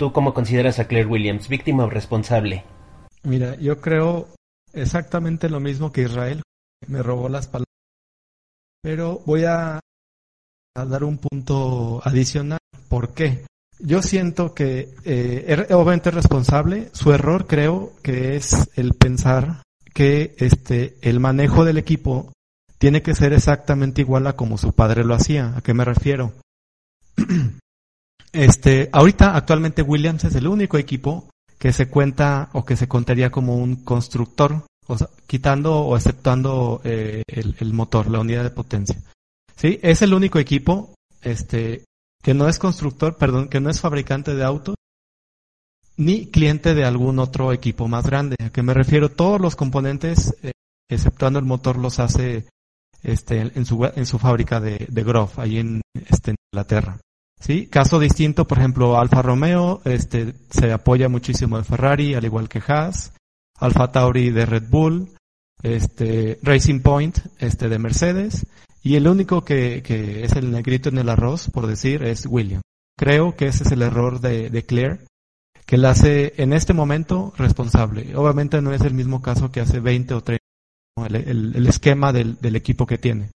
¿tú 0.00 0.12
cómo 0.12 0.32
consideras 0.32 0.78
a 0.78 0.88
Claire 0.88 1.06
Williams, 1.06 1.46
víctima 1.48 1.84
o 1.84 1.90
responsable? 1.90 2.64
Mira, 3.22 3.54
yo 3.56 3.82
creo 3.82 4.28
exactamente 4.72 5.50
lo 5.50 5.60
mismo 5.60 5.92
que 5.92 6.04
Israel. 6.04 6.40
Me 6.88 7.02
robó 7.02 7.28
las 7.28 7.48
palabras. 7.48 7.66
Pero 8.82 9.20
voy 9.26 9.44
a, 9.44 9.78
a 10.74 10.84
dar 10.86 11.04
un 11.04 11.18
punto 11.18 12.00
adicional. 12.02 12.58
¿Por 12.88 13.12
qué? 13.12 13.44
Yo 13.78 14.00
siento 14.00 14.54
que 14.54 14.88
eh, 15.04 15.66
obviamente 15.70 16.08
es 16.08 16.14
responsable. 16.14 16.88
Su 16.94 17.12
error 17.12 17.46
creo 17.46 17.92
que 18.02 18.36
es 18.36 18.70
el 18.76 18.94
pensar 18.94 19.62
que 19.92 20.34
este 20.38 20.96
el 21.02 21.20
manejo 21.20 21.66
del 21.66 21.76
equipo 21.76 22.32
tiene 22.78 23.02
que 23.02 23.14
ser 23.14 23.34
exactamente 23.34 24.00
igual 24.00 24.26
a 24.26 24.34
como 24.34 24.56
su 24.56 24.72
padre 24.72 25.04
lo 25.04 25.14
hacía. 25.14 25.54
¿A 25.58 25.60
qué 25.60 25.74
me 25.74 25.84
refiero? 25.84 26.32
este, 28.32 28.88
ahorita 28.92 29.34
actualmente 29.36 29.82
Williams 29.82 30.24
es 30.24 30.34
el 30.34 30.46
único 30.46 30.78
equipo 30.78 31.28
que 31.58 31.72
se 31.72 31.88
cuenta 31.88 32.48
o 32.52 32.64
que 32.64 32.76
se 32.76 32.88
contaría 32.88 33.30
como 33.30 33.56
un 33.56 33.76
constructor, 33.76 34.64
o 34.86 34.96
sea, 34.96 35.08
quitando 35.26 35.80
o 35.80 35.96
exceptuando 35.96 36.80
eh, 36.84 37.22
el, 37.26 37.74
motor, 37.74 38.10
la 38.10 38.20
unidad 38.20 38.44
de 38.44 38.50
potencia. 38.50 38.96
Sí, 39.56 39.78
es 39.82 40.00
el 40.00 40.14
único 40.14 40.38
equipo, 40.38 40.94
este, 41.20 41.84
que 42.22 42.32
no 42.32 42.48
es 42.48 42.58
constructor, 42.58 43.16
perdón, 43.16 43.48
que 43.48 43.60
no 43.60 43.68
es 43.68 43.80
fabricante 43.80 44.34
de 44.34 44.42
autos, 44.42 44.74
ni 45.98 46.28
cliente 46.28 46.74
de 46.74 46.84
algún 46.84 47.18
otro 47.18 47.52
equipo 47.52 47.88
más 47.88 48.06
grande. 48.06 48.36
A 48.42 48.48
que 48.48 48.62
me 48.62 48.72
refiero, 48.72 49.10
todos 49.10 49.38
los 49.38 49.54
componentes, 49.54 50.34
eh, 50.42 50.52
exceptuando 50.88 51.38
el 51.38 51.44
motor, 51.44 51.76
los 51.76 51.98
hace 51.98 52.46
este, 53.02 53.40
en, 53.40 53.66
su, 53.66 53.84
en 53.84 54.06
su 54.06 54.18
fábrica 54.18 54.60
de, 54.60 54.86
de 54.88 55.04
Grove, 55.04 55.32
ahí 55.36 55.58
en, 55.58 55.82
este, 55.94 56.30
en 56.30 56.36
Inglaterra. 56.50 56.98
¿Sí? 57.40 57.66
Caso 57.66 57.98
distinto, 57.98 58.46
por 58.46 58.58
ejemplo, 58.58 58.98
Alfa 58.98 59.22
Romeo 59.22 59.80
este, 59.84 60.34
se 60.50 60.72
apoya 60.72 61.08
muchísimo 61.08 61.56
en 61.56 61.64
Ferrari, 61.64 62.14
al 62.14 62.24
igual 62.24 62.48
que 62.48 62.62
Haas, 62.66 63.14
Alfa 63.58 63.90
Tauri 63.90 64.30
de 64.30 64.44
Red 64.44 64.68
Bull, 64.68 65.08
este, 65.62 66.38
Racing 66.42 66.80
Point 66.80 67.18
este, 67.38 67.70
de 67.70 67.78
Mercedes, 67.78 68.46
y 68.82 68.96
el 68.96 69.08
único 69.08 69.42
que, 69.42 69.82
que 69.82 70.24
es 70.24 70.32
el 70.32 70.50
negrito 70.50 70.90
en 70.90 70.98
el 70.98 71.08
arroz, 71.08 71.50
por 71.50 71.66
decir, 71.66 72.02
es 72.02 72.26
William. 72.26 72.60
Creo 72.98 73.34
que 73.34 73.46
ese 73.46 73.64
es 73.64 73.72
el 73.72 73.82
error 73.82 74.20
de, 74.20 74.50
de 74.50 74.66
Claire, 74.66 75.00
que 75.64 75.78
la 75.78 75.90
hace 75.90 76.34
en 76.36 76.52
este 76.52 76.74
momento 76.74 77.32
responsable. 77.38 78.14
Obviamente 78.16 78.60
no 78.60 78.72
es 78.72 78.82
el 78.82 78.92
mismo 78.92 79.22
caso 79.22 79.50
que 79.50 79.60
hace 79.60 79.80
20 79.80 80.14
o 80.14 80.22
30 80.22 80.40
el, 81.06 81.16
el, 81.16 81.56
el 81.56 81.66
esquema 81.66 82.12
del, 82.12 82.38
del, 82.40 82.56
equipo 82.56 82.86
que 82.86 82.98
tiene. 82.98 83.30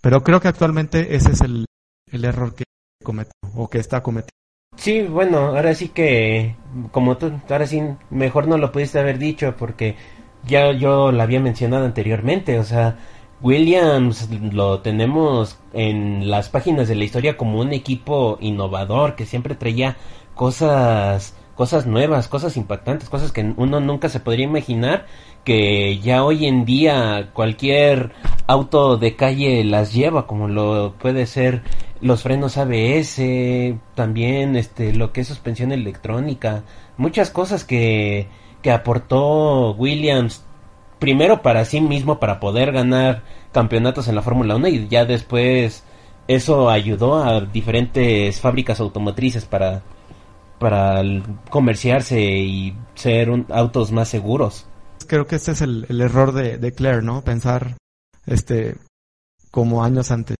Pero 0.00 0.22
creo 0.22 0.40
que 0.40 0.48
actualmente 0.48 1.14
ese 1.14 1.32
es 1.32 1.40
el, 1.40 1.64
el 2.10 2.24
error 2.24 2.54
que 2.54 2.64
cometió 3.02 3.32
o 3.54 3.68
que 3.68 3.78
está 3.78 4.02
cometiendo. 4.02 4.30
Sí, 4.76 5.02
bueno, 5.02 5.38
ahora 5.38 5.74
sí 5.74 5.88
que, 5.88 6.54
como 6.92 7.16
tú, 7.16 7.32
ahora 7.48 7.66
sí, 7.66 7.82
mejor 8.10 8.46
no 8.46 8.58
lo 8.58 8.72
pudiste 8.72 8.98
haber 8.98 9.18
dicho 9.18 9.54
porque 9.56 9.96
ya 10.46 10.72
yo 10.72 11.12
lo 11.12 11.22
había 11.22 11.40
mencionado 11.40 11.86
anteriormente, 11.86 12.58
o 12.58 12.64
sea, 12.64 12.98
Williams 13.40 14.28
lo 14.52 14.80
tenemos 14.80 15.58
en 15.72 16.30
las 16.30 16.48
páginas 16.48 16.88
de 16.88 16.94
la 16.94 17.04
historia 17.04 17.36
como 17.36 17.60
un 17.60 17.72
equipo 17.72 18.38
innovador 18.40 19.14
que 19.14 19.26
siempre 19.26 19.54
traía 19.54 19.96
cosas 20.34 21.34
cosas 21.54 21.86
nuevas, 21.86 22.28
cosas 22.28 22.56
impactantes, 22.56 23.08
cosas 23.08 23.32
que 23.32 23.54
uno 23.56 23.80
nunca 23.80 24.08
se 24.08 24.20
podría 24.20 24.44
imaginar 24.44 25.06
que 25.46 26.00
ya 26.00 26.24
hoy 26.24 26.46
en 26.46 26.64
día 26.66 27.30
cualquier 27.32 28.10
auto 28.48 28.96
de 28.98 29.16
calle 29.16 29.64
las 29.64 29.94
lleva, 29.94 30.26
como 30.26 30.48
lo 30.48 30.94
puede 30.98 31.26
ser 31.26 31.62
los 32.00 32.22
frenos 32.22 32.58
ABS, 32.58 33.22
también 33.94 34.56
este 34.56 34.92
lo 34.92 35.12
que 35.12 35.22
es 35.22 35.28
suspensión 35.28 35.72
electrónica, 35.72 36.64
muchas 36.98 37.30
cosas 37.30 37.64
que 37.64 38.28
que 38.60 38.72
aportó 38.72 39.72
Williams 39.74 40.44
primero 40.98 41.42
para 41.42 41.64
sí 41.64 41.80
mismo 41.80 42.18
para 42.18 42.40
poder 42.40 42.72
ganar 42.72 43.22
campeonatos 43.52 44.08
en 44.08 44.16
la 44.16 44.22
Fórmula 44.22 44.56
1 44.56 44.68
y 44.68 44.88
ya 44.88 45.04
después 45.04 45.84
eso 46.28 46.70
ayudó 46.70 47.22
a 47.22 47.40
diferentes 47.40 48.40
fábricas 48.40 48.80
automotrices 48.80 49.44
para 49.44 49.82
para 50.58 51.02
comerciarse 51.50 52.20
y 52.20 52.74
ser 52.94 53.30
un, 53.30 53.46
autos 53.50 53.92
más 53.92 54.08
seguros. 54.08 54.66
Creo 55.06 55.26
que 55.26 55.36
este 55.36 55.52
es 55.52 55.60
el, 55.60 55.86
el 55.88 56.00
error 56.00 56.32
de, 56.32 56.58
de, 56.58 56.72
Claire, 56.72 57.02
¿no? 57.02 57.22
Pensar 57.22 57.76
este 58.26 58.76
como 59.50 59.84
años 59.84 60.10
antes. 60.10 60.36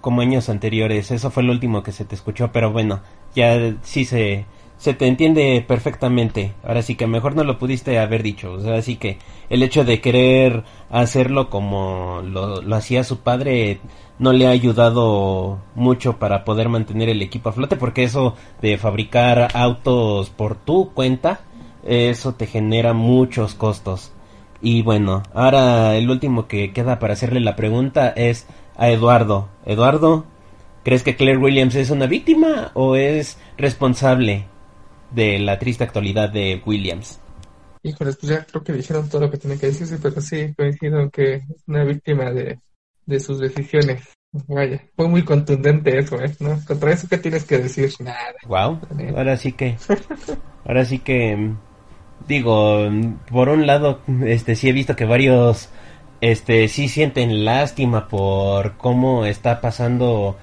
Como 0.00 0.20
años 0.20 0.48
anteriores, 0.48 1.10
eso 1.10 1.30
fue 1.30 1.42
lo 1.42 1.52
último 1.52 1.82
que 1.82 1.92
se 1.92 2.04
te 2.04 2.14
escuchó, 2.14 2.52
pero 2.52 2.72
bueno, 2.72 3.02
ya 3.34 3.74
sí 3.82 4.04
se, 4.04 4.44
se 4.76 4.92
te 4.94 5.06
entiende 5.06 5.64
perfectamente. 5.66 6.54
Ahora 6.62 6.82
sí 6.82 6.94
que 6.94 7.06
mejor 7.06 7.36
no 7.36 7.44
lo 7.44 7.58
pudiste 7.58 7.98
haber 7.98 8.22
dicho. 8.22 8.52
O 8.52 8.60
sea, 8.60 8.74
así 8.74 8.96
que 8.96 9.18
el 9.48 9.62
hecho 9.62 9.84
de 9.84 10.00
querer 10.00 10.64
hacerlo 10.90 11.48
como 11.48 12.22
lo, 12.22 12.60
lo 12.60 12.76
hacía 12.76 13.04
su 13.04 13.20
padre 13.20 13.80
no 14.18 14.32
le 14.32 14.46
ha 14.46 14.50
ayudado 14.50 15.60
mucho 15.74 16.18
para 16.18 16.44
poder 16.44 16.68
mantener 16.68 17.08
el 17.08 17.22
equipo 17.22 17.48
a 17.48 17.52
flote 17.52 17.76
porque 17.76 18.04
eso 18.04 18.36
de 18.62 18.78
fabricar 18.78 19.48
autos 19.54 20.30
por 20.30 20.54
tu 20.56 20.92
cuenta 20.92 21.40
eso 21.84 22.34
te 22.34 22.46
genera 22.46 22.92
muchos 22.92 23.54
costos 23.54 24.12
y 24.60 24.82
bueno 24.82 25.22
ahora 25.34 25.96
el 25.96 26.10
último 26.10 26.48
que 26.48 26.72
queda 26.72 26.98
para 26.98 27.14
hacerle 27.14 27.40
la 27.40 27.56
pregunta 27.56 28.08
es 28.10 28.46
a 28.76 28.90
Eduardo 28.90 29.48
Eduardo 29.66 30.24
crees 30.82 31.02
que 31.02 31.16
Claire 31.16 31.38
Williams 31.38 31.74
es 31.74 31.90
una 31.90 32.06
víctima 32.06 32.70
o 32.74 32.96
es 32.96 33.38
responsable 33.56 34.46
de 35.10 35.38
la 35.38 35.58
triste 35.58 35.84
actualidad 35.84 36.30
de 36.30 36.62
Williams 36.64 37.20
Híjole, 37.86 38.14
pues 38.14 38.32
ya 38.32 38.46
creo 38.46 38.64
que 38.64 38.72
dijeron 38.72 39.10
todo 39.10 39.20
lo 39.20 39.30
que 39.30 39.36
tienen 39.36 39.58
que 39.58 39.66
decirse, 39.66 39.98
pero 40.00 40.18
sí 40.18 40.54
coincido 40.56 41.00
en 41.00 41.10
que 41.10 41.34
es 41.34 41.44
una 41.66 41.84
víctima 41.84 42.32
de, 42.32 42.58
de 43.04 43.20
sus 43.20 43.38
decisiones. 43.38 44.08
Vaya, 44.48 44.82
fue 44.96 45.06
muy 45.06 45.22
contundente 45.22 45.98
eso, 45.98 46.18
¿eh? 46.18 46.34
¿No? 46.40 46.58
Contra 46.66 46.92
eso, 46.92 47.06
¿qué 47.08 47.18
tienes 47.18 47.44
que 47.44 47.58
decir? 47.58 47.92
Nada. 48.00 48.34
Wow, 48.46 48.80
ahora 49.14 49.36
sí 49.36 49.52
que, 49.52 49.76
ahora 50.64 50.86
sí 50.86 50.98
que, 50.98 51.52
digo, 52.28 52.88
por 53.30 53.48
un 53.48 53.66
lado, 53.66 54.00
este, 54.24 54.56
sí 54.56 54.68
he 54.68 54.72
visto 54.72 54.96
que 54.96 55.04
varios, 55.04 55.70
este, 56.20 56.68
sí 56.68 56.88
sienten 56.88 57.44
lástima 57.44 58.08
por 58.08 58.76
cómo 58.76 59.24
está 59.26 59.60
pasando, 59.60 60.36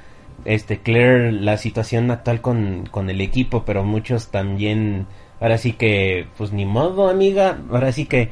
este, 0.46 0.80
Claire, 0.80 1.32
la 1.32 1.58
situación 1.58 2.12
actual 2.12 2.42
con, 2.42 2.88
con 2.92 3.10
el 3.10 3.22
equipo, 3.22 3.64
pero 3.66 3.84
muchos 3.84 4.30
también, 4.30 5.08
ahora 5.40 5.58
sí 5.58 5.74
que, 5.74 6.28
pues 6.38 6.52
ni 6.52 6.66
modo, 6.66 7.10
amiga, 7.10 7.60
ahora 7.72 7.92
sí 7.92 8.06
que, 8.06 8.30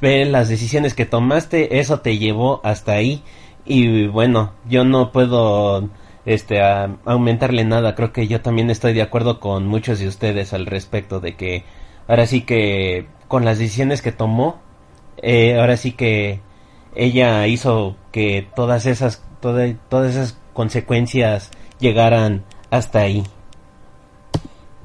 ve 0.00 0.24
las 0.24 0.48
decisiones 0.48 0.94
que 0.94 1.06
tomaste, 1.06 1.78
eso 1.78 2.00
te 2.00 2.18
llevó 2.18 2.60
hasta 2.64 2.92
ahí. 2.92 3.22
Y 3.64 4.06
bueno, 4.06 4.52
yo 4.68 4.84
no 4.84 5.12
puedo 5.12 5.88
este 6.26 6.60
a, 6.62 6.96
aumentarle 7.04 7.64
nada, 7.64 7.94
creo 7.94 8.12
que 8.12 8.26
yo 8.26 8.40
también 8.40 8.70
estoy 8.70 8.92
de 8.92 9.02
acuerdo 9.02 9.40
con 9.40 9.66
muchos 9.66 9.98
de 10.00 10.08
ustedes 10.08 10.52
al 10.52 10.66
respecto 10.66 11.20
de 11.20 11.34
que 11.34 11.64
ahora 12.10 12.26
sí 12.26 12.42
que 12.42 13.06
con 13.28 13.44
las 13.44 13.58
decisiones 13.60 14.02
que 14.02 14.10
tomó, 14.10 14.60
eh, 15.22 15.60
ahora 15.60 15.76
sí 15.76 15.92
que 15.92 16.40
ella 16.96 17.46
hizo 17.46 17.96
que 18.10 18.48
todas 18.56 18.84
esas 18.86 19.22
todas 19.40 19.76
todas 19.88 20.16
esas 20.16 20.36
consecuencias 20.52 21.52
llegaran 21.78 22.44
hasta 22.70 22.98
ahí. 22.98 23.22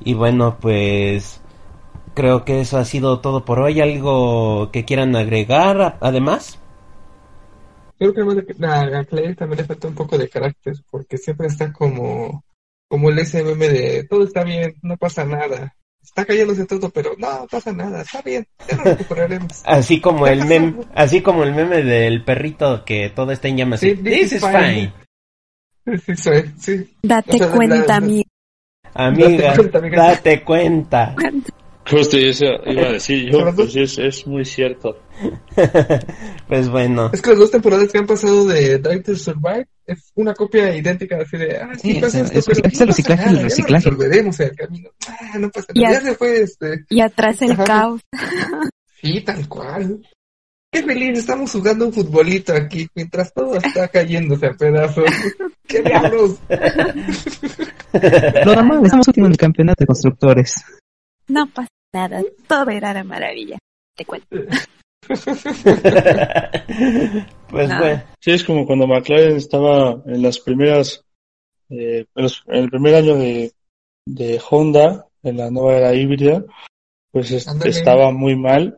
Y 0.01 0.13
bueno, 0.13 0.57
pues 0.61 1.41
creo 2.13 2.45
que 2.45 2.61
eso 2.61 2.77
ha 2.77 2.85
sido 2.85 3.21
todo 3.21 3.43
por 3.43 3.59
hoy. 3.59 3.81
¿Algo 3.81 4.69
que 4.71 4.85
quieran 4.85 5.15
agregar 5.15 5.97
además? 6.01 6.59
Creo 7.97 8.13
que 8.13 8.21
a 8.21 9.05
Claire 9.05 9.35
también 9.35 9.61
le 9.61 9.65
falta 9.65 9.87
un 9.87 9.95
poco 9.95 10.17
de 10.19 10.29
carácter, 10.29 10.75
porque 10.91 11.17
siempre 11.17 11.47
está 11.47 11.73
como, 11.73 12.43
como 12.87 13.09
el 13.09 13.25
SMM 13.25 13.57
de 13.57 14.05
todo 14.07 14.25
está 14.25 14.43
bien, 14.43 14.75
no 14.83 14.95
pasa 14.97 15.25
nada. 15.25 15.75
Está 16.05 16.23
cayéndose 16.23 16.65
todo, 16.65 16.89
pero 16.91 17.15
no 17.17 17.47
pasa 17.49 17.73
nada, 17.73 18.03
está 18.03 18.21
bien, 18.21 18.47
ya 18.69 18.77
lo 18.77 18.83
recuperaremos. 18.83 19.61
así 19.65 19.99
como 19.99 20.27
el 20.27 20.45
meme, 20.45 20.75
así 20.93 21.21
como 21.21 21.43
el 21.43 21.53
meme 21.53 21.81
del 21.81 22.23
perrito 22.23 22.85
que 22.85 23.09
todo 23.09 23.31
está 23.31 23.47
en 23.47 23.57
llamas. 23.57 23.79
Sí, 23.79 23.95
this, 23.95 24.33
is 24.33 24.41
fine. 24.41 24.93
Sí, 25.85 26.15
sí, 26.15 26.31
sí. 26.57 26.95
Date 27.03 27.35
o 27.35 27.37
sea, 27.37 27.51
cuenta, 27.51 27.97
amiga. 27.97 28.27
Amiga, 28.95 29.53
date 29.53 29.69
cuenta. 29.69 29.95
Date 29.95 30.43
cuenta. 30.43 31.15
Justo 31.89 32.17
eso 32.17 32.45
iba 32.65 32.87
a 32.89 32.91
decir 32.93 33.31
yo, 33.31 33.53
pues 33.55 33.75
es, 33.75 33.97
es 33.99 34.25
muy 34.25 34.43
cierto. 34.43 34.97
pues 36.47 36.67
bueno. 36.69 37.11
Es 37.13 37.21
que 37.21 37.29
las 37.29 37.39
dos 37.39 37.51
temporadas 37.51 37.91
que 37.91 37.99
han 37.99 38.07
pasado 38.07 38.45
de 38.47 38.79
Drive 38.79 39.03
to 39.03 39.15
Survive 39.15 39.67
es 39.85 40.11
una 40.15 40.33
copia 40.33 40.75
idéntica 40.75 41.17
así 41.21 41.37
de, 41.37 41.57
ah, 41.57 41.69
sí, 41.79 41.93
Sí, 41.93 41.99
pasa 42.01 42.21
es- 42.21 42.31
esto, 42.31 42.39
es- 42.39 42.45
pero 42.45 42.57
es 42.57 42.63
no 42.63 42.65
el 42.65 42.71
pasa 42.71 42.85
reciclaje, 42.85 43.21
nada, 43.25 43.29
el 43.31 43.35
ya 43.37 43.41
lo 43.43 43.49
reciclaje. 43.49 43.85
resolveremos 43.89 44.39
en 44.39 44.49
el 44.49 44.55
camino. 44.55 44.89
Ah, 45.07 45.37
no 45.37 45.49
pasa 45.51 45.67
Y 45.75 45.81
nada, 45.81 45.89
a- 45.97 45.99
ya 46.01 46.07
se 46.09 46.15
fue 46.15 46.41
este. 46.41 46.85
Y 46.89 47.01
atrás 47.01 47.41
el 47.43 47.51
Ajá. 47.51 47.63
caos. 47.63 48.01
Sí, 49.01 49.21
tal 49.21 49.47
cual. 49.47 50.01
Qué 50.71 50.81
feliz, 50.81 51.19
estamos 51.19 51.51
jugando 51.51 51.85
un 51.85 51.93
futbolito 51.93 52.53
aquí 52.53 52.87
mientras 52.95 53.31
todo 53.31 53.55
está 53.55 53.87
cayéndose 53.87 54.47
a 54.47 54.53
pedazos. 54.53 55.05
¡Qué 55.67 55.81
diablos! 55.83 56.39
Lo 58.45 58.55
normal, 58.55 58.81
estamos 58.83 59.07
últimos 59.07 59.27
en 59.27 59.31
el 59.33 59.37
campeonato 59.37 59.81
de 59.81 59.85
constructores. 59.85 60.55
No 61.27 61.45
pasa 61.53 61.69
nada. 61.95 62.21
Todo 62.47 62.69
era 62.69 62.93
de 62.93 63.03
maravilla. 63.03 63.57
Te 63.95 64.05
cuento. 64.05 64.27
pues 65.07 65.25
No. 67.69 67.79
bueno. 67.79 68.03
Sí, 68.19 68.31
es 68.31 68.43
como 68.43 68.65
cuando 68.65 68.87
McLaren 68.87 69.37
estaba 69.37 70.01
en 70.05 70.21
las 70.21 70.39
primeras, 70.39 71.03
eh, 71.69 72.05
en, 72.15 72.23
los- 72.23 72.43
en 72.47 72.63
el 72.63 72.69
primer 72.69 72.95
año 72.95 73.15
de, 73.15 73.51
de 74.07 74.41
Honda, 74.49 75.07
en 75.23 75.37
la 75.37 75.49
nueva 75.49 75.77
era 75.77 75.93
híbrida, 75.93 76.43
pues 77.11 77.31
es- 77.31 77.47
Ándale. 77.47 77.71
estaba 77.71 78.11
muy 78.11 78.35
mal 78.35 78.77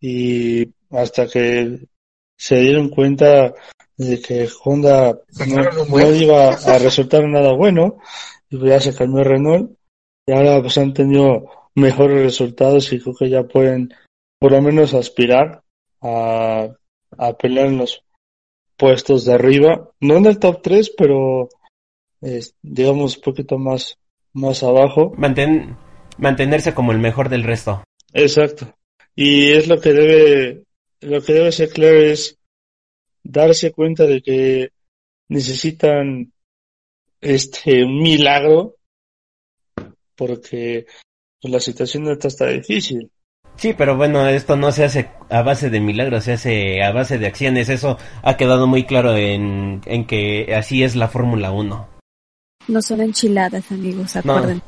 y 0.00 0.68
hasta 0.90 1.26
que 1.26 1.80
se 2.38 2.56
dieron 2.60 2.90
cuenta 2.90 3.54
de 3.96 4.20
que 4.20 4.48
Honda 4.62 5.18
no, 5.48 6.14
iba 6.14 6.50
a 6.52 6.78
resultar 6.86 7.24
nada 7.26 7.52
bueno 7.52 7.98
y 8.50 8.56
pues 8.58 8.70
ya 8.70 8.80
se 8.80 8.94
cambió 8.94 9.22
a 9.22 9.24
Renault 9.24 9.70
y 10.26 10.32
ahora 10.32 10.60
pues 10.60 10.76
han 10.78 10.92
tenido 10.92 11.46
mejores 11.76 12.22
resultados 12.22 12.92
y 12.92 12.98
creo 12.98 13.14
que 13.14 13.30
ya 13.30 13.44
pueden 13.44 13.94
por 14.40 14.52
lo 14.52 14.60
menos 14.60 14.94
aspirar 14.94 15.62
a, 16.00 16.68
a 17.16 17.32
pelear 17.34 17.66
en 17.66 17.78
los 17.78 18.02
puestos 18.76 19.24
de 19.24 19.34
arriba, 19.34 19.90
no 20.00 20.16
en 20.16 20.26
el 20.26 20.38
top 20.38 20.60
3, 20.62 20.92
pero 20.96 21.48
digamos 22.62 23.16
un 23.16 23.22
poquito 23.22 23.58
más, 23.58 23.98
más 24.32 24.62
abajo. 24.62 25.12
Manten, 25.16 25.76
mantenerse 26.18 26.74
como 26.74 26.92
el 26.92 26.98
mejor 26.98 27.28
del 27.28 27.44
resto. 27.44 27.84
Exacto. 28.12 28.74
Y 29.14 29.52
es 29.52 29.68
lo 29.68 29.80
que 29.80 29.92
debe, 29.92 30.64
lo 31.00 31.22
que 31.22 31.32
debe 31.32 31.52
ser 31.52 31.70
claro 31.70 31.98
es 31.98 32.38
darse 33.22 33.72
cuenta 33.72 34.04
de 34.04 34.22
que 34.22 34.70
necesitan 35.28 36.32
este 37.20 37.82
un 37.82 38.02
milagro 38.02 38.76
porque 40.14 40.86
la 41.42 41.60
situación 41.60 42.04
no 42.04 42.12
está, 42.12 42.28
está 42.28 42.46
difícil. 42.46 43.10
Sí, 43.56 43.74
pero 43.76 43.96
bueno, 43.96 44.28
esto 44.28 44.56
no 44.56 44.70
se 44.70 44.84
hace 44.84 45.08
a 45.30 45.42
base 45.42 45.70
de 45.70 45.80
milagros, 45.80 46.24
se 46.24 46.32
hace 46.34 46.82
a 46.82 46.92
base 46.92 47.18
de 47.18 47.26
acciones. 47.26 47.68
Eso 47.68 47.96
ha 48.22 48.36
quedado 48.36 48.66
muy 48.66 48.84
claro 48.84 49.16
en, 49.16 49.80
en 49.86 50.06
que 50.06 50.54
así 50.54 50.82
es 50.82 50.94
la 50.94 51.08
Fórmula 51.08 51.50
1. 51.52 51.88
No 52.68 52.82
son 52.82 53.00
enchiladas, 53.00 53.70
amigos, 53.70 54.16
acuerden. 54.16 54.60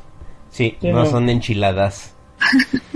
sí, 0.51 0.77
no, 0.83 1.05
son 1.05 1.29
enchiladas. 1.29 2.15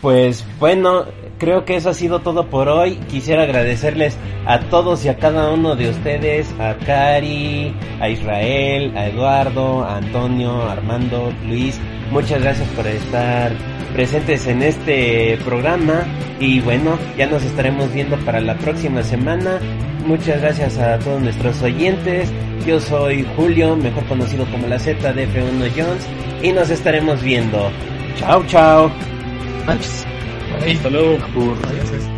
Pues 0.00 0.44
bueno, 0.60 1.06
creo 1.38 1.64
que 1.64 1.76
eso 1.76 1.90
ha 1.90 1.94
sido 1.94 2.20
todo 2.20 2.46
por 2.46 2.68
hoy. 2.68 2.96
Quisiera 3.08 3.42
agradecerles 3.42 4.16
a 4.46 4.60
todos 4.60 5.04
y 5.04 5.08
a 5.08 5.16
cada 5.16 5.50
uno 5.50 5.74
de 5.74 5.90
ustedes, 5.90 6.54
a 6.60 6.74
Cari, 6.74 7.74
a 8.00 8.08
Israel, 8.08 8.96
a 8.96 9.06
Eduardo, 9.06 9.82
a 9.82 9.96
Antonio, 9.96 10.62
a 10.62 10.72
Armando, 10.72 11.32
Luis. 11.46 11.80
Muchas 12.10 12.40
gracias 12.42 12.68
por 12.68 12.86
estar 12.86 13.52
presentes 13.92 14.46
en 14.46 14.62
este 14.62 15.38
programa 15.44 16.04
y 16.38 16.60
bueno, 16.60 16.98
ya 17.16 17.26
nos 17.26 17.42
estaremos 17.42 17.92
viendo 17.92 18.16
para 18.18 18.40
la 18.40 18.56
próxima 18.56 19.02
semana. 19.02 19.58
Muchas 20.06 20.40
gracias 20.40 20.78
a 20.78 20.98
todos 21.00 21.20
nuestros 21.20 21.60
oyentes. 21.62 22.30
Yo 22.66 22.80
soy 22.80 23.26
Julio, 23.36 23.76
mejor 23.76 24.04
conocido 24.04 24.44
como 24.50 24.66
la 24.68 24.78
Z 24.78 25.12
de 25.12 25.28
F1 25.28 25.70
Jones 25.76 26.06
y 26.42 26.52
nos 26.52 26.70
estaremos 26.70 27.22
viendo. 27.22 27.70
Chao, 28.16 28.44
chao. 28.46 29.17
Hasta 29.68 30.90
luego. 30.90 31.16
If 31.16 32.17